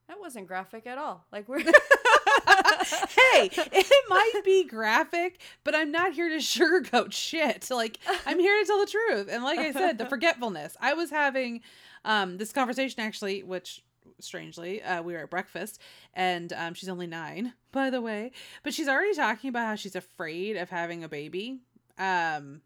That 0.07 0.20
wasn't 0.20 0.46
graphic 0.46 0.86
at 0.86 0.96
all. 0.96 1.26
Like 1.32 1.49
we're 1.49 1.59
hey, 2.78 3.50
it 3.54 4.04
might 4.08 4.40
be 4.44 4.64
graphic, 4.64 5.40
but 5.64 5.74
I'm 5.74 5.90
not 5.90 6.12
here 6.12 6.28
to 6.28 6.36
sugarcoat 6.38 7.12
shit. 7.12 7.70
Like 7.70 7.98
I'm 8.26 8.38
here 8.38 8.60
to 8.60 8.66
tell 8.66 8.80
the 8.80 8.86
truth. 8.86 9.28
And 9.30 9.44
like 9.44 9.58
I 9.58 9.72
said, 9.72 9.98
the 9.98 10.06
forgetfulness. 10.06 10.76
I 10.80 10.94
was 10.94 11.10
having 11.10 11.60
um 12.04 12.38
this 12.38 12.52
conversation 12.52 13.00
actually, 13.00 13.42
which 13.42 13.82
strangely, 14.20 14.82
uh, 14.82 15.02
we 15.02 15.12
were 15.12 15.20
at 15.20 15.30
breakfast, 15.30 15.80
and 16.14 16.52
um, 16.52 16.74
she's 16.74 16.88
only 16.88 17.06
nine, 17.06 17.54
by 17.72 17.90
the 17.90 18.00
way, 18.00 18.32
but 18.62 18.74
she's 18.74 18.88
already 18.88 19.14
talking 19.14 19.48
about 19.48 19.66
how 19.66 19.74
she's 19.74 19.94
afraid 19.96 20.56
of 20.56 20.70
having 20.70 21.04
a 21.04 21.08
baby. 21.08 21.60
Um, 21.98 22.62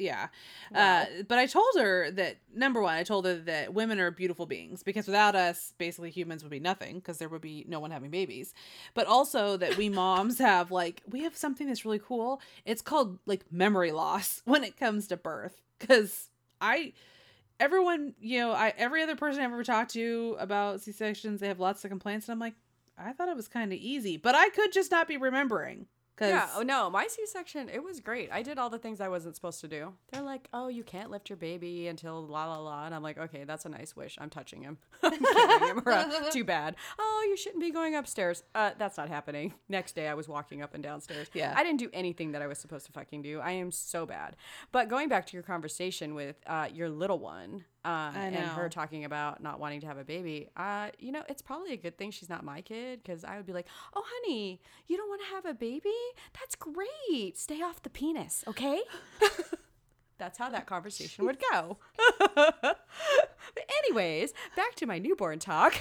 yeah. 0.00 0.28
Wow. 0.72 1.02
Uh, 1.02 1.04
but 1.28 1.38
I 1.38 1.46
told 1.46 1.68
her 1.76 2.10
that 2.12 2.38
number 2.54 2.80
one, 2.80 2.94
I 2.94 3.02
told 3.02 3.26
her 3.26 3.36
that 3.36 3.74
women 3.74 4.00
are 4.00 4.10
beautiful 4.10 4.46
beings 4.46 4.82
because 4.82 5.06
without 5.06 5.34
us, 5.34 5.74
basically 5.78 6.10
humans 6.10 6.42
would 6.42 6.50
be 6.50 6.60
nothing 6.60 6.96
because 6.96 7.18
there 7.18 7.28
would 7.28 7.40
be 7.40 7.64
no 7.68 7.78
one 7.80 7.90
having 7.90 8.10
babies. 8.10 8.54
But 8.94 9.06
also 9.06 9.56
that 9.58 9.76
we 9.76 9.88
moms 9.88 10.38
have 10.40 10.70
like, 10.70 11.02
we 11.08 11.22
have 11.22 11.36
something 11.36 11.66
that's 11.66 11.84
really 11.84 12.00
cool. 12.00 12.40
It's 12.64 12.82
called 12.82 13.18
like 13.26 13.44
memory 13.52 13.92
loss 13.92 14.42
when 14.44 14.64
it 14.64 14.76
comes 14.76 15.08
to 15.08 15.16
birth. 15.16 15.60
Because 15.78 16.28
I, 16.60 16.92
everyone, 17.58 18.14
you 18.20 18.40
know, 18.40 18.52
I, 18.52 18.72
every 18.76 19.02
other 19.02 19.16
person 19.16 19.42
I've 19.42 19.52
ever 19.52 19.64
talked 19.64 19.92
to 19.92 20.36
about 20.38 20.80
C 20.80 20.92
sections, 20.92 21.40
they 21.40 21.48
have 21.48 21.60
lots 21.60 21.84
of 21.84 21.90
complaints. 21.90 22.28
And 22.28 22.34
I'm 22.34 22.40
like, 22.40 22.54
I 22.98 23.12
thought 23.12 23.28
it 23.28 23.36
was 23.36 23.48
kind 23.48 23.72
of 23.72 23.78
easy, 23.78 24.16
but 24.16 24.34
I 24.34 24.50
could 24.50 24.72
just 24.72 24.90
not 24.90 25.08
be 25.08 25.16
remembering. 25.16 25.86
Yeah. 26.28 26.48
Oh 26.54 26.62
no, 26.62 26.90
my 26.90 27.06
C-section 27.08 27.68
it 27.68 27.82
was 27.82 28.00
great. 28.00 28.30
I 28.32 28.42
did 28.42 28.58
all 28.58 28.70
the 28.70 28.78
things 28.78 29.00
I 29.00 29.08
wasn't 29.08 29.36
supposed 29.36 29.60
to 29.62 29.68
do. 29.68 29.94
They're 30.12 30.22
like, 30.22 30.48
"Oh, 30.52 30.68
you 30.68 30.82
can't 30.84 31.10
lift 31.10 31.30
your 31.30 31.36
baby 31.36 31.88
until 31.88 32.26
la 32.26 32.46
la 32.46 32.58
la," 32.58 32.84
and 32.86 32.94
I'm 32.94 33.02
like, 33.02 33.18
"Okay, 33.18 33.44
that's 33.44 33.64
a 33.64 33.68
nice 33.68 33.96
wish. 33.96 34.16
I'm 34.20 34.30
touching 34.30 34.62
him. 34.62 34.78
I'm 35.02 35.18
carrying 35.18 35.76
him 35.76 35.82
around. 35.86 36.12
Too 36.30 36.44
bad. 36.44 36.76
Oh, 36.98 37.26
you 37.28 37.36
shouldn't 37.36 37.60
be 37.60 37.70
going 37.70 37.94
upstairs. 37.94 38.42
Uh, 38.54 38.70
that's 38.78 38.96
not 38.96 39.08
happening. 39.08 39.54
Next 39.68 39.94
day, 39.94 40.08
I 40.08 40.14
was 40.14 40.28
walking 40.28 40.62
up 40.62 40.74
and 40.74 40.82
downstairs. 40.82 41.28
Yeah. 41.32 41.54
I 41.56 41.62
didn't 41.64 41.78
do 41.80 41.90
anything 41.92 42.32
that 42.32 42.42
I 42.42 42.46
was 42.46 42.58
supposed 42.58 42.86
to 42.86 42.92
fucking 42.92 43.22
do. 43.22 43.40
I 43.40 43.52
am 43.52 43.70
so 43.70 44.06
bad. 44.06 44.36
But 44.72 44.88
going 44.88 45.08
back 45.08 45.26
to 45.26 45.34
your 45.34 45.42
conversation 45.42 46.14
with 46.14 46.36
uh, 46.46 46.68
your 46.72 46.88
little 46.88 47.18
one. 47.18 47.64
Uh, 47.84 48.12
and 48.14 48.36
her 48.36 48.68
talking 48.68 49.04
about 49.06 49.42
not 49.42 49.58
wanting 49.58 49.80
to 49.80 49.86
have 49.86 49.96
a 49.96 50.04
baby. 50.04 50.48
Uh, 50.56 50.88
you 50.98 51.12
know, 51.12 51.22
it's 51.28 51.40
probably 51.40 51.72
a 51.72 51.76
good 51.76 51.96
thing 51.96 52.10
she's 52.10 52.28
not 52.28 52.44
my 52.44 52.60
kid 52.60 53.02
because 53.02 53.24
I 53.24 53.36
would 53.36 53.46
be 53.46 53.54
like, 53.54 53.66
"Oh, 53.94 54.04
honey, 54.06 54.60
you 54.86 54.96
don't 54.98 55.08
want 55.08 55.22
to 55.22 55.28
have 55.28 55.46
a 55.46 55.54
baby? 55.54 55.90
That's 56.38 56.54
great. 56.56 57.38
Stay 57.38 57.62
off 57.62 57.82
the 57.82 57.90
penis, 57.90 58.44
okay?" 58.46 58.82
That's 60.18 60.38
how 60.38 60.50
that 60.50 60.66
conversation 60.66 61.24
would 61.24 61.38
go. 61.50 61.78
but 62.34 62.78
anyways, 63.84 64.34
back 64.54 64.74
to 64.76 64.86
my 64.86 64.98
newborn 64.98 65.38
talk. 65.38 65.74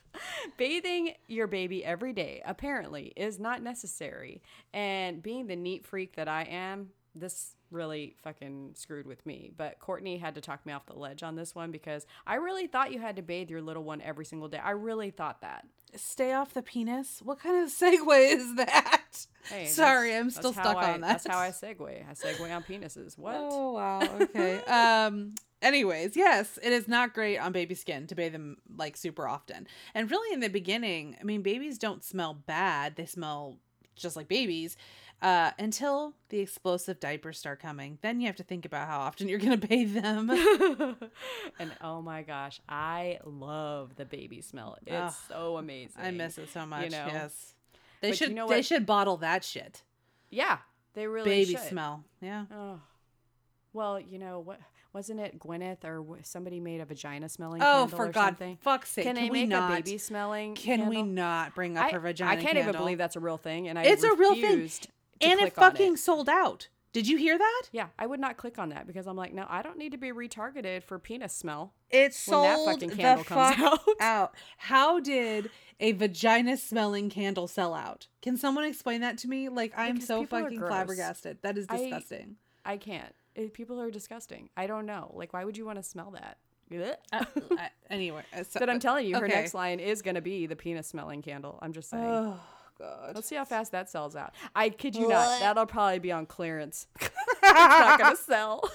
Bathing 0.56 1.12
your 1.28 1.46
baby 1.46 1.84
every 1.84 2.12
day 2.12 2.42
apparently 2.44 3.12
is 3.16 3.38
not 3.38 3.62
necessary. 3.62 4.42
And 4.74 5.22
being 5.22 5.46
the 5.46 5.54
neat 5.54 5.86
freak 5.86 6.16
that 6.16 6.26
I 6.26 6.42
am, 6.44 6.90
this 7.14 7.55
really 7.70 8.16
fucking 8.22 8.72
screwed 8.74 9.06
with 9.06 9.24
me. 9.26 9.50
But 9.56 9.78
Courtney 9.80 10.18
had 10.18 10.34
to 10.36 10.40
talk 10.40 10.64
me 10.66 10.72
off 10.72 10.86
the 10.86 10.94
ledge 10.98 11.22
on 11.22 11.36
this 11.36 11.54
one 11.54 11.70
because 11.70 12.06
I 12.26 12.36
really 12.36 12.66
thought 12.66 12.92
you 12.92 13.00
had 13.00 13.16
to 13.16 13.22
bathe 13.22 13.50
your 13.50 13.62
little 13.62 13.84
one 13.84 14.00
every 14.00 14.24
single 14.24 14.48
day. 14.48 14.58
I 14.58 14.70
really 14.70 15.10
thought 15.10 15.40
that. 15.42 15.66
stay 15.94 16.32
off 16.32 16.54
the 16.54 16.62
penis. 16.62 17.20
What 17.22 17.38
kind 17.40 17.62
of 17.64 17.70
segue 17.72 18.32
is 18.32 18.54
that? 18.56 19.26
Hey, 19.48 19.66
Sorry, 19.66 20.14
I'm 20.14 20.30
still 20.30 20.52
stuck 20.52 20.76
I- 20.76 20.94
on 20.94 21.00
that. 21.02 21.22
That's 21.24 21.26
how 21.26 21.38
I 21.38 21.48
segue. 21.50 22.08
I 22.08 22.12
segue 22.12 22.54
on 22.54 22.62
penises. 22.62 23.16
What? 23.18 23.36
Oh 23.38 23.72
wow. 23.72 24.00
Okay. 24.20 24.60
um. 24.66 25.34
Anyways, 25.62 26.16
yes, 26.16 26.58
it 26.62 26.70
is 26.72 26.86
not 26.86 27.14
great 27.14 27.38
on 27.38 27.50
baby 27.50 27.74
skin 27.74 28.06
to 28.08 28.14
bathe 28.14 28.32
them 28.32 28.58
like 28.76 28.94
super 28.96 29.26
often. 29.26 29.66
And 29.94 30.10
really, 30.10 30.34
in 30.34 30.40
the 30.40 30.48
beginning, 30.48 31.16
I 31.18 31.24
mean, 31.24 31.40
babies 31.42 31.78
don't 31.78 32.04
smell 32.04 32.34
bad; 32.34 32.96
they 32.96 33.06
smell 33.06 33.56
just 33.96 34.16
like 34.16 34.28
babies. 34.28 34.76
Uh, 35.22 35.50
until 35.58 36.12
the 36.28 36.40
explosive 36.40 37.00
diapers 37.00 37.38
start 37.38 37.60
coming, 37.60 37.98
then 38.02 38.20
you 38.20 38.26
have 38.26 38.36
to 38.36 38.42
think 38.42 38.66
about 38.66 38.86
how 38.86 38.98
often 39.00 39.28
you're 39.28 39.38
gonna 39.38 39.56
bathe 39.56 39.94
them. 39.94 40.28
and 41.58 41.72
oh 41.80 42.02
my 42.02 42.22
gosh, 42.22 42.60
I 42.68 43.18
love 43.24 43.96
the 43.96 44.04
baby 44.04 44.42
smell. 44.42 44.76
It's 44.86 45.16
so 45.28 45.56
amazing. 45.56 46.02
I 46.02 46.10
miss 46.10 46.36
it 46.36 46.50
so 46.52 46.66
much. 46.66 46.84
You 46.84 46.90
know? 46.90 47.06
Yes, 47.06 47.54
they 48.00 48.10
But 48.10 48.20
you 48.20 48.26
should. 48.26 48.34
know 48.34 48.48
they 48.48 48.62
should 48.62 48.84
bottle 48.84 49.16
that 49.18 49.42
shit. 49.42 49.82
Yeah, 50.28 50.58
they 50.94 51.06
really 51.06 51.30
baby 51.30 51.52
should. 51.52 51.62
smell. 51.62 52.04
Yeah. 52.20 52.44
Oh. 52.54 52.80
Well, 53.72 53.98
you 53.98 54.18
know 54.18 54.40
what? 54.40 54.60
Wasn't 54.92 55.20
it 55.20 55.38
Gwyneth 55.38 55.84
or 55.84 56.04
somebody 56.22 56.58
made 56.58 56.80
a 56.80 56.86
vagina 56.86 57.28
smelling 57.28 57.60
Oh, 57.60 57.64
candle 57.64 57.98
for 57.98 58.06
or 58.06 58.12
God, 58.12 58.24
something? 58.28 58.56
fuck's 58.62 58.90
sake! 58.90 59.04
Can, 59.04 59.14
they 59.14 59.28
we 59.28 59.40
make 59.40 59.48
not? 59.50 59.70
a 59.70 59.76
baby 59.82 59.98
smelling? 59.98 60.54
Can 60.54 60.88
we 60.88 61.02
not 61.02 61.54
bring 61.54 61.76
up 61.76 61.86
I, 61.86 61.90
her 61.90 62.00
vagina? 62.00 62.30
I 62.30 62.36
can't 62.36 62.56
even 62.56 62.72
believe 62.72 62.96
that's 62.96 63.16
a 63.16 63.20
real 63.20 63.36
thing, 63.36 63.68
and 63.68 63.78
I 63.78 63.82
It's 63.84 64.02
a 64.04 64.14
real 64.14 64.34
thing. 64.34 64.70
And 65.20 65.40
it 65.40 65.54
fucking 65.54 65.96
sold 65.96 66.28
out. 66.28 66.68
Did 66.92 67.06
you 67.06 67.18
hear 67.18 67.36
that? 67.36 67.62
Yeah, 67.72 67.88
I 67.98 68.06
would 68.06 68.20
not 68.20 68.38
click 68.38 68.58
on 68.58 68.70
that 68.70 68.86
because 68.86 69.06
I'm 69.06 69.16
like, 69.16 69.34
no, 69.34 69.44
I 69.50 69.60
don't 69.60 69.76
need 69.76 69.92
to 69.92 69.98
be 69.98 70.12
retargeted 70.12 70.82
for 70.82 70.98
penis 70.98 71.34
smell. 71.34 71.74
It 71.90 72.14
sold 72.14 72.66
fucking 72.66 72.88
the 72.88 72.96
candle 72.96 73.22
comes 73.24 73.54
fuck 73.56 73.58
out. 74.00 74.00
out. 74.00 74.34
How 74.56 74.98
did 75.00 75.50
a 75.78 75.92
vagina 75.92 76.56
smelling 76.56 77.10
candle 77.10 77.48
sell 77.48 77.74
out? 77.74 78.06
Can 78.22 78.38
someone 78.38 78.64
explain 78.64 79.02
that 79.02 79.18
to 79.18 79.28
me? 79.28 79.50
Like 79.50 79.74
I'm 79.76 79.96
Because 79.96 80.08
so 80.08 80.24
fucking 80.24 80.58
flabbergasted. 80.58 81.38
That 81.42 81.58
is 81.58 81.66
disgusting. 81.66 82.36
I 82.64 82.78
can't. 82.78 83.14
It, 83.34 83.52
people 83.52 83.78
are 83.78 83.90
disgusting. 83.90 84.48
I 84.56 84.66
don't 84.66 84.86
know. 84.86 85.12
Like, 85.14 85.34
why 85.34 85.44
would 85.44 85.58
you 85.58 85.66
want 85.66 85.76
to 85.76 85.82
smell 85.82 86.12
that? 86.12 86.38
Uh, 87.12 87.24
Ugh. 87.36 87.42
I- 87.58 87.70
anyway, 87.90 88.22
uh, 88.34 88.42
so- 88.42 88.58
but 88.58 88.70
I'm 88.70 88.76
uh, 88.76 88.80
telling 88.80 89.06
you, 89.06 89.16
her 89.18 89.26
okay. 89.26 89.34
next 89.34 89.52
line 89.52 89.80
is 89.80 90.00
going 90.00 90.14
to 90.14 90.22
be 90.22 90.46
the 90.46 90.56
penis 90.56 90.86
smelling 90.86 91.20
candle. 91.20 91.58
I'm 91.60 91.74
just 91.74 91.90
saying. 91.90 92.34
God. 92.78 93.12
Let's 93.14 93.28
see 93.28 93.36
how 93.36 93.44
fast 93.44 93.72
that 93.72 93.88
sells 93.90 94.16
out. 94.16 94.34
I 94.54 94.68
kid 94.68 94.96
you 94.96 95.08
not. 95.08 95.40
That'll 95.40 95.66
probably 95.66 95.98
be 95.98 96.12
on 96.12 96.26
clearance. 96.26 96.86
it's 97.00 97.12
not 97.42 97.98
going 97.98 98.16
to 98.16 98.22
sell. 98.22 98.62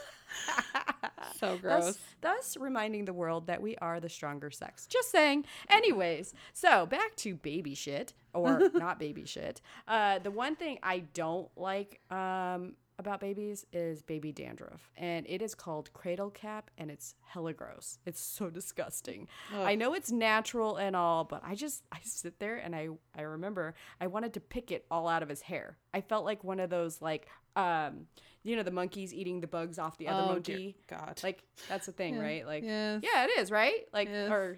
So 1.39 1.57
gross. 1.57 1.85
Thus, 1.85 1.99
thus 2.21 2.57
reminding 2.59 3.05
the 3.05 3.13
world 3.13 3.47
that 3.47 3.61
we 3.61 3.75
are 3.77 3.99
the 3.99 4.09
stronger 4.09 4.51
sex. 4.51 4.85
Just 4.85 5.09
saying. 5.09 5.45
Anyways, 5.69 6.33
so 6.53 6.85
back 6.85 7.15
to 7.17 7.35
baby 7.35 7.73
shit 7.73 8.13
or 8.33 8.69
not 8.75 8.99
baby 8.99 9.25
shit. 9.25 9.59
Uh, 9.87 10.19
the 10.19 10.29
one 10.29 10.55
thing 10.55 10.77
I 10.83 10.99
don't 10.99 11.49
like 11.57 11.99
um, 12.11 12.73
about 13.01 13.19
babies 13.19 13.65
is 13.73 14.01
baby 14.01 14.31
dandruff, 14.31 14.89
and 14.95 15.25
it 15.27 15.41
is 15.41 15.53
called 15.53 15.91
cradle 15.93 16.29
cap, 16.29 16.71
and 16.77 16.89
it's 16.89 17.15
hella 17.25 17.51
gross. 17.51 17.99
It's 18.05 18.21
so 18.21 18.49
disgusting. 18.49 19.27
I 19.53 19.75
know 19.75 19.93
it's 19.93 20.11
natural 20.11 20.77
and 20.77 20.95
all, 20.95 21.25
but 21.25 21.41
I 21.45 21.55
just 21.55 21.83
I 21.91 21.97
sit 22.03 22.39
there 22.39 22.55
and 22.57 22.73
I 22.73 22.87
I 23.17 23.23
remember 23.23 23.75
I 23.99 24.07
wanted 24.07 24.33
to 24.35 24.39
pick 24.39 24.71
it 24.71 24.85
all 24.89 25.07
out 25.09 25.21
of 25.21 25.27
his 25.29 25.41
hair. 25.41 25.77
I 25.93 25.99
felt 26.01 26.23
like 26.23 26.43
one 26.45 26.59
of 26.61 26.69
those 26.69 27.01
like 27.01 27.27
um 27.57 28.07
you 28.43 28.55
know 28.55 28.63
the 28.63 28.71
monkeys 28.71 29.13
eating 29.13 29.41
the 29.41 29.47
bugs 29.47 29.77
off 29.77 29.97
the 29.97 30.07
other 30.07 30.23
Oh, 30.23 30.27
monkey. 30.27 30.77
God. 30.87 31.19
Like 31.21 31.43
that's 31.67 31.85
the 31.85 31.91
thing, 31.91 32.17
right? 32.17 32.45
Like 32.47 32.63
Yes. 32.63 33.01
yeah, 33.03 33.25
it 33.25 33.31
is, 33.39 33.51
right? 33.51 33.85
Like 33.93 34.07
Yes. 34.09 34.31
or 34.31 34.57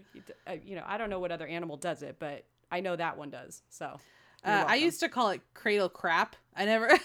you 0.63 0.75
know, 0.75 0.83
I 0.85 0.97
don't 0.97 1.09
know 1.09 1.19
what 1.19 1.31
other 1.31 1.47
animal 1.47 1.77
does 1.77 2.03
it, 2.03 2.17
but 2.19 2.45
I 2.71 2.79
know 2.81 2.95
that 2.95 3.17
one 3.17 3.29
does. 3.29 3.61
So 3.69 3.99
Uh, 4.43 4.65
I 4.67 4.75
used 4.75 4.99
to 5.01 5.09
call 5.09 5.29
it 5.29 5.41
cradle 5.53 5.89
crap. 5.89 6.35
I 6.55 6.65
never, 6.65 6.87
but 6.87 6.99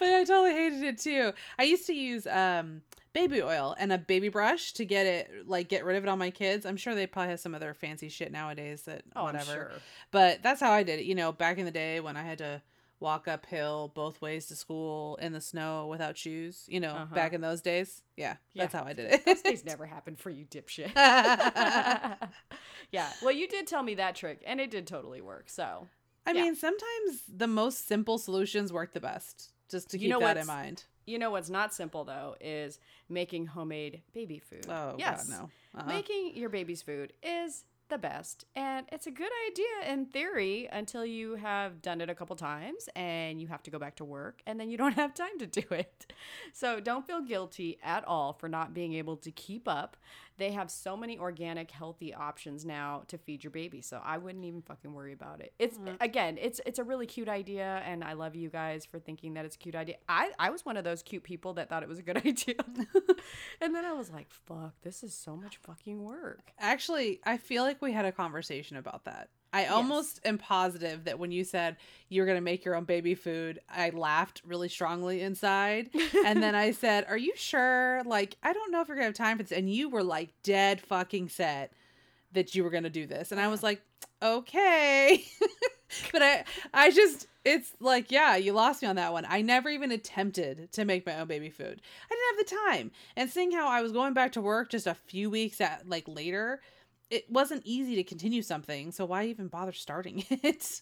I 0.00 0.24
totally 0.26 0.52
hated 0.52 0.82
it 0.82 0.98
too. 0.98 1.32
I 1.58 1.62
used 1.64 1.86
to 1.86 1.92
use 1.94 2.26
um, 2.26 2.82
baby 3.12 3.42
oil 3.42 3.76
and 3.78 3.92
a 3.92 3.98
baby 3.98 4.28
brush 4.28 4.72
to 4.74 4.84
get 4.84 5.06
it, 5.06 5.46
like, 5.46 5.68
get 5.68 5.84
rid 5.84 5.96
of 5.96 6.04
it 6.04 6.08
on 6.08 6.18
my 6.18 6.30
kids. 6.30 6.66
I'm 6.66 6.76
sure 6.76 6.94
they 6.94 7.06
probably 7.06 7.30
have 7.30 7.40
some 7.40 7.54
other 7.54 7.74
fancy 7.74 8.08
shit 8.08 8.32
nowadays 8.32 8.82
that 8.82 9.02
Oh, 9.14 9.24
whatever. 9.24 9.52
sure. 9.52 9.70
But 10.10 10.42
that's 10.42 10.60
how 10.60 10.72
I 10.72 10.82
did 10.82 10.98
it. 11.00 11.04
You 11.04 11.14
know, 11.14 11.30
back 11.32 11.58
in 11.58 11.64
the 11.64 11.70
day 11.70 12.00
when 12.00 12.16
I 12.16 12.22
had 12.22 12.38
to 12.38 12.62
walk 13.02 13.28
uphill 13.28 13.90
both 13.94 14.20
ways 14.22 14.46
to 14.46 14.56
school 14.56 15.16
in 15.16 15.32
the 15.32 15.40
snow 15.40 15.86
without 15.88 16.16
shoes. 16.16 16.64
You 16.68 16.80
know, 16.80 16.94
Uh-huh. 16.94 17.14
back 17.14 17.32
in 17.34 17.40
those 17.42 17.60
days. 17.60 18.02
Yeah, 18.16 18.36
Yeah. 18.54 18.62
that's 18.62 18.74
how 18.74 18.84
I 18.84 18.92
did 18.94 19.12
it. 19.12 19.24
Those 19.26 19.42
days 19.42 19.64
never 19.64 19.84
happened 19.84 20.18
for 20.18 20.30
you, 20.30 20.46
dipshit. 20.46 20.92
yeah. 22.92 23.12
Well, 23.22 23.32
you 23.32 23.48
did 23.48 23.66
tell 23.66 23.82
me 23.82 23.94
that 23.96 24.14
trick, 24.16 24.42
and 24.46 24.60
it 24.60 24.70
did 24.70 24.86
totally 24.86 25.20
work. 25.20 25.48
So 25.50 25.88
I 26.26 26.32
Yeah. 26.32 26.42
mean, 26.42 26.54
sometimes 26.56 27.22
the 27.28 27.48
most 27.48 27.86
simple 27.88 28.16
solutions 28.18 28.72
work 28.72 28.92
the 28.92 29.00
best. 29.00 29.52
Just 29.68 29.90
to 29.90 29.98
You 29.98 30.02
keep 30.04 30.10
know 30.10 30.20
that 30.20 30.36
in 30.36 30.46
mind. 30.46 30.84
you 31.06 31.18
know 31.18 31.30
what's 31.30 31.50
not 31.50 31.74
simple 31.74 32.04
though 32.04 32.36
is 32.40 32.78
making 33.08 33.46
homemade 33.46 34.02
baby 34.12 34.38
food. 34.38 34.66
Oh 34.68 34.94
yes. 34.98 35.28
God, 35.28 35.50
no. 35.74 35.80
Uh-uh. 35.80 35.86
Making 35.88 36.36
your 36.36 36.50
baby's 36.50 36.82
food 36.82 37.12
is 37.22 37.64
the 37.92 37.98
best. 37.98 38.46
And 38.56 38.86
it's 38.90 39.06
a 39.06 39.10
good 39.10 39.30
idea 39.50 39.92
in 39.92 40.06
theory 40.06 40.66
until 40.72 41.04
you 41.04 41.36
have 41.36 41.82
done 41.82 42.00
it 42.00 42.08
a 42.08 42.14
couple 42.14 42.34
times 42.36 42.88
and 42.96 43.38
you 43.38 43.48
have 43.48 43.62
to 43.64 43.70
go 43.70 43.78
back 43.78 43.96
to 43.96 44.04
work 44.04 44.40
and 44.46 44.58
then 44.58 44.70
you 44.70 44.78
don't 44.78 44.92
have 45.02 45.12
time 45.14 45.38
to 45.38 45.46
do 45.46 45.62
it. 45.70 46.06
So 46.54 46.80
don't 46.80 47.06
feel 47.06 47.20
guilty 47.20 47.78
at 47.82 48.04
all 48.08 48.32
for 48.32 48.48
not 48.48 48.72
being 48.72 48.94
able 48.94 49.16
to 49.18 49.30
keep 49.30 49.68
up. 49.68 49.98
They 50.42 50.50
have 50.50 50.72
so 50.72 50.96
many 50.96 51.20
organic, 51.20 51.70
healthy 51.70 52.12
options 52.12 52.64
now 52.64 53.04
to 53.06 53.16
feed 53.16 53.44
your 53.44 53.52
baby. 53.52 53.80
So 53.80 54.00
I 54.04 54.18
wouldn't 54.18 54.44
even 54.44 54.60
fucking 54.60 54.92
worry 54.92 55.12
about 55.12 55.40
it. 55.40 55.52
It's 55.60 55.78
mm-hmm. 55.78 55.94
again, 56.00 56.36
it's 56.36 56.60
it's 56.66 56.80
a 56.80 56.84
really 56.84 57.06
cute 57.06 57.28
idea 57.28 57.80
and 57.86 58.02
I 58.02 58.14
love 58.14 58.34
you 58.34 58.48
guys 58.48 58.84
for 58.84 58.98
thinking 58.98 59.34
that 59.34 59.44
it's 59.44 59.54
a 59.54 59.58
cute 59.58 59.76
idea. 59.76 59.98
I, 60.08 60.32
I 60.40 60.50
was 60.50 60.66
one 60.66 60.76
of 60.76 60.82
those 60.82 61.04
cute 61.04 61.22
people 61.22 61.54
that 61.54 61.68
thought 61.68 61.84
it 61.84 61.88
was 61.88 62.00
a 62.00 62.02
good 62.02 62.16
idea. 62.26 62.56
and 63.60 63.72
then 63.72 63.84
I 63.84 63.92
was 63.92 64.10
like, 64.10 64.30
fuck, 64.30 64.74
this 64.82 65.04
is 65.04 65.14
so 65.14 65.36
much 65.36 65.58
fucking 65.58 66.02
work. 66.02 66.50
Actually, 66.58 67.20
I 67.24 67.36
feel 67.36 67.62
like 67.62 67.80
we 67.80 67.92
had 67.92 68.04
a 68.04 68.10
conversation 68.10 68.76
about 68.76 69.04
that. 69.04 69.28
I 69.52 69.66
almost 69.66 70.20
am 70.24 70.38
positive 70.38 71.04
that 71.04 71.18
when 71.18 71.30
you 71.30 71.44
said 71.44 71.76
you 72.08 72.22
were 72.22 72.26
going 72.26 72.38
to 72.38 72.42
make 72.42 72.64
your 72.64 72.74
own 72.74 72.84
baby 72.84 73.14
food, 73.14 73.60
I 73.68 73.90
laughed 73.90 74.40
really 74.46 74.68
strongly 74.68 75.20
inside. 75.20 75.90
and 76.24 76.42
then 76.42 76.54
I 76.54 76.70
said, 76.72 77.04
Are 77.08 77.18
you 77.18 77.32
sure? 77.36 78.02
Like, 78.04 78.36
I 78.42 78.52
don't 78.52 78.72
know 78.72 78.80
if 78.80 78.88
you're 78.88 78.96
going 78.96 79.12
to 79.12 79.22
have 79.22 79.28
time 79.28 79.36
for 79.36 79.42
this. 79.42 79.56
And 79.56 79.70
you 79.70 79.90
were 79.90 80.02
like 80.02 80.30
dead 80.42 80.80
fucking 80.80 81.28
set 81.28 81.72
that 82.32 82.54
you 82.54 82.64
were 82.64 82.70
going 82.70 82.84
to 82.84 82.90
do 82.90 83.06
this. 83.06 83.30
And 83.30 83.40
I 83.40 83.48
was 83.48 83.62
like, 83.62 83.82
Okay. 84.22 85.24
but 86.12 86.22
I, 86.22 86.44
I 86.72 86.90
just, 86.90 87.26
it's 87.44 87.72
like, 87.80 88.10
yeah, 88.10 88.36
you 88.36 88.52
lost 88.52 88.80
me 88.82 88.88
on 88.88 88.96
that 88.96 89.12
one. 89.12 89.26
I 89.28 89.42
never 89.42 89.68
even 89.68 89.92
attempted 89.92 90.72
to 90.72 90.84
make 90.84 91.04
my 91.04 91.18
own 91.20 91.26
baby 91.26 91.50
food. 91.50 91.80
I 92.10 92.14
didn't 92.14 92.38
have 92.38 92.46
the 92.46 92.72
time. 92.72 92.90
And 93.16 93.28
seeing 93.28 93.52
how 93.52 93.68
I 93.68 93.82
was 93.82 93.92
going 93.92 94.14
back 94.14 94.32
to 94.32 94.40
work 94.40 94.70
just 94.70 94.86
a 94.86 94.94
few 94.94 95.28
weeks 95.28 95.60
at 95.60 95.88
like 95.88 96.04
later, 96.06 96.60
it 97.12 97.30
wasn't 97.30 97.62
easy 97.66 97.94
to 97.96 98.04
continue 98.04 98.40
something, 98.40 98.90
so 98.90 99.04
why 99.04 99.26
even 99.26 99.48
bother 99.48 99.72
starting 99.72 100.24
it? 100.30 100.80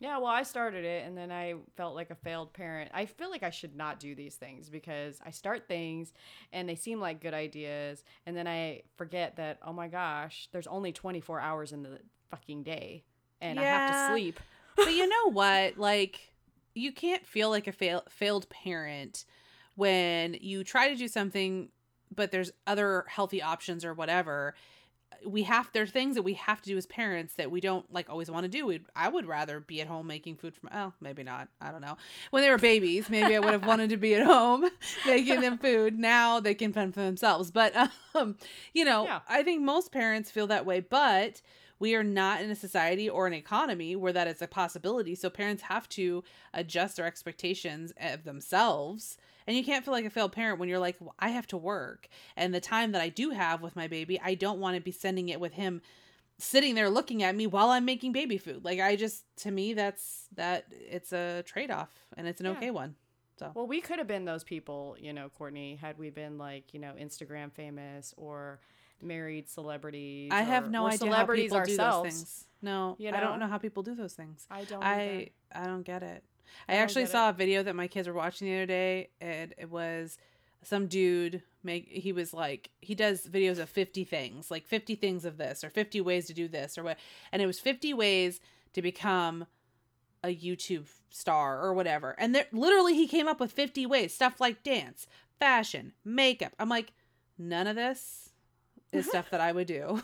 Yeah, 0.00 0.18
well, 0.18 0.26
I 0.26 0.42
started 0.42 0.84
it 0.84 1.06
and 1.06 1.16
then 1.16 1.30
I 1.32 1.54
felt 1.76 1.94
like 1.94 2.10
a 2.10 2.14
failed 2.16 2.52
parent. 2.52 2.90
I 2.92 3.06
feel 3.06 3.30
like 3.30 3.42
I 3.42 3.50
should 3.50 3.74
not 3.74 3.98
do 3.98 4.14
these 4.14 4.34
things 4.34 4.68
because 4.68 5.18
I 5.24 5.30
start 5.30 5.68
things 5.68 6.12
and 6.52 6.68
they 6.68 6.74
seem 6.74 7.00
like 7.00 7.22
good 7.22 7.34
ideas 7.34 8.04
and 8.26 8.36
then 8.36 8.46
I 8.46 8.82
forget 8.96 9.36
that 9.36 9.60
oh 9.62 9.72
my 9.72 9.88
gosh, 9.88 10.48
there's 10.52 10.66
only 10.66 10.92
24 10.92 11.40
hours 11.40 11.72
in 11.72 11.84
the 11.84 12.00
fucking 12.30 12.64
day 12.64 13.04
and 13.40 13.58
I 13.58 13.62
have 13.62 13.86
to 13.86 14.12
sleep. 14.12 14.40
but 14.76 14.92
you 14.92 15.08
know 15.08 15.30
what? 15.30 15.78
Like, 15.82 16.32
you 16.74 16.92
can't 16.92 17.24
feel 17.24 17.48
like 17.48 17.66
a 17.66 17.72
fail- 17.72 18.04
failed 18.08 18.48
parent 18.50 19.24
when 19.76 20.36
you 20.40 20.64
try 20.64 20.88
to 20.88 20.96
do 20.96 21.06
something, 21.08 21.68
but 22.14 22.30
there's 22.30 22.50
other 22.66 23.04
healthy 23.08 23.40
options 23.40 23.84
or 23.84 23.94
whatever. 23.94 24.54
We 25.24 25.42
have 25.44 25.70
there 25.72 25.82
are 25.82 25.86
things 25.86 26.14
that 26.16 26.22
we 26.22 26.34
have 26.34 26.60
to 26.62 26.68
do 26.68 26.76
as 26.76 26.86
parents 26.86 27.34
that 27.34 27.50
we 27.50 27.60
don't 27.60 27.90
like 27.92 28.08
always 28.10 28.30
want 28.30 28.44
to 28.44 28.48
do. 28.48 28.66
We 28.66 28.80
I 28.96 29.08
would 29.08 29.26
rather 29.26 29.60
be 29.60 29.80
at 29.80 29.86
home 29.86 30.06
making 30.06 30.36
food 30.36 30.54
from 30.54 30.70
oh 30.72 30.92
maybe 31.00 31.22
not 31.22 31.48
I 31.60 31.70
don't 31.70 31.80
know 31.80 31.96
when 32.30 32.42
they 32.42 32.50
were 32.50 32.58
babies 32.58 33.08
maybe 33.08 33.34
I 33.34 33.40
would 33.40 33.52
have 33.52 33.66
wanted 33.66 33.90
to 33.90 33.96
be 33.96 34.14
at 34.14 34.26
home 34.26 34.68
making 35.06 35.40
them 35.40 35.58
food. 35.58 35.98
Now 35.98 36.40
they 36.40 36.54
can 36.54 36.72
fend 36.72 36.94
for 36.94 37.00
themselves, 37.00 37.50
but 37.50 37.74
um 38.14 38.36
you 38.72 38.84
know 38.84 39.04
Yeah. 39.04 39.20
I 39.28 39.42
think 39.42 39.62
most 39.62 39.92
parents 39.92 40.30
feel 40.30 40.46
that 40.48 40.66
way, 40.66 40.80
but 40.80 41.40
we 41.78 41.96
are 41.96 42.04
not 42.04 42.40
in 42.40 42.48
a 42.48 42.54
society 42.54 43.10
or 43.10 43.26
an 43.26 43.32
economy 43.32 43.96
where 43.96 44.12
that 44.12 44.28
is 44.28 44.40
a 44.40 44.46
possibility. 44.46 45.16
So 45.16 45.28
parents 45.28 45.64
have 45.64 45.88
to 45.90 46.22
adjust 46.54 46.96
their 46.96 47.06
expectations 47.06 47.92
of 48.00 48.22
themselves. 48.22 49.18
And 49.46 49.56
you 49.56 49.64
can't 49.64 49.84
feel 49.84 49.92
like 49.92 50.04
a 50.04 50.10
failed 50.10 50.32
parent 50.32 50.58
when 50.58 50.68
you're 50.68 50.78
like, 50.78 50.96
well, 51.00 51.14
I 51.18 51.28
have 51.30 51.46
to 51.48 51.56
work. 51.56 52.08
And 52.36 52.54
the 52.54 52.60
time 52.60 52.92
that 52.92 53.02
I 53.02 53.08
do 53.08 53.30
have 53.30 53.62
with 53.62 53.74
my 53.76 53.86
baby, 53.88 54.20
I 54.22 54.34
don't 54.34 54.58
want 54.60 54.76
to 54.76 54.80
be 54.82 54.92
sending 54.92 55.28
it 55.28 55.40
with 55.40 55.52
him 55.54 55.82
sitting 56.38 56.74
there 56.74 56.90
looking 56.90 57.22
at 57.22 57.36
me 57.36 57.46
while 57.46 57.68
I'm 57.70 57.84
making 57.84 58.12
baby 58.12 58.36
food. 58.38 58.64
Like 58.64 58.80
I 58.80 58.96
just 58.96 59.24
to 59.38 59.50
me 59.50 59.74
that's 59.74 60.26
that 60.34 60.64
it's 60.70 61.12
a 61.12 61.42
trade-off 61.46 61.90
and 62.16 62.26
it's 62.26 62.40
an 62.40 62.46
Yeah. 62.46 62.52
okay 62.52 62.70
one. 62.70 62.96
So 63.38 63.52
Well, 63.54 63.66
we 63.66 63.80
could 63.80 63.98
have 63.98 64.08
been 64.08 64.24
those 64.24 64.42
people, 64.44 64.96
you 65.00 65.12
know, 65.12 65.28
Courtney, 65.28 65.76
had 65.76 65.98
we 65.98 66.10
been 66.10 66.38
like, 66.38 66.74
you 66.74 66.80
know, 66.80 66.94
Instagram 67.00 67.52
famous 67.52 68.12
or 68.16 68.60
married 69.00 69.48
celebrities. 69.48 70.30
I 70.32 70.42
have 70.42 70.66
or- 70.66 70.70
no 70.70 70.82
or 70.84 70.88
idea 70.88 71.06
how 71.06 71.12
celebrities 71.12 71.44
people 71.52 71.64
do 71.64 71.76
those 71.76 72.02
things. 72.02 72.44
No, 72.60 72.96
You 72.98 73.08
I 73.08 73.12
don't 73.20 73.22
know? 73.38 73.46
know 73.46 73.46
how 73.48 73.58
people 73.58 73.82
do 73.82 73.94
those 73.94 74.12
things. 74.14 74.46
I 74.50 74.64
don't. 74.64 74.82
I 74.82 75.30
I 75.52 75.66
don't 75.66 75.82
get 75.82 76.02
it. 76.02 76.24
I, 76.68 76.74
I 76.74 76.76
actually 76.76 77.02
get 77.02 77.12
saw 77.12 77.30
a 77.30 77.32
video 77.32 77.62
that 77.62 77.74
my 77.74 77.88
kids 77.88 78.08
were 78.08 78.14
watching 78.14 78.48
the 78.48 78.54
other 78.56 78.66
day, 78.66 79.08
and 79.20 79.54
it 79.58 79.70
was 79.70 80.18
some 80.62 80.86
dude 80.86 81.42
make. 81.62 81.88
He 81.88 82.12
was 82.12 82.32
like 82.32 82.70
he 82.80 82.94
does 82.94 83.26
videos 83.26 83.58
of 83.58 83.68
fifty 83.68 84.04
things, 84.04 84.50
like 84.50 84.66
fifty 84.66 84.94
things 84.94 85.24
of 85.24 85.38
this, 85.38 85.64
or 85.64 85.70
fifty 85.70 86.00
ways 86.00 86.26
to 86.26 86.34
do 86.34 86.48
this, 86.48 86.78
or 86.78 86.82
what, 86.82 86.98
and 87.32 87.42
it 87.42 87.46
was 87.46 87.58
fifty 87.58 87.94
ways 87.94 88.40
to 88.74 88.82
become 88.82 89.46
a 90.24 90.34
YouTube 90.34 90.86
star 91.10 91.60
or 91.60 91.74
whatever. 91.74 92.14
And 92.18 92.34
there 92.34 92.46
literally 92.52 92.94
he 92.94 93.06
came 93.06 93.28
up 93.28 93.40
with 93.40 93.52
50 93.52 93.86
ways, 93.86 94.14
stuff 94.14 94.40
like 94.40 94.62
dance, 94.62 95.06
fashion, 95.38 95.92
makeup. 96.04 96.52
I'm 96.58 96.68
like, 96.68 96.92
none 97.38 97.66
of 97.66 97.76
this 97.76 98.30
is 98.92 99.06
stuff 99.08 99.30
that 99.30 99.40
I 99.40 99.52
would 99.52 99.66
do. 99.66 100.02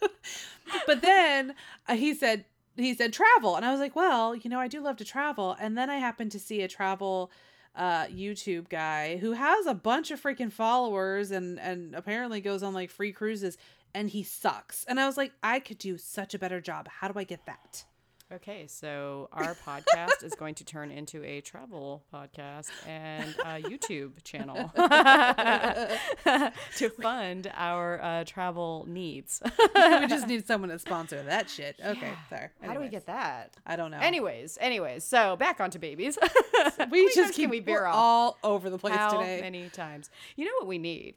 but 0.86 1.02
then 1.02 1.54
uh, 1.88 1.94
he 1.94 2.14
said 2.14 2.44
he 2.84 2.94
said 2.94 3.12
travel 3.12 3.56
and 3.56 3.64
I 3.64 3.70
was 3.70 3.80
like, 3.80 3.96
well, 3.96 4.34
you 4.34 4.50
know, 4.50 4.60
I 4.60 4.68
do 4.68 4.80
love 4.80 4.96
to 4.98 5.04
travel. 5.04 5.56
And 5.60 5.76
then 5.76 5.90
I 5.90 5.96
happened 5.96 6.32
to 6.32 6.40
see 6.40 6.62
a 6.62 6.68
travel 6.68 7.30
uh 7.76 8.06
YouTube 8.06 8.68
guy 8.68 9.16
who 9.18 9.32
has 9.32 9.64
a 9.66 9.74
bunch 9.74 10.10
of 10.10 10.20
freaking 10.20 10.52
followers 10.52 11.30
and 11.30 11.56
and 11.60 11.94
apparently 11.94 12.40
goes 12.40 12.64
on 12.64 12.74
like 12.74 12.90
free 12.90 13.12
cruises 13.12 13.56
and 13.94 14.10
he 14.10 14.22
sucks. 14.22 14.84
And 14.84 14.98
I 15.00 15.06
was 15.06 15.16
like, 15.16 15.32
I 15.42 15.60
could 15.60 15.78
do 15.78 15.98
such 15.98 16.34
a 16.34 16.38
better 16.38 16.60
job. 16.60 16.88
How 16.88 17.08
do 17.08 17.18
I 17.18 17.24
get 17.24 17.46
that? 17.46 17.84
Okay, 18.32 18.68
so 18.68 19.28
our 19.32 19.56
podcast 19.66 20.22
is 20.22 20.36
going 20.36 20.54
to 20.54 20.64
turn 20.64 20.92
into 20.92 21.24
a 21.24 21.40
travel 21.40 22.04
podcast 22.14 22.68
and 22.86 23.34
a 23.40 23.60
YouTube 23.60 24.22
channel 24.22 24.70
to 26.76 26.90
fund 26.90 27.50
our 27.56 28.00
uh, 28.00 28.24
travel 28.24 28.84
needs. 28.88 29.42
we 29.74 30.06
just 30.06 30.28
need 30.28 30.46
someone 30.46 30.70
to 30.70 30.78
sponsor 30.78 31.20
that 31.24 31.50
shit. 31.50 31.74
Okay, 31.84 32.06
Yeah. 32.06 32.14
there. 32.30 32.52
How 32.62 32.74
do 32.74 32.78
we 32.78 32.88
get 32.88 33.06
that? 33.06 33.56
I 33.66 33.74
don't 33.74 33.90
know. 33.90 33.98
Anyways, 33.98 34.58
anyways, 34.60 35.02
so 35.02 35.34
back 35.34 35.60
onto 35.60 35.80
babies. 35.80 36.16
we 36.88 37.08
just 37.14 37.34
keep 37.34 37.50
we 37.50 37.60
off? 37.66 37.94
all 37.96 38.38
over 38.44 38.70
the 38.70 38.78
place 38.78 38.94
How 38.94 39.18
today. 39.18 39.40
many 39.40 39.68
times? 39.70 40.08
You 40.36 40.44
know 40.44 40.52
what 40.60 40.68
we 40.68 40.78
need? 40.78 41.16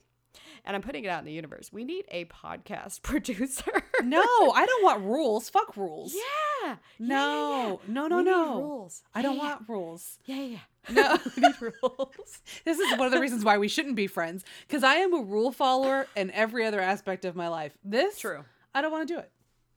And 0.66 0.76
I'm 0.76 0.82
putting 0.82 1.04
it 1.04 1.08
out 1.10 1.20
in 1.20 1.26
the 1.26 1.32
universe. 1.32 1.72
We 1.72 1.84
need 1.84 2.06
a 2.10 2.26
podcast 2.26 3.02
producer. 3.04 3.72
No, 4.04 4.22
I 4.22 4.66
don't 4.66 4.84
want 4.84 5.04
rules. 5.04 5.50
Fuck 5.50 5.76
rules. 5.78 6.14
Yeah. 6.14 6.22
Yeah, 6.64 6.70
yeah, 6.70 7.08
No, 7.08 7.82
yeah. 7.86 7.94
no, 7.94 8.08
no, 8.08 8.18
We 8.18 8.24
no. 8.24 8.62
rules. 8.62 9.04
I 9.14 9.22
don't 9.22 9.36
Yeah, 9.36 9.42
want 9.44 9.64
rules. 9.68 10.18
Yeah, 10.26 10.42
yeah. 10.42 10.58
No. 10.90 11.18
we 11.36 11.42
need 11.42 11.56
rules. 11.62 12.40
This 12.66 12.80
is 12.80 12.98
one 12.98 13.06
of 13.08 13.12
the 13.12 13.20
reasons 13.20 13.44
why 13.44 13.58
we 13.58 13.68
shouldn't 13.68 13.98
be 13.98 14.08
friends 14.08 14.46
because 14.68 14.84
I 14.84 14.96
am 14.96 15.14
a 15.14 15.22
rule 15.22 15.52
follower 15.52 16.08
in 16.16 16.32
every 16.32 16.66
other 16.66 16.80
aspect 16.80 17.26
of 17.26 17.36
my 17.36 17.50
life. 17.50 17.78
This, 17.84 18.18
True. 18.20 18.46
I 18.74 18.82
don't 18.82 18.92
want 18.94 19.06
to 19.08 19.14
do 19.14 19.20
it. 19.20 19.30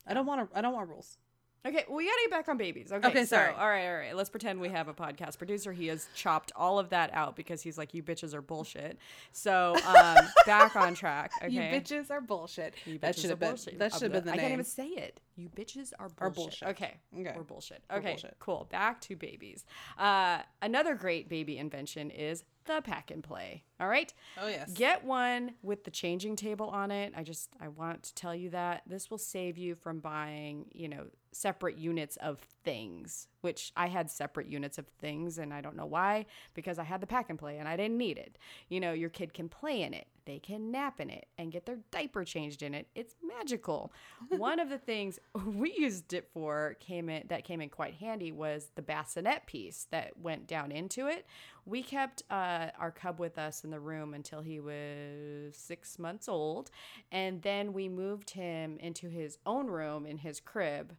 I 0.06 0.14
don't 0.14 0.26
want 0.26 0.48
to. 0.50 0.56
I 0.56 0.60
don't 0.62 0.72
want 0.74 0.88
rules. 0.88 1.18
Okay, 1.66 1.84
well, 1.88 1.96
we 1.96 2.04
gotta 2.04 2.18
get 2.22 2.30
back 2.30 2.48
on 2.48 2.56
babies. 2.56 2.92
Okay, 2.92 3.08
Okay, 3.08 3.20
so, 3.24 3.36
sorry. 3.36 3.52
all 3.54 3.68
right, 3.68 3.86
all 3.88 3.96
right. 3.96 4.14
Let's 4.16 4.30
pretend 4.30 4.60
we 4.60 4.68
have 4.68 4.88
a 4.88 4.94
podcast 4.94 5.36
producer. 5.38 5.72
He 5.72 5.88
has 5.88 6.06
chopped 6.14 6.52
all 6.54 6.78
of 6.78 6.90
that 6.90 7.12
out 7.12 7.34
because 7.34 7.60
he's 7.62 7.76
like, 7.76 7.92
"You 7.94 8.02
bitches 8.02 8.34
are 8.34 8.42
bullshit." 8.42 8.98
So, 9.32 9.74
um, 9.86 10.16
back 10.46 10.76
on 10.76 10.94
track. 10.94 11.32
Okay, 11.42 11.52
You 11.52 11.60
bitches 11.60 12.10
are 12.10 12.20
bullshit. 12.20 12.74
You 12.86 12.98
that 12.98 13.14
bitches 13.14 13.20
should 13.20 13.24
are 13.26 13.28
have 13.30 13.38
been. 13.40 13.48
bullshit. 13.50 13.78
That 13.78 13.92
should 13.92 14.02
have 14.02 14.12
been 14.12 14.24
the 14.24 14.32
I 14.32 14.36
can't 14.36 14.52
even 14.52 14.64
say 14.64 14.86
it. 14.88 15.20
You 15.36 15.48
bitches 15.50 15.92
are 15.98 16.08
bullshit. 16.08 16.20
Are 16.22 16.30
bullshit. 16.30 16.68
Okay. 16.68 16.94
Okay. 17.18 17.32
We're 17.36 17.42
bullshit. 17.42 17.82
We're 17.90 17.98
Okay. 17.98 18.08
bullshit. 18.12 18.36
Cool. 18.38 18.66
Back 18.70 19.00
to 19.02 19.16
babies. 19.16 19.64
Uh, 19.98 20.40
another 20.62 20.94
great 20.94 21.28
baby 21.28 21.58
invention 21.58 22.10
is 22.10 22.42
the 22.64 22.80
pack 22.82 23.10
and 23.10 23.22
play. 23.22 23.62
All 23.78 23.86
right. 23.88 24.12
Oh 24.40 24.48
yes. 24.48 24.72
Get 24.72 25.04
one 25.04 25.52
with 25.62 25.84
the 25.84 25.90
changing 25.90 26.36
table 26.36 26.68
on 26.68 26.90
it. 26.90 27.12
I 27.16 27.22
just 27.22 27.50
I 27.60 27.68
want 27.68 28.02
to 28.04 28.14
tell 28.14 28.34
you 28.34 28.50
that 28.50 28.82
this 28.86 29.10
will 29.10 29.18
save 29.18 29.56
you 29.58 29.74
from 29.74 30.00
buying, 30.00 30.66
you 30.72 30.88
know, 30.88 31.04
separate 31.32 31.76
units 31.76 32.16
of 32.16 32.40
things, 32.64 33.28
which 33.46 33.70
I 33.76 33.86
had 33.86 34.10
separate 34.10 34.48
units 34.48 34.76
of 34.76 34.88
things 34.98 35.38
and 35.38 35.54
I 35.54 35.60
don't 35.60 35.76
know 35.76 35.86
why 35.86 36.26
because 36.52 36.80
I 36.80 36.82
had 36.82 37.00
the 37.00 37.06
pack 37.06 37.30
and 37.30 37.38
play 37.38 37.58
and 37.58 37.68
I 37.68 37.76
didn't 37.76 37.96
need 37.96 38.18
it. 38.18 38.38
You 38.68 38.80
know, 38.80 38.92
your 38.92 39.08
kid 39.08 39.32
can 39.32 39.48
play 39.48 39.82
in 39.82 39.94
it. 39.94 40.08
They 40.24 40.40
can 40.40 40.72
nap 40.72 40.98
in 40.98 41.10
it 41.10 41.28
and 41.38 41.52
get 41.52 41.64
their 41.64 41.78
diaper 41.92 42.24
changed 42.24 42.64
in 42.64 42.74
it. 42.74 42.88
It's 42.96 43.14
magical. 43.22 43.92
one 44.30 44.58
of 44.58 44.68
the 44.68 44.78
things 44.78 45.20
we 45.46 45.72
used 45.78 46.12
it 46.12 46.26
for 46.34 46.74
came 46.80 47.08
in 47.08 47.22
that 47.28 47.44
came 47.44 47.60
in 47.60 47.68
quite 47.68 47.94
handy 47.94 48.32
was 48.32 48.70
the 48.74 48.82
bassinet 48.82 49.46
piece 49.46 49.86
that 49.92 50.18
went 50.20 50.48
down 50.48 50.72
into 50.72 51.06
it. 51.06 51.24
We 51.66 51.84
kept 51.84 52.24
uh, 52.28 52.70
our 52.80 52.90
cub 52.90 53.20
with 53.20 53.38
us 53.38 53.62
in 53.62 53.70
the 53.70 53.78
room 53.78 54.12
until 54.12 54.40
he 54.40 54.58
was 54.58 55.54
six 55.56 56.00
months 56.00 56.28
old. 56.28 56.72
And 57.12 57.42
then 57.42 57.72
we 57.72 57.88
moved 57.88 58.30
him 58.30 58.76
into 58.80 59.08
his 59.08 59.38
own 59.46 59.68
room 59.68 60.04
in 60.04 60.18
his 60.18 60.40
crib. 60.40 60.96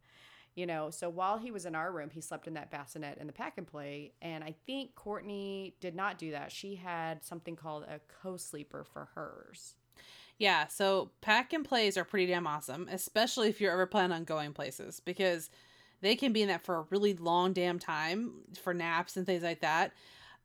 You 0.58 0.66
know, 0.66 0.89
so 0.89 1.08
while 1.08 1.38
he 1.38 1.51
was 1.51 1.68
in 1.68 1.76
our 1.76 1.91
room, 1.91 2.10
he 2.12 2.20
slept 2.20 2.47
in 2.47 2.55
that 2.55 2.72
bassinet 2.72 3.20
in 3.20 3.28
the 3.28 3.34
pack 3.34 3.60
and 3.60 3.68
play. 3.68 4.14
And 4.24 4.43
I 4.43 4.55
think 4.66 4.95
Courtney 4.95 5.76
did 5.80 5.95
not 5.95 6.18
do 6.18 6.32
that. 6.32 6.51
She 6.51 6.74
had 6.74 7.24
something 7.24 7.55
called 7.55 7.84
a 7.84 7.99
co 8.24 8.38
sleeper 8.38 8.84
for 8.84 9.10
hers. 9.14 9.76
Yeah, 10.39 10.66
so 10.66 11.12
pack 11.22 11.53
and 11.53 11.64
plays 11.64 11.95
are 11.95 12.03
pretty 12.03 12.26
damn 12.26 12.47
awesome, 12.47 12.89
especially 12.91 13.49
if 13.49 13.62
you're 13.62 13.72
ever 13.72 13.86
planning 13.86 14.16
on 14.16 14.24
going 14.24 14.51
places 14.51 14.99
because 14.99 15.51
they 16.01 16.16
can 16.16 16.34
be 16.34 16.41
in 16.41 16.47
that 16.47 16.66
for 16.66 16.78
a 16.78 16.86
really 16.89 17.14
long 17.14 17.53
damn 17.53 17.78
time 17.78 18.32
for 18.60 18.74
naps 18.74 19.16
and 19.16 19.28
things 19.28 19.43
like 19.43 19.62
that. 19.62 19.93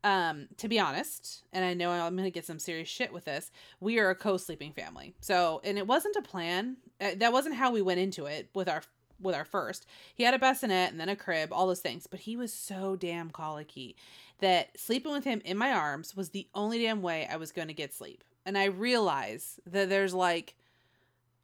Um, 0.03 0.47
to 0.57 0.67
be 0.67 0.79
honest, 0.79 1.43
and 1.53 1.65
I 1.65 1.73
know 1.73 1.89
I'm 1.89 2.15
gonna 2.15 2.29
get 2.29 2.45
some 2.45 2.59
serious 2.59 2.89
shit 2.89 3.11
with 3.11 3.25
this, 3.25 3.49
we 3.79 3.97
are 3.97 4.11
a 4.11 4.15
co-sleeping 4.15 4.73
family. 4.73 5.15
So, 5.21 5.59
and 5.63 5.77
it 5.77 5.87
wasn't 5.87 6.17
a 6.17 6.21
plan. 6.21 6.77
Uh, 7.01 7.11
that 7.17 7.33
wasn't 7.33 7.55
how 7.55 7.71
we 7.71 7.81
went 7.81 7.99
into 7.99 8.25
it 8.25 8.49
with 8.53 8.69
our 8.69 8.83
with 9.19 9.35
our 9.35 9.45
first. 9.45 9.85
He 10.13 10.23
had 10.23 10.33
a 10.33 10.39
bassinet 10.39 10.91
and 10.91 10.99
then 10.99 11.09
a 11.09 11.15
crib, 11.15 11.51
all 11.51 11.67
those 11.67 11.79
things, 11.79 12.07
but 12.07 12.21
he 12.21 12.35
was 12.35 12.53
so 12.53 12.95
damn 12.95 13.29
colicky 13.29 13.95
that 14.39 14.77
sleeping 14.79 15.11
with 15.11 15.23
him 15.23 15.41
in 15.45 15.57
my 15.57 15.71
arms 15.71 16.15
was 16.15 16.29
the 16.29 16.47
only 16.53 16.79
damn 16.79 17.01
way 17.01 17.27
I 17.31 17.37
was 17.37 17.51
going 17.51 17.69
to 17.69 17.73
get 17.73 17.93
sleep. 17.93 18.23
And 18.45 18.57
I 18.57 18.65
realize 18.65 19.59
that 19.65 19.89
there's 19.89 20.13
like 20.13 20.55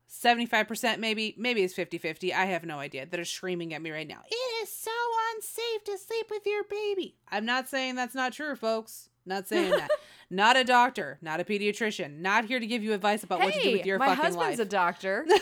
75% 0.09 0.99
maybe, 0.99 1.35
maybe 1.37 1.63
it's 1.63 1.73
50 1.73 1.97
50. 1.97 2.33
I 2.33 2.45
have 2.45 2.65
no 2.65 2.79
idea 2.79 3.05
that 3.05 3.19
are 3.19 3.25
screaming 3.25 3.73
at 3.73 3.81
me 3.81 3.91
right 3.91 4.07
now. 4.07 4.21
It 4.29 4.63
is 4.63 4.71
so 4.71 4.91
unsafe 5.35 5.83
to 5.85 5.97
sleep 5.97 6.25
with 6.29 6.45
your 6.45 6.63
baby. 6.63 7.15
I'm 7.29 7.45
not 7.45 7.69
saying 7.69 7.95
that's 7.95 8.15
not 8.15 8.33
true, 8.33 8.55
folks. 8.55 9.09
Not 9.25 9.47
saying 9.47 9.71
that. 9.71 9.89
not 10.29 10.57
a 10.57 10.63
doctor, 10.63 11.19
not 11.21 11.39
a 11.39 11.43
pediatrician, 11.43 12.19
not 12.19 12.45
here 12.45 12.59
to 12.59 12.65
give 12.67 12.83
you 12.83 12.93
advice 12.93 13.23
about 13.23 13.39
what 13.39 13.53
to 13.53 13.61
do 13.61 13.71
with 13.73 13.85
your 13.85 13.99
fucking 13.99 14.09
life. 14.09 14.17
my 14.17 14.25
husband's 14.25 14.59
a 14.59 14.65
doctor. 14.65 15.25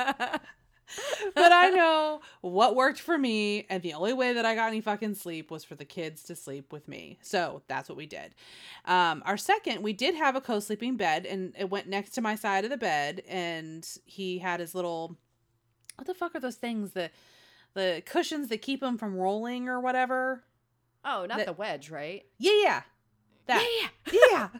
but 1.34 1.52
I 1.52 1.70
know 1.70 2.20
what 2.40 2.74
worked 2.76 3.00
for 3.00 3.16
me, 3.16 3.66
and 3.70 3.82
the 3.82 3.94
only 3.94 4.12
way 4.12 4.32
that 4.34 4.44
I 4.44 4.54
got 4.54 4.68
any 4.68 4.80
fucking 4.80 5.14
sleep 5.14 5.50
was 5.50 5.64
for 5.64 5.74
the 5.74 5.84
kids 5.84 6.22
to 6.24 6.34
sleep 6.36 6.72
with 6.72 6.88
me. 6.88 7.18
So 7.22 7.62
that's 7.68 7.88
what 7.88 7.96
we 7.98 8.06
did. 8.06 8.34
Um, 8.84 9.22
our 9.26 9.36
second, 9.36 9.82
we 9.82 9.92
did 9.92 10.14
have 10.14 10.36
a 10.36 10.40
co-sleeping 10.40 10.96
bed, 10.96 11.26
and 11.26 11.54
it 11.58 11.70
went 11.70 11.88
next 11.88 12.10
to 12.10 12.20
my 12.20 12.34
side 12.34 12.64
of 12.64 12.70
the 12.70 12.76
bed, 12.76 13.22
and 13.28 13.86
he 14.04 14.38
had 14.38 14.60
his 14.60 14.74
little, 14.74 15.16
what 15.96 16.06
the 16.06 16.14
fuck 16.14 16.34
are 16.34 16.40
those 16.40 16.56
things? 16.56 16.92
The 16.92 17.10
the 17.74 18.02
cushions 18.04 18.48
that 18.48 18.60
keep 18.60 18.82
him 18.82 18.98
from 18.98 19.16
rolling 19.16 19.66
or 19.68 19.80
whatever. 19.80 20.44
oh, 21.06 21.24
not 21.26 21.38
That- 21.38 21.46
the 21.46 21.52
wedge, 21.54 21.90
right? 21.90 22.24
Yeah, 22.38 22.52
yeah, 22.62 22.82
that. 23.46 23.88
yeah. 24.12 24.12
Yeah. 24.30 24.48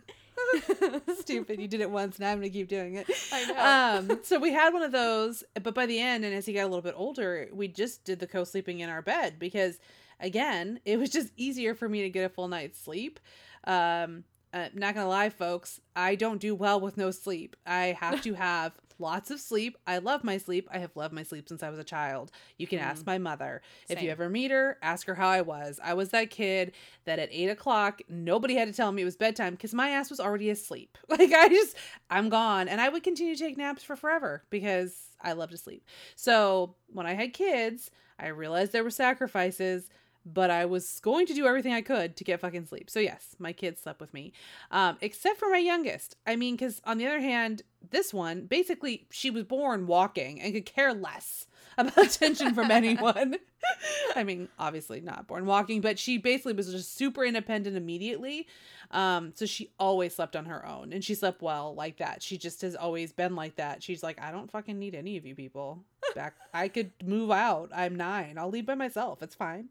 Stupid. 1.21 1.61
You 1.61 1.69
did 1.69 1.81
it 1.81 1.91
once, 1.91 2.19
now 2.19 2.31
I'm 2.31 2.39
gonna 2.39 2.51
keep 2.51 2.69
doing 2.69 2.97
it. 2.97 3.09
I 3.33 3.99
know. 4.01 4.13
Um, 4.15 4.21
so 4.23 4.39
we 4.39 4.53
had 4.53 4.73
one 4.73 4.83
of 4.83 4.93
those, 4.93 5.45
but 5.63 5.75
by 5.75 5.87
the 5.87 6.01
end, 6.01 6.25
and 6.25 6.35
as 6.35 6.47
he 6.47 6.53
got 6.53 6.63
a 6.63 6.69
little 6.69 6.83
bit 6.83 6.95
older, 6.97 7.49
we 7.53 7.69
just 7.69 8.05
did 8.05 8.19
the 8.19 8.27
co-sleeping 8.27 8.81
in 8.81 8.89
our 8.89 9.03
bed 9.03 9.39
because, 9.39 9.79
again, 10.21 10.81
it 10.85 10.99
was 10.99 11.11
just 11.11 11.33
easier 11.37 11.75
for 11.75 11.89
me 11.89 12.03
to 12.03 12.11
get 12.11 12.25
a 12.25 12.29
full 12.29 12.49
night's 12.49 12.81
sleep. 12.81 13.21
Um, 13.65 14.25
uh, 14.53 14.69
not 14.75 14.95
gonna 14.95 15.09
lie, 15.09 15.31
folks, 15.31 15.81
I 15.97 16.15
don't 16.15 16.41
do 16.41 16.55
well 16.55 16.81
with 16.81 16.97
no 16.97 17.11
sleep. 17.11 17.57
I 17.67 17.97
have 17.99 18.21
to 18.23 18.35
have 18.35 18.73
lots 19.03 19.31
of 19.31 19.41
sleep. 19.41 19.77
I 19.87 19.99
love 19.99 20.25
my 20.25 20.39
sleep. 20.39 20.69
I 20.73 20.79
have 20.79 20.97
loved 20.97 21.13
my 21.13 21.25
sleep 21.25 21.49
since 21.49 21.63
I 21.63 21.69
was 21.69 21.79
a 21.79 21.85
child. 21.85 22.31
You 22.57 22.67
can 22.67 22.79
ask 22.79 23.03
mm-hmm. 23.03 23.11
my 23.11 23.19
mother. 23.19 23.61
If 23.89 24.01
you 24.01 24.11
ever 24.11 24.31
meet 24.31 24.51
her, 24.51 24.79
ask 24.81 25.07
her 25.07 25.15
how 25.15 25.29
I 25.29 25.43
was. 25.43 25.79
I 25.83 25.95
was 25.95 26.11
that 26.11 26.31
kid 26.31 26.73
that 27.05 27.19
at 27.19 27.29
eight 27.31 27.49
o'clock, 27.49 28.01
nobody 28.09 28.55
had 28.55 28.69
to 28.69 28.75
tell 28.75 28.93
me 28.93 29.03
it 29.03 29.05
was 29.05 29.17
bedtime 29.17 29.55
because 29.55 29.75
my 29.75 29.91
ass 29.91 30.09
was 30.09 30.21
already 30.21 30.49
asleep. 30.49 30.97
Like 31.13 31.33
I 31.33 31.49
just, 31.49 31.77
I'm 32.09 32.31
gone. 32.31 32.69
And 32.69 32.81
I 32.81 32.89
would 32.89 33.03
continue 33.03 33.37
to 33.37 33.43
take 33.43 33.59
naps 33.59 33.83
for 33.83 33.97
forever 33.97 34.43
because 34.49 34.97
I 35.21 35.35
love 35.35 35.51
to 35.51 35.59
sleep. 35.59 35.85
So 36.17 36.75
when 36.91 37.07
I 37.07 37.13
had 37.13 37.35
kids, 37.35 37.91
I 38.19 38.29
realized 38.29 38.73
there 38.73 38.85
were 38.85 38.91
sacrifices, 38.91 39.91
but 40.25 40.51
I 40.51 40.65
was 40.65 41.01
going 41.01 41.27
to 41.27 41.35
do 41.35 41.47
everything 41.47 41.73
I 41.73 41.83
could 41.83 42.17
to 42.17 42.25
get 42.25 42.41
fucking 42.41 42.67
sleep. 42.67 42.91
So 42.91 43.01
yes, 43.01 43.35
my 43.39 43.53
kids 43.53 43.81
slept 43.81 44.01
with 44.01 44.15
me, 44.15 44.33
um, 44.71 44.97
except 45.01 45.39
for 45.39 45.51
my 45.51 45.59
youngest. 45.59 46.17
I 46.27 46.37
mean, 46.37 46.55
because 46.55 46.81
on 46.85 46.99
the 46.99 47.07
other 47.07 47.21
hand, 47.21 47.63
this 47.91 48.15
one 48.15 48.47
basically 48.47 49.07
she 49.11 49.31
was 49.31 49.45
born 49.45 49.87
walking 49.87 50.41
and 50.41 50.55
could 50.55 50.67
care 50.67 50.95
less 50.95 51.47
about 51.79 51.99
attention 51.99 52.55
from 52.55 52.71
anyone. 52.71 53.37
I 54.17 54.25
mean, 54.25 54.49
obviously 54.59 55.01
not 55.01 55.27
born 55.27 55.47
walking, 55.47 55.81
but 55.81 55.99
she 55.99 56.19
basically 56.19 56.53
was 56.53 56.71
just 56.71 56.97
super 56.97 57.25
independent 57.25 57.77
immediately. 57.77 58.47
Um, 58.91 59.33
so 59.35 59.47
she 59.47 59.71
always 59.79 60.15
slept 60.15 60.37
on 60.37 60.45
her 60.47 60.67
own 60.67 60.93
and 60.93 61.03
she 61.03 61.15
slept 61.15 61.41
well 61.41 61.75
like 61.75 61.97
that. 61.97 62.23
She 62.23 62.37
just 62.37 62.61
has 62.63 62.77
always 62.77 63.13
been 63.13 63.35
like 63.35 63.57
that. 63.57 63.83
She's 63.83 64.03
like, 64.03 64.21
I 64.21 64.31
don't 64.31 64.51
fucking 64.51 64.79
need 64.79 64.95
any 64.95 65.17
of 65.17 65.25
you 65.25 65.35
people. 65.35 65.83
Back 66.15 66.35
I 66.53 66.69
could 66.69 66.91
move 67.03 67.31
out. 67.31 67.71
I'm 67.75 67.97
nine. 67.97 68.37
I'll 68.37 68.51
leave 68.51 68.67
by 68.67 68.75
myself. 68.75 69.23
It's 69.23 69.35
fine. 69.35 69.71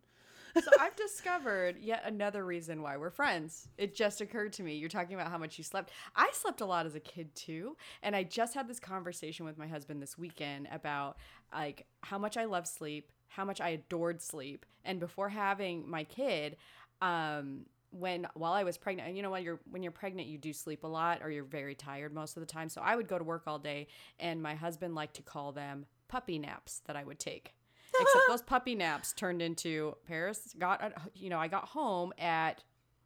So 0.56 0.72
I've 0.80 0.95
discovered 0.95 1.78
yet 1.80 2.04
another 2.06 2.45
reason 2.45 2.82
why 2.82 2.97
we're 2.97 3.10
friends. 3.10 3.68
It 3.78 3.95
just 3.95 4.22
occurred 4.22 4.54
to 4.54 4.64
me. 4.64 4.76
You're 4.76 4.89
talking 4.89 5.16
about 5.16 5.30
how 5.32 5.38
much 5.38 5.58
you 5.58 5.64
slept. 5.64 5.91
I 6.16 6.30
slept 6.34 6.62
a 6.62 6.66
lot 6.66 6.86
as 6.86 6.95
a 6.95 6.99
kid 6.99 7.34
too, 7.36 7.78
and 8.04 8.16
I 8.16 8.24
just 8.24 8.54
had 8.54 8.68
this 8.68 8.80
conversation 8.80 9.45
with 9.45 9.58
my 9.58 9.68
husband 9.68 10.02
this 10.02 10.18
weekend 10.18 10.68
about 10.72 11.18
like 11.54 11.86
how 12.02 12.18
much 12.18 12.38
I 12.38 12.45
love 12.45 12.68
sleep, 12.68 13.12
how 13.28 13.45
much 13.45 13.62
I 13.62 13.70
adored 13.70 14.22
sleep, 14.22 14.66
and 14.84 14.99
before 14.99 15.30
having 15.30 15.89
my 15.89 16.04
kid, 16.04 16.58
um 17.02 17.66
when 17.91 18.26
while 18.36 18.54
I 18.54 18.64
was 18.64 18.78
pregnant, 18.78 19.10
and 19.10 19.18
you 19.18 19.24
know 19.24 19.32
when 19.32 19.43
you're 19.43 19.60
when 19.70 19.84
you're 19.84 19.91
pregnant, 19.91 20.28
you 20.28 20.38
do 20.38 20.54
sleep 20.54 20.84
a 20.84 20.88
lot 20.88 21.20
or 21.22 21.30
you're 21.30 21.43
very 21.43 21.76
tired 21.76 22.14
most 22.14 22.38
of 22.38 22.41
the 22.41 22.47
time. 22.47 22.70
So 22.70 22.82
I 22.82 22.95
would 22.95 23.08
go 23.08 23.18
to 23.18 23.24
work 23.24 23.43
all 23.47 23.60
day, 23.60 23.88
and 24.20 24.41
my 24.41 24.56
husband 24.56 24.95
liked 24.95 25.16
to 25.16 25.22
call 25.22 25.52
them 25.52 25.86
puppy 26.08 26.39
naps 26.39 26.82
that 26.86 26.95
I 26.95 27.04
would 27.04 27.20
take. 27.20 27.54
Except 28.02 28.24
those 28.28 28.41
puppy 28.41 28.76
naps 28.76 29.14
turned 29.14 29.41
into 29.41 29.95
Paris 30.08 30.54
got 30.58 30.84
uh, 30.84 30.89
you 31.14 31.30
know 31.30 31.39
I 31.39 31.47
got 31.47 31.66
home 31.70 32.14
at 32.18 32.64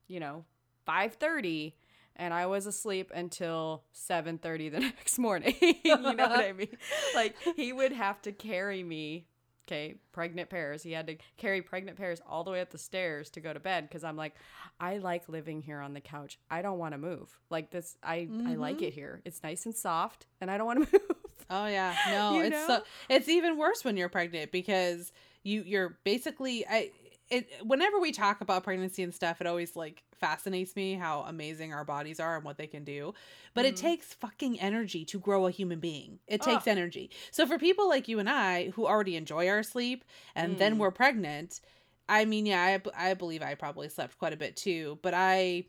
you 0.08 0.20
know 0.20 0.46
5:30 0.88 1.74
and 2.18 2.34
I 2.34 2.46
was 2.46 2.66
asleep 2.66 3.12
until 3.14 3.84
7:30 3.94 4.72
the 4.72 4.80
next 4.82 5.18
morning. 5.20 5.56
you 5.62 5.98
know 5.98 6.14
what 6.14 6.32
I 6.32 6.54
mean? 6.54 6.78
Like 7.14 7.36
he 7.56 7.74
would 7.74 7.92
have 7.92 8.22
to 8.24 8.32
carry 8.32 8.84
me 8.84 9.28
okay, 9.68 9.96
pregnant 10.12 10.50
Paris. 10.50 10.84
He 10.84 10.92
had 10.92 11.08
to 11.08 11.18
carry 11.38 11.62
pregnant 11.62 11.98
Paris 11.98 12.22
all 12.28 12.44
the 12.44 12.52
way 12.52 12.62
up 12.62 12.70
the 12.70 12.78
stairs 12.78 13.30
to 13.32 13.40
go 13.40 13.52
to 13.52 13.60
bed 13.60 13.88
because 13.88 14.04
I'm 14.04 14.16
like, 14.16 14.36
I 14.80 14.98
like 14.98 15.28
living 15.28 15.62
here 15.62 15.80
on 15.80 15.94
the 15.94 16.02
couch. 16.02 16.40
I 16.50 16.62
don't 16.62 16.78
want 16.78 16.94
to 16.94 16.98
move. 16.98 17.40
Like 17.50 17.72
this, 17.72 17.98
I 18.04 18.30
I 18.46 18.56
like 18.56 18.78
mm-hmm. 18.78 18.86
it 18.86 18.94
here. 18.94 19.22
It's 19.26 19.42
nice 19.44 19.66
and 19.66 19.76
soft, 19.76 20.28
and 20.40 20.52
I 20.52 20.58
don't 20.58 20.68
want 20.68 20.92
to 20.92 21.00
move. 21.10 21.15
Oh 21.50 21.68
yeah, 21.68 21.96
no, 22.12 22.40
it's 22.40 22.50
know? 22.52 22.68
so 22.68 22.82
it's 23.10 23.28
even 23.30 23.58
worse 23.58 23.84
when 23.84 23.98
you're 23.98 24.10
pregnant 24.10 24.52
because 24.52 25.12
you 25.44 25.64
you're 25.66 26.00
basically 26.04 26.66
I 26.68 26.92
it 27.30 27.50
whenever 27.64 28.00
we 28.00 28.12
talk 28.12 28.42
about 28.42 28.64
pregnancy 28.64 29.04
and 29.04 29.14
stuff, 29.14 29.42
it 29.42 29.48
always 29.48 29.76
like 29.76 30.04
fascinates 30.20 30.76
me 30.76 30.94
how 30.94 31.22
amazing 31.22 31.74
our 31.74 31.84
bodies 31.84 32.20
are 32.20 32.36
and 32.36 32.46
what 32.46 32.58
they 32.58 32.68
can 32.68 32.84
do. 32.84 33.14
But 33.54 33.66
it 33.66 33.76
takes 33.76 34.14
fucking 34.14 34.60
energy 34.60 35.06
to 35.06 35.20
grow 35.20 35.48
a 35.48 35.52
human 35.52 35.80
being. 35.80 36.20
It 36.28 36.42
takes 36.42 36.68
Oh. 36.68 36.72
energy. 36.72 37.10
So 37.32 37.46
for 37.48 37.58
people 37.58 37.88
like 37.90 38.08
you 38.08 38.20
and 38.20 38.30
I 38.30 38.70
who 38.70 38.86
already 38.86 39.16
enjoy 39.16 39.48
our 39.50 39.64
sleep 39.64 40.04
and 40.36 40.58
then 40.58 40.76
Mm. 40.76 40.78
we're 40.80 40.92
pregnant, 40.92 41.62
I 42.08 42.26
mean, 42.26 42.46
yeah, 42.46 42.62
I 42.96 43.10
I 43.10 43.14
believe 43.16 43.42
I 43.42 43.56
probably 43.56 43.90
slept 43.90 44.18
quite 44.20 44.34
a 44.34 44.38
bit 44.38 44.56
too, 44.56 45.00
but 45.02 45.14
I 45.16 45.66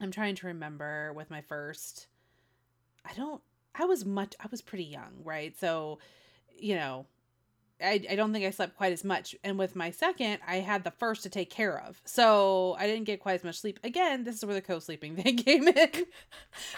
I'm 0.00 0.10
trying 0.10 0.34
to 0.36 0.46
remember 0.46 1.12
with 1.12 1.30
my 1.30 1.40
first 1.42 2.06
I 3.04 3.12
don't 3.14 3.42
I 3.74 3.84
was 3.84 4.04
much 4.04 4.34
I 4.40 4.46
was 4.50 4.62
pretty 4.62 4.84
young, 4.84 5.22
right? 5.24 5.58
So, 5.58 5.98
you 6.58 6.74
know, 6.74 7.06
I, 7.82 8.04
I 8.10 8.14
don't 8.16 8.32
think 8.32 8.44
I 8.44 8.50
slept 8.50 8.76
quite 8.76 8.92
as 8.92 9.04
much. 9.04 9.34
And 9.42 9.58
with 9.58 9.74
my 9.74 9.90
second, 9.90 10.38
I 10.46 10.56
had 10.56 10.84
the 10.84 10.90
first 10.90 11.22
to 11.22 11.30
take 11.30 11.50
care 11.50 11.78
of. 11.80 12.00
So 12.04 12.76
I 12.78 12.86
didn't 12.86 13.04
get 13.04 13.20
quite 13.20 13.34
as 13.34 13.44
much 13.44 13.58
sleep. 13.60 13.80
Again, 13.84 14.24
this 14.24 14.36
is 14.36 14.44
where 14.44 14.54
the 14.54 14.60
co 14.60 14.78
sleeping 14.78 15.16
thing 15.22 15.36
came 15.36 15.66
in 15.66 15.74
because 15.74 16.04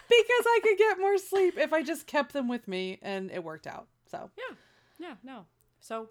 I 0.08 0.60
could 0.62 0.78
get 0.78 1.00
more 1.00 1.18
sleep 1.18 1.58
if 1.58 1.72
I 1.72 1.82
just 1.82 2.06
kept 2.06 2.32
them 2.32 2.48
with 2.48 2.68
me 2.68 2.98
and 3.02 3.30
it 3.30 3.42
worked 3.42 3.66
out. 3.66 3.88
So 4.10 4.30
Yeah, 4.36 4.56
yeah, 4.98 5.14
no. 5.24 5.46
So 5.80 6.10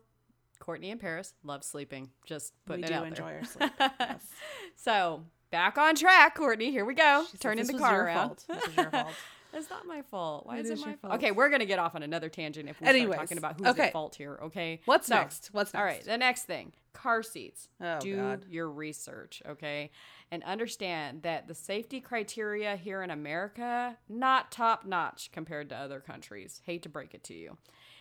Courtney 0.60 0.92
and 0.92 1.00
Paris 1.00 1.34
love 1.44 1.64
sleeping. 1.64 2.10
Just 2.26 2.54
putting 2.66 2.82
we 2.82 2.88
it 2.88 2.90
do 2.90 2.96
out 2.96 3.08
enjoy 3.08 3.26
there. 3.28 3.40
our 3.40 3.46
sleep. 3.46 3.72
Yes. 3.80 4.26
So 4.76 5.24
back 5.52 5.78
on 5.78 5.96
track, 5.96 6.36
Courtney. 6.36 6.72
Here 6.72 6.86
we 6.86 6.96
go. 6.96 7.26
She 7.32 7.38
Turning 7.38 7.66
"This 7.66 7.72
the 7.72 7.78
car 7.80 7.96
your 7.96 8.04
around. 8.06 8.44
fault. 9.52 9.62
This 9.62 9.70
was 9.70 9.70
your 9.70 9.78
fault. 9.78 9.80
It's 9.82 9.88
not 9.88 9.96
my 9.96 10.02
fault. 10.02 10.46
Why 10.48 10.58
It 10.58 10.60
is 10.62 10.70
it 10.70 10.74
is 10.74 10.80
my 10.82 10.88
your 10.88 10.98
fault? 10.98 11.12
fault. 11.12 11.24
Okay, 11.24 11.32
we're 11.32 11.50
gonna 11.50 11.66
get 11.66 11.80
off 11.80 11.96
on 11.96 12.04
another 12.04 12.30
tangent 12.30 12.70
if 12.70 12.80
we 12.82 12.88
Anyways, 12.88 13.14
start 13.14 13.28
talking 13.28 13.38
about 13.38 13.58
who's 13.60 13.68
okay. 13.68 13.84
at 13.88 13.94
fault 13.94 14.16
here. 14.16 14.40
Okay. 14.44 14.82
What's 14.86 15.08
So, 15.08 15.16
next? 15.16 15.50
What's 15.52 15.74
next? 15.74 15.80
All 15.80 15.86
right, 15.86 16.04
the 16.04 16.18
next 16.18 16.44
thing 16.44 16.74
car 16.94 17.24
seats. 17.24 17.70
Oh, 17.80 18.00
Do 18.00 18.16
God. 18.18 18.46
your 18.50 18.70
research, 18.70 19.42
okay? 19.48 19.92
And 20.30 20.44
understand 20.44 21.24
that 21.24 21.48
the 21.48 21.56
safety 21.56 22.02
criteria 22.02 22.76
here 22.76 23.02
in 23.02 23.10
America, 23.10 23.98
not 24.10 24.52
top 24.52 24.86
notch 24.86 25.32
compared 25.32 25.70
to 25.70 25.76
other 25.76 26.00
countries. 26.02 26.62
Hate 26.66 26.84
to 26.84 26.90
break 26.90 27.14
it 27.14 27.24
to 27.26 27.34
you. 27.34 27.58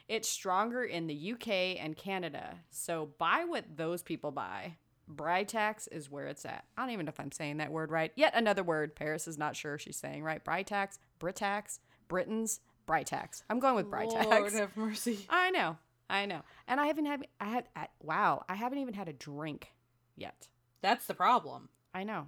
It's 0.08 0.28
stronger 0.28 0.82
in 0.82 1.06
the 1.06 1.32
UK 1.32 1.48
and 1.80 1.96
Canada. 1.96 2.56
So 2.70 3.10
buy 3.18 3.44
what 3.46 3.76
those 3.76 4.02
people 4.02 4.32
buy. 4.32 4.74
Britax 5.08 5.88
is 5.90 6.10
where 6.10 6.26
it's 6.26 6.44
at. 6.44 6.64
I 6.76 6.82
don't 6.82 6.90
even 6.90 7.06
know 7.06 7.10
if 7.10 7.20
I'm 7.20 7.32
saying 7.32 7.58
that 7.58 7.70
word 7.72 7.90
right. 7.90 8.12
Yet 8.16 8.32
another 8.34 8.62
word. 8.62 8.94
Paris 8.96 9.26
is 9.28 9.38
not 9.38 9.56
sure 9.56 9.78
she's 9.78 9.96
saying 9.96 10.22
right. 10.22 10.44
Britax, 10.44 10.98
Britax, 11.20 11.78
Britons, 12.08 12.60
Britax. 12.88 13.42
I'm 13.48 13.60
going 13.60 13.76
with 13.76 13.90
Britax. 13.90 14.24
Lord 14.24 14.52
have 14.54 14.76
mercy. 14.76 15.20
I 15.28 15.50
know, 15.50 15.76
I 16.08 16.26
know, 16.26 16.40
and 16.66 16.80
I 16.80 16.86
haven't 16.86 17.06
had. 17.06 17.26
I 17.40 17.46
had. 17.46 17.68
Wow, 18.02 18.44
I 18.48 18.54
haven't 18.54 18.78
even 18.78 18.94
had 18.94 19.08
a 19.08 19.12
drink 19.12 19.72
yet. 20.16 20.48
That's 20.82 21.06
the 21.06 21.14
problem. 21.14 21.68
I 21.94 22.04
know. 22.04 22.26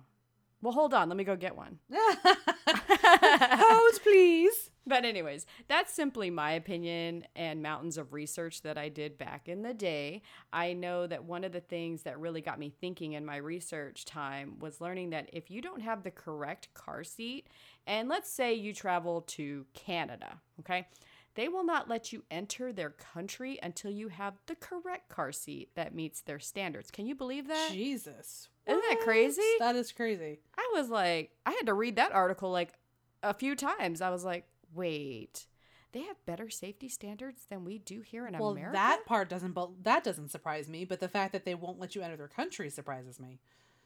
Well, 0.60 0.72
hold 0.72 0.94
on. 0.94 1.08
Let 1.08 1.16
me 1.16 1.24
go 1.24 1.34
get 1.34 1.56
one. 1.56 1.78
Hose, 1.90 3.98
please. 3.98 4.70
But 4.86 5.04
anyways, 5.04 5.46
that's 5.68 5.92
simply 5.92 6.28
my 6.30 6.52
opinion 6.52 7.24
and 7.36 7.62
mountains 7.62 7.98
of 7.98 8.12
research 8.12 8.62
that 8.62 8.76
I 8.76 8.88
did 8.88 9.16
back 9.16 9.48
in 9.48 9.62
the 9.62 9.74
day. 9.74 10.22
I 10.52 10.72
know 10.72 11.06
that 11.06 11.24
one 11.24 11.44
of 11.44 11.52
the 11.52 11.60
things 11.60 12.02
that 12.02 12.18
really 12.18 12.40
got 12.40 12.58
me 12.58 12.72
thinking 12.80 13.12
in 13.12 13.24
my 13.24 13.36
research 13.36 14.04
time 14.04 14.58
was 14.58 14.80
learning 14.80 15.10
that 15.10 15.30
if 15.32 15.50
you 15.50 15.62
don't 15.62 15.82
have 15.82 16.02
the 16.02 16.10
correct 16.10 16.74
car 16.74 17.04
seat, 17.04 17.46
and 17.86 18.08
let's 18.08 18.30
say 18.30 18.54
you 18.54 18.74
travel 18.74 19.22
to 19.22 19.66
Canada, 19.72 20.40
okay? 20.60 20.88
They 21.34 21.48
will 21.48 21.64
not 21.64 21.88
let 21.88 22.12
you 22.12 22.24
enter 22.30 22.72
their 22.72 22.90
country 22.90 23.58
until 23.62 23.90
you 23.90 24.08
have 24.08 24.34
the 24.46 24.54
correct 24.54 25.08
car 25.08 25.32
seat 25.32 25.70
that 25.76 25.94
meets 25.94 26.20
their 26.20 26.38
standards. 26.38 26.90
Can 26.90 27.06
you 27.06 27.14
believe 27.14 27.48
that? 27.48 27.70
Jesus. 27.72 28.48
Isn't 28.66 28.82
that 28.88 29.00
crazy? 29.00 29.40
That 29.58 29.76
is 29.76 29.92
crazy. 29.92 30.40
I 30.58 30.70
was 30.74 30.90
like, 30.90 31.30
I 31.46 31.52
had 31.52 31.66
to 31.66 31.74
read 31.74 31.96
that 31.96 32.12
article 32.12 32.50
like 32.50 32.74
a 33.22 33.32
few 33.32 33.56
times. 33.56 34.02
I 34.02 34.10
was 34.10 34.24
like, 34.24 34.44
wait. 34.74 35.46
they 35.92 36.02
have 36.02 36.16
better 36.26 36.48
safety 36.48 36.88
standards 36.88 37.46
than 37.50 37.64
we 37.64 37.78
do 37.78 38.00
here 38.00 38.26
in 38.26 38.36
well, 38.38 38.50
America. 38.50 38.72
that 38.72 39.04
part 39.06 39.28
doesn't 39.28 39.52
bu- 39.52 39.74
that 39.82 40.02
doesn't 40.02 40.30
surprise 40.30 40.68
me, 40.68 40.84
but 40.84 41.00
the 41.00 41.08
fact 41.08 41.32
that 41.32 41.44
they 41.44 41.54
won't 41.54 41.78
let 41.78 41.94
you 41.94 42.02
enter 42.02 42.16
their 42.16 42.28
country 42.28 42.70
surprises 42.70 43.20
me. 43.20 43.40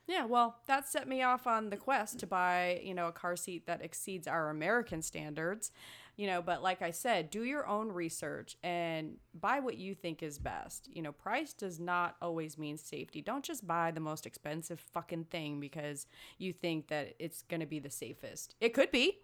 Yeah, 0.09 0.25
well, 0.25 0.59
that 0.69 0.87
set 0.89 1.09
me 1.09 1.23
off 1.23 1.49
on 1.49 1.71
the 1.71 1.77
quest 1.77 2.21
to 2.21 2.29
buy, 2.29 2.81
you 2.85 2.95
know, 2.95 3.09
a 3.09 3.13
car 3.13 3.35
seat 3.35 3.67
that 3.67 3.83
exceeds 3.83 4.29
our 4.29 4.51
American 4.51 5.03
standards. 5.03 5.73
You 6.17 6.29
know, 6.29 6.41
but 6.41 6.63
like 6.63 6.81
I 6.81 6.93
said, 6.93 7.29
do 7.29 7.43
your 7.43 7.67
own 7.67 7.91
research 7.93 8.57
and 8.63 9.17
buy 9.35 9.61
what 9.61 9.77
you 9.77 9.95
think 9.95 10.23
is 10.23 10.39
best. 10.39 10.89
You 10.91 11.03
know, 11.03 11.13
price 11.13 11.53
does 11.53 11.79
not 11.79 12.17
always 12.23 12.57
mean 12.57 12.79
safety. 12.79 13.21
Don't 13.21 13.45
just 13.45 13.67
buy 13.67 13.91
the 13.91 14.01
most 14.01 14.25
expensive 14.25 14.81
fucking 14.81 15.25
thing 15.25 15.61
because 15.61 16.07
you 16.39 16.55
think 16.55 16.89
that 16.89 17.17
it's 17.19 17.43
going 17.43 17.61
to 17.61 17.67
be 17.67 17.81
the 17.81 17.91
safest. 17.91 18.55
It 18.63 18.73
could 18.73 18.91
be, 18.91 19.19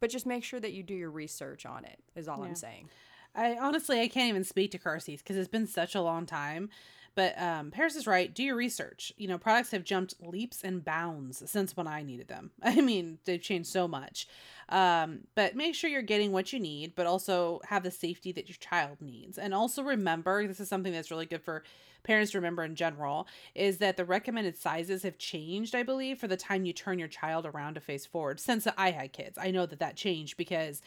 but 0.00 0.10
just 0.10 0.26
make 0.26 0.44
sure 0.44 0.60
that 0.60 0.72
you 0.72 0.82
do 0.82 0.94
your 0.94 1.10
research 1.10 1.66
on 1.66 1.84
it, 1.84 1.98
is 2.14 2.28
all 2.28 2.42
I'm 2.42 2.54
saying. 2.54 2.88
I 3.34 3.56
honestly 3.56 4.00
I 4.00 4.08
can't 4.08 4.28
even 4.28 4.44
speak 4.44 4.70
to 4.72 4.78
car 4.78 5.00
seats 5.00 5.22
because 5.22 5.36
it's 5.36 5.48
been 5.48 5.66
such 5.66 5.94
a 5.94 6.00
long 6.00 6.26
time. 6.26 6.70
But 7.14 7.40
um, 7.40 7.70
Paris 7.70 7.96
is 7.96 8.06
right. 8.06 8.32
Do 8.32 8.42
your 8.42 8.56
research. 8.56 9.12
You 9.16 9.28
know, 9.28 9.38
products 9.38 9.70
have 9.70 9.84
jumped 9.84 10.14
leaps 10.20 10.62
and 10.64 10.84
bounds 10.84 11.42
since 11.48 11.76
when 11.76 11.86
I 11.86 12.02
needed 12.02 12.28
them. 12.28 12.50
I 12.62 12.80
mean, 12.80 13.18
they've 13.24 13.40
changed 13.40 13.68
so 13.68 13.86
much. 13.86 14.26
Um, 14.68 15.20
but 15.34 15.54
make 15.54 15.74
sure 15.74 15.90
you're 15.90 16.02
getting 16.02 16.32
what 16.32 16.52
you 16.52 16.58
need, 16.58 16.94
but 16.94 17.06
also 17.06 17.60
have 17.68 17.82
the 17.82 17.90
safety 17.90 18.32
that 18.32 18.48
your 18.48 18.56
child 18.58 18.98
needs. 19.00 19.38
And 19.38 19.54
also 19.54 19.82
remember, 19.82 20.46
this 20.46 20.60
is 20.60 20.68
something 20.68 20.92
that's 20.92 21.10
really 21.10 21.26
good 21.26 21.42
for 21.42 21.62
parents 22.02 22.32
to 22.32 22.38
remember 22.38 22.62
in 22.64 22.74
general, 22.74 23.26
is 23.54 23.78
that 23.78 23.96
the 23.96 24.04
recommended 24.04 24.56
sizes 24.56 25.02
have 25.02 25.18
changed, 25.18 25.74
I 25.74 25.82
believe, 25.82 26.18
for 26.18 26.28
the 26.28 26.36
time 26.36 26.64
you 26.64 26.72
turn 26.72 26.98
your 26.98 27.08
child 27.08 27.46
around 27.46 27.74
to 27.74 27.80
face 27.80 28.06
forward. 28.06 28.40
Since 28.40 28.68
I 28.76 28.90
had 28.90 29.12
kids, 29.12 29.38
I 29.40 29.50
know 29.50 29.66
that 29.66 29.80
that 29.80 29.96
changed 29.96 30.36
because 30.36 30.82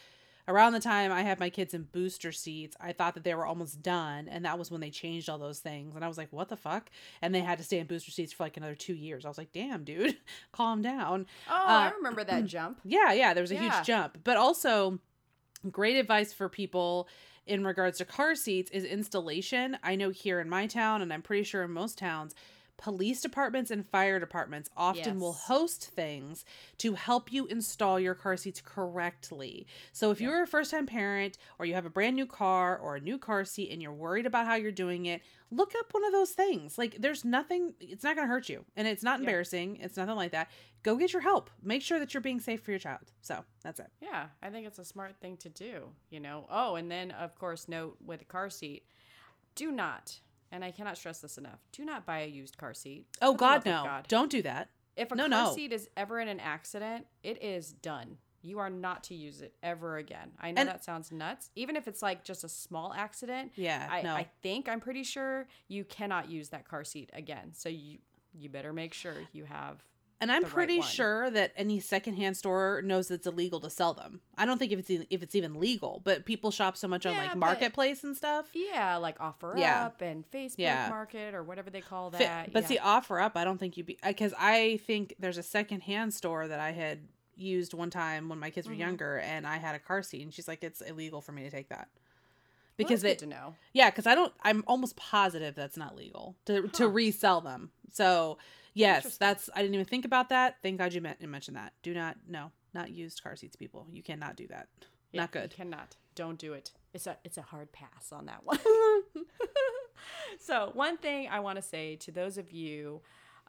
around 0.48 0.72
the 0.72 0.80
time 0.80 1.12
I 1.12 1.22
had 1.22 1.38
my 1.38 1.50
kids 1.50 1.74
in 1.74 1.82
booster 1.84 2.32
seats, 2.32 2.76
I 2.80 2.92
thought 2.92 3.14
that 3.14 3.22
they 3.22 3.34
were 3.34 3.46
almost 3.46 3.82
done. 3.82 4.26
And 4.28 4.44
that 4.46 4.58
was 4.58 4.70
when 4.70 4.80
they 4.80 4.90
changed 4.90 5.28
all 5.28 5.38
those 5.38 5.60
things. 5.60 5.94
And 5.94 6.04
I 6.04 6.08
was 6.08 6.18
like, 6.18 6.32
what 6.32 6.48
the 6.48 6.56
fuck? 6.56 6.90
And 7.22 7.34
they 7.34 7.40
had 7.40 7.58
to 7.58 7.64
stay 7.64 7.78
in 7.78 7.86
booster 7.86 8.10
seats 8.10 8.32
for 8.32 8.42
like 8.44 8.56
another 8.56 8.74
two 8.74 8.94
years. 8.94 9.24
I 9.24 9.28
was 9.28 9.38
like, 9.38 9.52
damn, 9.52 9.84
dude, 9.84 10.16
calm 10.52 10.82
down. 10.82 11.26
Oh, 11.48 11.64
I 11.66 11.88
uh, 11.88 11.92
remember 11.98 12.24
that 12.24 12.44
jump. 12.46 12.80
Yeah, 12.84 13.12
yeah, 13.12 13.34
there 13.34 13.42
was 13.42 13.52
a 13.52 13.54
Yeah. 13.54 13.74
huge 13.76 13.86
jump. 13.86 14.18
But 14.24 14.36
also, 14.38 14.98
great 15.70 15.96
advice 15.96 16.32
for 16.32 16.48
people 16.48 17.08
in 17.46 17.64
regards 17.64 17.98
to 17.98 18.04
car 18.04 18.34
seats 18.34 18.70
is 18.70 18.84
installation. 18.84 19.78
I 19.82 19.96
know 19.96 20.10
here 20.10 20.40
in 20.40 20.48
my 20.48 20.66
town, 20.66 21.02
and 21.02 21.12
I'm 21.12 21.22
pretty 21.22 21.44
sure 21.44 21.62
in 21.62 21.70
most 21.72 21.98
towns, 21.98 22.34
police 22.78 23.20
departments 23.20 23.70
and 23.70 23.86
fire 23.90 24.18
departments 24.18 24.70
often 24.76 25.20
will 25.20 25.32
host 25.34 25.84
things 25.88 26.44
to 26.78 26.94
help 26.94 27.30
you 27.32 27.46
install 27.46 28.00
your 28.00 28.14
car 28.14 28.36
seats 28.36 28.62
correctly. 28.64 29.66
So 29.92 30.10
if 30.10 30.20
you're 30.20 30.42
a 30.44 30.46
first 30.46 30.70
time 30.70 30.86
parent 30.86 31.36
or 31.58 31.66
you 31.66 31.74
have 31.74 31.84
a 31.84 31.90
brand 31.90 32.16
new 32.16 32.24
car 32.24 32.78
or 32.78 32.96
a 32.96 33.00
new 33.00 33.18
car 33.18 33.44
seat 33.44 33.70
and 33.70 33.82
you're 33.82 33.92
worried 33.92 34.26
about 34.26 34.46
how 34.46 34.54
you're 34.54 34.72
doing 34.72 35.06
it, 35.06 35.22
look 35.50 35.72
up 35.78 35.92
one 35.92 36.04
of 36.04 36.12
those 36.12 36.30
things. 36.30 36.78
Like 36.78 36.96
there's 37.00 37.24
nothing 37.24 37.74
it's 37.80 38.04
not 38.04 38.16
going 38.16 38.28
to 38.28 38.32
hurt 38.32 38.48
you 38.48 38.64
and 38.76 38.86
it's 38.86 39.02
not 39.02 39.20
embarrassing. 39.20 39.78
It's 39.80 39.96
nothing 39.96 40.16
like 40.16 40.32
that. 40.32 40.48
Go 40.84 40.96
get 40.96 41.12
your 41.12 41.22
help. 41.22 41.50
Make 41.62 41.82
sure 41.82 41.98
that 41.98 42.14
you're 42.14 42.20
being 42.20 42.38
safe 42.38 42.62
for 42.62 42.70
your 42.70 42.78
child. 42.78 43.10
So, 43.20 43.44
that's 43.64 43.80
it. 43.80 43.90
Yeah, 44.00 44.26
I 44.40 44.50
think 44.50 44.66
it's 44.66 44.78
a 44.78 44.84
smart 44.84 45.16
thing 45.20 45.36
to 45.38 45.48
do, 45.48 45.88
you 46.10 46.20
know. 46.20 46.46
Oh, 46.48 46.76
and 46.76 46.88
then 46.88 47.10
of 47.10 47.36
course 47.36 47.68
note 47.68 47.96
with 48.06 48.22
a 48.22 48.24
car 48.24 48.48
seat, 48.48 48.84
do 49.56 49.72
not, 49.72 50.20
and 50.52 50.64
I 50.64 50.70
cannot 50.70 50.96
stress 50.96 51.20
this 51.20 51.38
enough, 51.38 51.60
do 51.72 51.84
not 51.84 52.06
buy 52.06 52.20
a 52.20 52.26
used 52.26 52.56
car 52.58 52.74
seat. 52.74 53.06
Oh 53.22 53.34
God, 53.34 53.64
no! 53.64 54.00
Don't 54.08 54.30
do 54.30 54.42
that. 54.42 54.70
If 54.96 55.12
a 55.12 55.14
No, 55.14 55.28
car 55.28 55.44
no. 55.46 55.54
seat 55.54 55.72
is 55.72 55.88
ever 55.96 56.18
in 56.20 56.28
an 56.28 56.40
accident, 56.40 57.06
it 57.22 57.42
is 57.42 57.72
done. 57.72 58.18
You 58.42 58.58
are 58.60 58.70
not 58.70 59.04
to 59.04 59.14
use 59.14 59.40
it 59.42 59.54
ever 59.62 59.96
again. 59.96 60.30
I 60.40 60.52
know 60.52 60.60
And- 60.60 60.68
that 60.68 60.84
sounds 60.84 61.10
nuts. 61.12 61.50
Even 61.54 61.76
if 61.76 61.86
it's 61.88 62.02
like 62.02 62.24
just 62.24 62.44
a 62.44 62.48
small 62.48 62.92
accident, 62.94 63.52
Yeah, 63.56 63.86
I, 63.90 64.02
no. 64.02 64.14
I 64.14 64.28
think 64.42 64.68
I'm 64.68 64.80
pretty 64.80 65.02
sure 65.04 65.46
you 65.66 65.84
cannot 65.84 66.30
use 66.30 66.48
that 66.50 66.66
car 66.66 66.84
seat 66.84 67.10
again. 67.12 67.52
So 67.54 67.68
you 67.68 67.98
you 68.34 68.48
better 68.48 68.72
make 68.72 68.94
sure 68.94 69.14
you 69.32 69.44
have 69.44 69.82
And 70.20 70.32
I'm 70.32 70.42
the 70.42 70.46
right 70.48 70.54
pretty 70.54 70.80
sure 70.82 71.30
that 71.30 71.52
any 71.56 71.78
secondhand 71.78 72.36
store 72.36 72.82
knows 72.84 73.08
it's 73.10 73.26
illegal 73.26 73.60
to 73.60 73.70
sell 73.70 73.94
them. 73.94 74.20
I 74.36 74.46
don't 74.46 74.58
think 74.58 74.72
if 74.72 74.80
it's 74.80 74.90
e- 74.90 75.06
if 75.10 75.22
it's 75.22 75.36
even 75.36 75.54
legal, 75.60 76.00
but 76.04 76.24
people 76.24 76.50
shop 76.50 76.76
so 76.76 76.88
much 76.88 77.06
on 77.06 77.16
like 77.16 77.36
marketplace 77.36 78.02
and 78.02 78.16
stuff. 78.16 78.46
yeah, 78.52 78.96
like 78.96 79.20
offer 79.20 79.54
Yeah. 79.56 79.86
up 79.86 80.00
and 80.02 80.28
Facebook 80.30 80.54
Yeah. 80.58 80.88
Market 80.88 81.34
or 81.34 81.44
whatever 81.44 81.70
they 81.70 81.80
call 81.80 82.10
that. 82.10 82.52
but 82.52 82.62
yeah. 82.64 82.68
see, 82.68 82.78
offer 82.78 83.20
up, 83.20 83.36
I 83.36 83.44
don't 83.44 83.58
think 83.58 83.76
you 83.76 83.84
be 83.84 83.96
because 84.04 84.34
I 84.38 84.80
think 84.86 85.14
there's 85.20 85.38
a 85.38 85.42
secondhand 85.44 86.12
store 86.14 86.48
that 86.48 86.58
I 86.58 86.72
had 86.72 86.98
used 87.36 87.72
one 87.72 87.90
time 87.90 88.28
when 88.28 88.40
my 88.40 88.50
kids 88.50 88.66
were 88.66 88.72
Mm-hmm. 88.72 88.80
younger, 88.80 89.18
and 89.18 89.46
I 89.46 89.58
had 89.58 89.76
a 89.76 89.78
car 89.78 90.02
seat, 90.02 90.22
and 90.22 90.34
she's 90.34 90.48
like, 90.48 90.64
"It's 90.64 90.80
illegal 90.80 91.20
for 91.20 91.30
me 91.30 91.44
to 91.44 91.50
take 91.50 91.68
that." 91.68 91.86
Well, 91.92 92.86
Because 92.86 93.02
that's 93.02 93.20
they, 93.20 93.26
good 93.26 93.32
to 93.32 93.38
know. 93.40 93.54
Yeah, 93.72 93.90
because 93.90 94.08
I 94.08 94.16
don't. 94.16 94.32
I'm 94.42 94.64
almost 94.66 94.96
positive 94.96 95.54
that's 95.54 95.76
not 95.76 95.94
legal 95.94 96.34
to 96.46 96.66
to 96.66 96.88
resell 96.88 97.40
them. 97.40 97.70
So 97.92 98.38
yes, 98.74 99.16
that's. 99.16 99.50
I 99.54 99.62
didn't 99.62 99.74
even 99.74 99.86
think 99.86 100.04
about 100.04 100.28
that. 100.30 100.56
Thank 100.62 100.78
God 100.78 100.92
you 100.92 101.00
mentioned 101.00 101.56
that. 101.56 101.72
Do 101.82 101.94
not. 101.94 102.16
No, 102.28 102.50
not 102.74 102.90
used 102.90 103.22
car 103.22 103.36
seats, 103.36 103.56
people. 103.56 103.86
You 103.90 104.02
cannot 104.02 104.36
do 104.36 104.46
that. 104.48 104.68
Yeah, 105.12 105.22
not 105.22 105.32
good. 105.32 105.52
You 105.52 105.64
cannot. 105.64 105.96
Don't 106.14 106.38
do 106.38 106.52
it. 106.52 106.72
It's 106.92 107.06
a 107.06 107.16
it's 107.24 107.38
a 107.38 107.42
hard 107.42 107.72
pass 107.72 108.12
on 108.12 108.26
that 108.26 108.44
one. 108.44 108.58
so 110.40 110.70
one 110.74 110.96
thing 110.96 111.28
I 111.30 111.40
want 111.40 111.56
to 111.56 111.62
say 111.62 111.96
to 111.96 112.12
those 112.12 112.38
of 112.38 112.52
you 112.52 113.00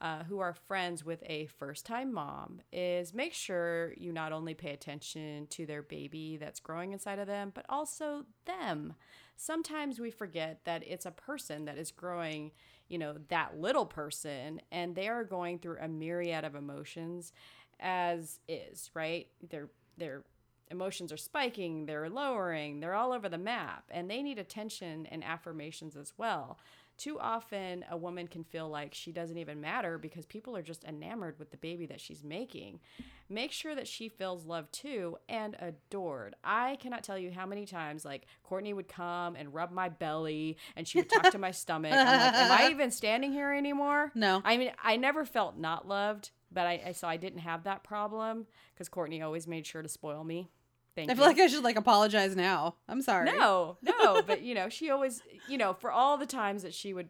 uh, 0.01 0.23
who 0.23 0.39
are 0.39 0.53
friends 0.53 1.03
with 1.03 1.21
a 1.25 1.45
first 1.47 1.85
time 1.85 2.13
mom 2.13 2.61
is 2.71 3.13
make 3.13 3.33
sure 3.33 3.93
you 3.97 4.13
not 4.13 4.31
only 4.31 4.53
pay 4.53 4.71
attention 4.71 5.45
to 5.47 5.65
their 5.65 5.81
baby 5.81 6.37
that's 6.37 6.59
growing 6.59 6.93
inside 6.93 7.19
of 7.19 7.27
them, 7.27 7.51
but 7.53 7.65
also 7.67 8.25
them. 8.45 8.93
Sometimes 9.35 9.99
we 9.99 10.11
forget 10.11 10.61
that 10.63 10.83
it's 10.87 11.05
a 11.05 11.11
person 11.11 11.65
that 11.65 11.77
is 11.77 11.91
growing, 11.91 12.51
you 12.89 12.97
know, 12.97 13.15
that 13.29 13.59
little 13.59 13.85
person, 13.85 14.61
and 14.71 14.95
they 14.95 15.07
are 15.07 15.23
going 15.23 15.59
through 15.59 15.77
a 15.79 15.87
myriad 15.87 16.43
of 16.43 16.55
emotions 16.55 17.31
as 17.79 18.39
is, 18.47 18.91
right? 18.93 19.27
They're 19.49 19.69
they're 19.97 20.23
emotions 20.71 21.11
are 21.11 21.17
spiking, 21.17 21.85
they're 21.85 22.09
lowering, 22.09 22.79
they're 22.79 22.93
all 22.93 23.11
over 23.11 23.27
the 23.27 23.37
map, 23.37 23.85
and 23.89 24.09
they 24.09 24.21
need 24.21 24.37
attention 24.37 25.07
and 25.07 25.23
affirmations 25.23 25.95
as 25.95 26.13
well. 26.17 26.59
Too 26.99 27.17
often, 27.17 27.85
a 27.89 27.95
woman 27.95 28.27
can 28.27 28.43
feel 28.43 28.67
like 28.67 28.93
she 28.93 29.13
doesn't 29.13 29.37
even 29.37 29.61
matter 29.61 29.97
because 29.97 30.25
people 30.25 30.53
are 30.57 30.61
just 30.61 30.83
enamored 30.83 31.39
with 31.39 31.49
the 31.49 31.55
baby 31.55 31.85
that 31.85 32.01
she's 32.01 32.25
making. 32.25 32.81
Make 33.29 33.53
sure 33.53 33.73
that 33.73 33.87
she 33.87 34.09
feels 34.09 34.45
loved 34.45 34.73
too 34.73 35.15
and 35.29 35.55
adored. 35.61 36.35
I 36.43 36.75
cannot 36.75 37.05
tell 37.05 37.17
you 37.17 37.31
how 37.31 37.45
many 37.45 37.65
times, 37.65 38.03
like, 38.03 38.25
Courtney 38.43 38.73
would 38.73 38.89
come 38.89 39.37
and 39.37 39.53
rub 39.53 39.71
my 39.71 39.87
belly 39.87 40.57
and 40.75 40.85
she 40.85 40.97
would 40.97 41.09
talk 41.09 41.31
to 41.31 41.37
my 41.37 41.51
stomach. 41.51 41.93
I'm 41.93 42.05
like, 42.05 42.33
Am 42.33 42.51
I 42.51 42.69
even 42.71 42.91
standing 42.91 43.31
here 43.31 43.53
anymore? 43.53 44.11
No. 44.13 44.41
I 44.43 44.57
mean, 44.57 44.71
I 44.83 44.97
never 44.97 45.23
felt 45.23 45.57
not 45.57 45.87
loved, 45.87 46.31
but 46.51 46.67
I, 46.67 46.81
I 46.87 46.91
so 46.91 47.07
I 47.07 47.15
didn't 47.15 47.39
have 47.39 47.63
that 47.63 47.81
problem 47.81 48.45
because 48.73 48.89
Courtney 48.89 49.21
always 49.21 49.47
made 49.47 49.65
sure 49.65 49.81
to 49.81 49.89
spoil 49.89 50.25
me. 50.25 50.49
Thank 50.95 51.09
I 51.09 51.13
you. 51.13 51.17
feel 51.17 51.25
like 51.27 51.39
I 51.39 51.47
should 51.47 51.63
like 51.63 51.75
apologize 51.77 52.35
now. 52.35 52.75
I'm 52.87 53.01
sorry. 53.01 53.25
no, 53.31 53.77
no, 53.81 54.21
but 54.21 54.41
you 54.41 54.53
know, 54.55 54.69
she 54.69 54.89
always, 54.89 55.21
you 55.47 55.57
know, 55.57 55.73
for 55.73 55.91
all 55.91 56.17
the 56.17 56.25
times 56.25 56.63
that 56.63 56.73
she 56.73 56.93
would 56.93 57.09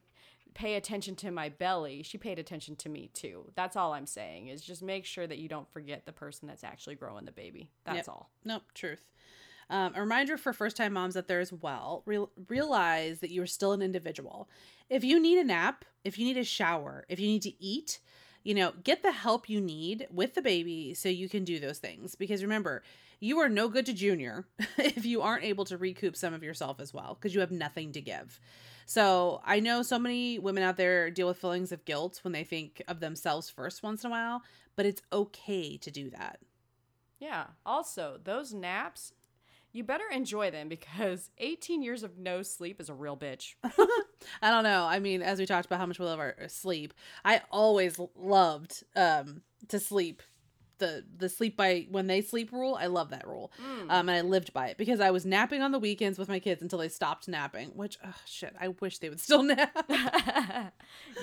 pay 0.54 0.76
attention 0.76 1.16
to 1.16 1.32
my 1.32 1.50
belly, 1.50 2.04
she 2.04 2.18
paid 2.18 2.38
attention 2.40 2.76
to 2.78 2.90
me 2.90 3.10
too. 3.14 3.52
That's 3.56 3.76
all 3.76 3.94
I'm 3.94 4.06
saying 4.06 4.48
is 4.48 4.62
just 4.62 4.82
make 4.84 5.06
sure 5.06 5.26
that 5.26 5.38
you 5.38 5.48
don't 5.48 5.72
forget 5.72 6.06
the 6.06 6.12
person 6.12 6.48
that's 6.48 6.64
actually 6.64 6.96
growing 6.96 7.26
the 7.26 7.32
baby. 7.32 7.70
That's 7.86 7.98
Yep. 8.00 8.10
all. 8.10 8.30
Nope. 8.44 8.64
Truth. 8.74 9.06
Um, 9.72 9.94
a 9.96 10.02
reminder 10.02 10.36
for 10.38 10.52
first 10.52 10.76
time 10.76 10.94
moms 10.94 11.16
out 11.16 11.28
there 11.28 11.40
as 11.40 11.54
well 11.54 12.02
real, 12.08 12.32
realize 12.48 13.20
that 13.20 13.30
you 13.30 13.42
are 13.44 13.48
still 13.48 13.72
an 13.72 13.82
individual. 13.84 14.50
If 14.90 15.04
you 15.04 15.20
need 15.20 15.38
a 15.38 15.44
nap, 15.44 15.86
if 16.04 16.18
you 16.18 16.26
need 16.26 16.38
a 16.38 16.44
shower, 16.44 17.06
if 17.08 17.20
you 17.20 17.28
need 17.28 17.44
to 17.44 17.64
eat, 17.64 18.00
you 18.44 18.56
know, 18.56 18.74
get 18.84 19.04
the 19.04 19.12
help 19.12 19.48
you 19.48 19.62
need 19.62 20.08
with 20.12 20.34
the 20.34 20.42
baby 20.42 20.96
so 20.96 21.08
you 21.08 21.30
can 21.30 21.44
do 21.44 21.60
those 21.60 21.78
things. 21.78 22.16
Because 22.16 22.42
remember, 22.42 22.82
you 23.20 23.40
are 23.40 23.50
no 23.50 23.68
good 23.68 23.86
to 23.88 23.94
Junior 23.94 24.46
if 24.78 25.06
you 25.06 25.22
aren't 25.22 25.44
able 25.44 25.66
to 25.66 25.78
recoup 25.78 26.16
some 26.16 26.34
of 26.34 26.44
yourself 26.44 26.80
as 26.80 26.94
well 26.94 27.16
because 27.20 27.34
you 27.34 27.42
have 27.42 27.52
nothing 27.52 27.92
to 27.94 28.02
give. 28.02 28.40
So 28.86 29.42
I 29.46 29.60
know 29.60 29.84
so 29.84 30.00
many 30.00 30.40
women 30.40 30.64
out 30.64 30.78
there 30.78 31.12
deal 31.12 31.28
with 31.28 31.38
feelings 31.38 31.72
of 31.72 31.86
guilt 31.86 32.20
when 32.24 32.34
they 32.34 32.44
think 32.44 32.82
of 32.88 33.00
themselves 33.00 33.50
first 33.50 33.84
once 33.84 34.04
in 34.04 34.10
a 34.10 34.12
while, 34.12 34.42
but 34.76 34.86
it's 34.86 35.02
okay 35.14 35.78
to 35.78 35.92
do 35.92 36.10
that. 36.10 36.40
Yeah. 37.20 37.48
Also, 37.66 38.20
those 38.24 38.54
naps, 38.54 39.14
you 39.72 39.84
better 39.84 40.06
enjoy 40.12 40.50
them 40.50 40.70
because 40.70 41.30
18 41.38 41.84
years 41.84 42.04
of 42.04 42.18
no 42.18 42.42
sleep 42.42 42.82
is 42.82 42.90
a 42.90 42.94
real 42.94 43.18
bitch. 43.18 43.56
I 44.42 44.50
don't 44.50 44.64
know. 44.64 44.86
I 44.86 45.00
mean, 45.00 45.22
as 45.22 45.40
we 45.40 45.46
talked 45.46 45.66
about 45.66 45.80
how 45.80 45.86
much 45.86 46.00
we 46.00 46.06
love 46.06 46.20
our 46.20 46.36
our 46.40 46.48
sleep, 46.48 46.94
I 47.24 47.42
always 47.52 48.00
loved 48.16 48.84
um 48.96 49.42
to 49.68 49.80
sleep. 49.80 50.24
The 50.80 51.04
the 51.18 51.30
sleep 51.30 51.56
by 51.56 51.88
when 51.92 52.08
they 52.08 52.22
sleep 52.22 52.52
rule, 52.52 52.76
I 52.80 52.88
love 52.88 53.10
that 53.12 53.28
rule. 53.28 53.52
Um 53.90 54.10
and 54.10 54.12
I 54.12 54.22
lived 54.22 54.52
by 54.54 54.68
it 54.70 54.78
because 54.78 55.00
I 55.00 55.12
was 55.12 55.26
napping 55.26 55.62
on 55.62 55.72
the 55.72 55.80
weekends 55.80 56.18
with 56.18 56.28
my 56.30 56.40
kids 56.40 56.62
until 56.62 56.80
they 56.80 56.90
stopped 56.90 57.28
napping, 57.28 57.70
which 57.76 57.98
oh 58.06 58.14
shit, 58.26 58.56
I 58.60 58.70
wish 58.70 58.98
they 59.00 59.10
would 59.10 59.20
still 59.20 59.44
nap. 59.54 59.86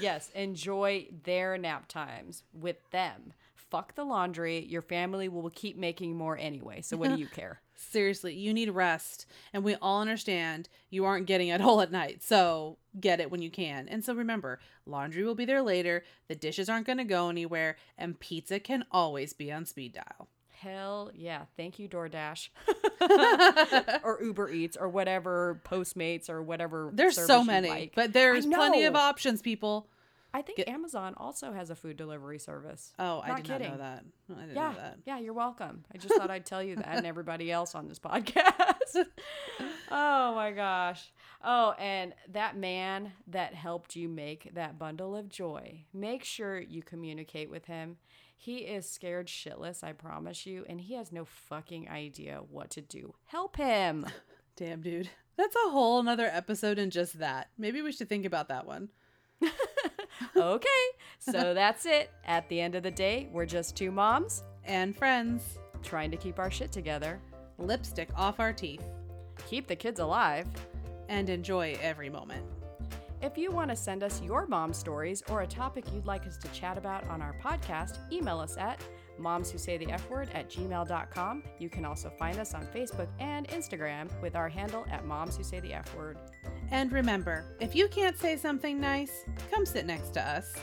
yes, 0.00 0.30
enjoy 0.34 1.09
their 1.24 1.59
nap 1.59 1.88
times 1.88 2.42
with 2.52 2.76
them. 2.90 3.32
fuck 3.54 3.94
the 3.94 4.04
laundry. 4.04 4.64
Your 4.66 4.82
family 4.82 5.28
will 5.28 5.50
keep 5.50 5.76
making 5.76 6.16
more 6.16 6.36
anyway. 6.38 6.82
So 6.82 6.96
what 6.96 7.11
do 7.11 7.16
you 7.18 7.26
care? 7.40 7.61
Seriously, 7.77 8.35
you 8.35 8.53
need 8.53 8.70
rest. 8.70 9.27
And 9.53 9.62
we 9.62 9.77
all 9.77 10.01
understand 10.01 10.68
you 10.91 11.05
aren't 11.05 11.27
getting 11.27 11.49
it 11.49 11.61
all 11.62 11.81
at 11.81 11.93
night. 11.93 12.22
So 12.22 12.79
get 12.99 13.20
it 13.20 13.31
when 13.31 13.43
you 13.43 13.51
can. 13.51 13.89
And 13.89 14.05
so 14.05 14.14
remember, 14.14 14.59
laundry 14.87 15.24
will 15.24 15.35
be 15.35 15.45
there 15.45 15.62
later, 15.62 16.05
the 16.29 16.35
dishes 16.35 16.68
aren't 16.68 16.87
going 16.87 16.99
to 16.99 17.05
go 17.05 17.29
anywhere, 17.29 17.77
and 17.99 18.18
pizza 18.18 18.59
can 18.59 18.85
always 18.91 19.33
be 19.33 19.53
on 19.53 19.66
speed 19.66 19.95
dial. 19.95 20.29
Hell 20.61 21.11
yeah. 21.14 21.43
Thank 21.57 21.79
you, 21.79 21.87
DoorDash. 21.87 22.49
or 24.03 24.18
Uber 24.22 24.51
Eats 24.51 24.77
or 24.77 24.89
whatever, 24.89 25.61
Postmates 25.64 26.31
or 26.31 26.43
whatever. 26.43 26.91
There's 26.95 27.14
so 27.14 27.45
many, 27.45 27.68
like. 27.68 27.93
but 27.95 28.14
there's 28.14 28.47
plenty 28.47 28.85
of 28.85 28.97
options, 28.97 29.43
people. 29.43 29.89
I 30.37 30.43
think 30.43 30.68
Amazon 30.68 31.14
also 31.16 31.53
has 31.55 31.70
a 31.70 31.74
food 31.74 31.97
delivery 31.97 32.39
service. 32.39 32.93
Oh, 32.99 33.20
I 33.24 33.37
did 33.37 33.47
kidding. 33.47 33.68
not 33.68 33.78
know 33.78 33.82
that. 33.82 34.05
I 34.37 34.41
didn't 34.43 34.55
Yeah, 34.57 34.68
know 34.70 34.76
that. 34.76 34.99
yeah, 35.07 35.18
you're 35.18 35.32
welcome. 35.32 35.84
I 35.95 35.97
just 35.97 36.14
thought 36.14 36.30
I'd 36.30 36.45
tell 36.45 36.62
you 36.62 36.76
that 36.76 36.89
and 36.99 37.07
everybody 37.07 37.51
else 37.51 37.74
on 37.74 37.89
this 37.89 37.99
podcast. 37.99 39.07
oh 39.91 40.34
my 40.34 40.53
gosh. 40.53 41.11
Oh, 41.43 41.74
and 41.78 42.12
that 42.32 42.55
man 42.55 43.12
that 43.28 43.55
helped 43.55 43.97
you 43.97 44.11
make 44.11 44.53
that 44.55 44.78
bundle 44.78 45.16
of 45.16 45.30
joy, 45.30 45.87
make 45.95 46.22
sure 46.22 46.61
you 46.61 46.82
communicate 46.82 47.49
with 47.49 47.64
him. 47.64 47.97
He 48.37 48.59
is 48.59 48.87
scared 48.87 49.28
shitless, 49.28 49.82
I 49.82 49.93
promise 49.93 50.45
you, 50.45 50.66
and 50.68 50.78
he 50.82 50.95
has 50.97 51.12
no 51.12 51.24
fucking 51.24 51.89
idea 51.89 52.41
what 52.51 52.68
to 52.72 52.82
do. 52.82 53.14
Help 53.24 53.57
him. 53.57 54.05
Damn, 54.57 54.82
dude. 54.82 55.09
That's 55.39 55.57
a 55.66 55.70
whole 55.70 56.03
nother 56.03 56.26
episode 56.30 56.78
in 56.78 56.91
just 56.91 57.20
that. 57.20 57.49
Maybe 57.57 57.80
we 57.80 57.93
should 57.93 58.11
think 58.11 58.26
about 58.26 58.49
that 58.49 58.66
one. 58.66 58.91
Okay, 60.37 60.85
so 61.19 61.55
that's 61.55 61.87
it. 61.87 62.11
At 62.25 62.49
the 62.49 62.61
end 62.61 62.75
of 62.75 62.83
the 62.83 62.91
day, 62.91 63.29
we're 63.33 63.47
just 63.47 63.77
two 63.77 63.91
moms 63.91 64.43
And 64.64 64.97
friends, 64.97 65.59
trying 65.83 66.11
to 66.11 66.17
keep 66.17 66.39
our 66.39 66.51
shit 66.51 66.73
together, 66.73 67.21
lipstick 67.59 68.09
off 68.17 68.41
our 68.41 68.53
teeth, 68.53 68.83
keep 69.49 69.67
the 69.67 69.77
kids 69.77 70.01
alive. 70.01 70.47
and 71.09 71.29
enjoy 71.29 71.79
every 71.81 72.11
moment. 72.11 72.45
If 73.23 73.39
you 73.39 73.53
want 73.53 73.71
to 73.71 73.77
send 73.77 74.03
us 74.03 74.21
your 74.23 74.45
mom 74.47 74.73
stories 74.73 75.23
or 75.31 75.43
a 75.43 75.47
topic 75.47 75.85
you'd 75.95 76.05
like 76.05 76.27
us 76.27 76.37
to 76.39 76.49
chat 76.49 76.77
about 76.77 77.07
on 77.09 77.23
our 77.23 77.35
podcast, 77.43 77.99
email 78.12 78.41
us 78.41 78.57
at 78.57 78.81
moms 79.19 79.51
who 79.53 79.57
say 79.57 79.79
the 79.79 79.91
F 79.93 80.11
word 80.11 80.29
at 80.35 80.51
gmail.com. 80.51 81.45
You 81.61 81.71
can 81.71 81.85
also 81.85 82.11
find 82.19 82.39
us 82.41 82.55
on 82.55 82.67
Facebook 82.75 83.07
and 83.21 83.47
Instagram 83.49 84.09
with 84.21 84.35
our 84.35 84.49
handle 84.49 84.85
at 84.91 85.07
moms 85.07 85.37
who 85.37 85.45
say 85.45 85.61
the 85.61 85.73
F 85.75 85.95
word. 85.97 86.19
And 86.71 86.93
remember, 86.93 87.45
if 87.61 87.75
you 87.75 87.89
can't 87.89 88.19
say 88.19 88.37
something 88.37 88.81
nice, 88.81 89.25
come 89.51 89.64
sit 89.64 89.87
next 89.87 90.11
to 90.14 90.23
us. 90.23 90.55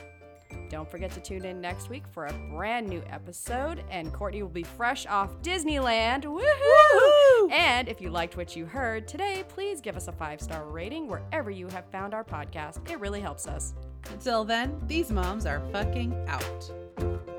Don't 0.69 0.89
forget 0.89 1.11
to 1.11 1.19
tune 1.19 1.45
in 1.45 1.61
next 1.61 1.89
week 1.89 2.03
for 2.11 2.25
a 2.25 2.33
brand 2.51 2.87
new 2.87 3.03
episode, 3.09 3.83
and 3.89 4.11
Courtney 4.11 4.41
will 4.41 4.49
be 4.49 4.63
fresh 4.63 5.05
off 5.05 5.31
Disneyland. 5.41 6.23
Woohoo! 6.23 6.41
Woohoo! 6.41 7.51
And 7.51 7.87
if 7.87 8.01
you 8.01 8.09
liked 8.09 8.37
what 8.37 8.55
you 8.55 8.65
heard 8.65 9.07
today, 9.07 9.43
please 9.47 9.81
give 9.81 9.95
us 9.95 10.07
a 10.07 10.11
five 10.11 10.41
star 10.41 10.65
rating 10.65 11.07
wherever 11.07 11.51
you 11.51 11.67
have 11.67 11.85
found 11.91 12.13
our 12.13 12.23
podcast. 12.23 12.89
It 12.89 12.99
really 12.99 13.21
helps 13.21 13.47
us. 13.47 13.73
Until 14.11 14.43
then, 14.43 14.81
these 14.87 15.11
moms 15.11 15.45
are 15.45 15.61
fucking 15.71 16.13
out. 16.27 17.32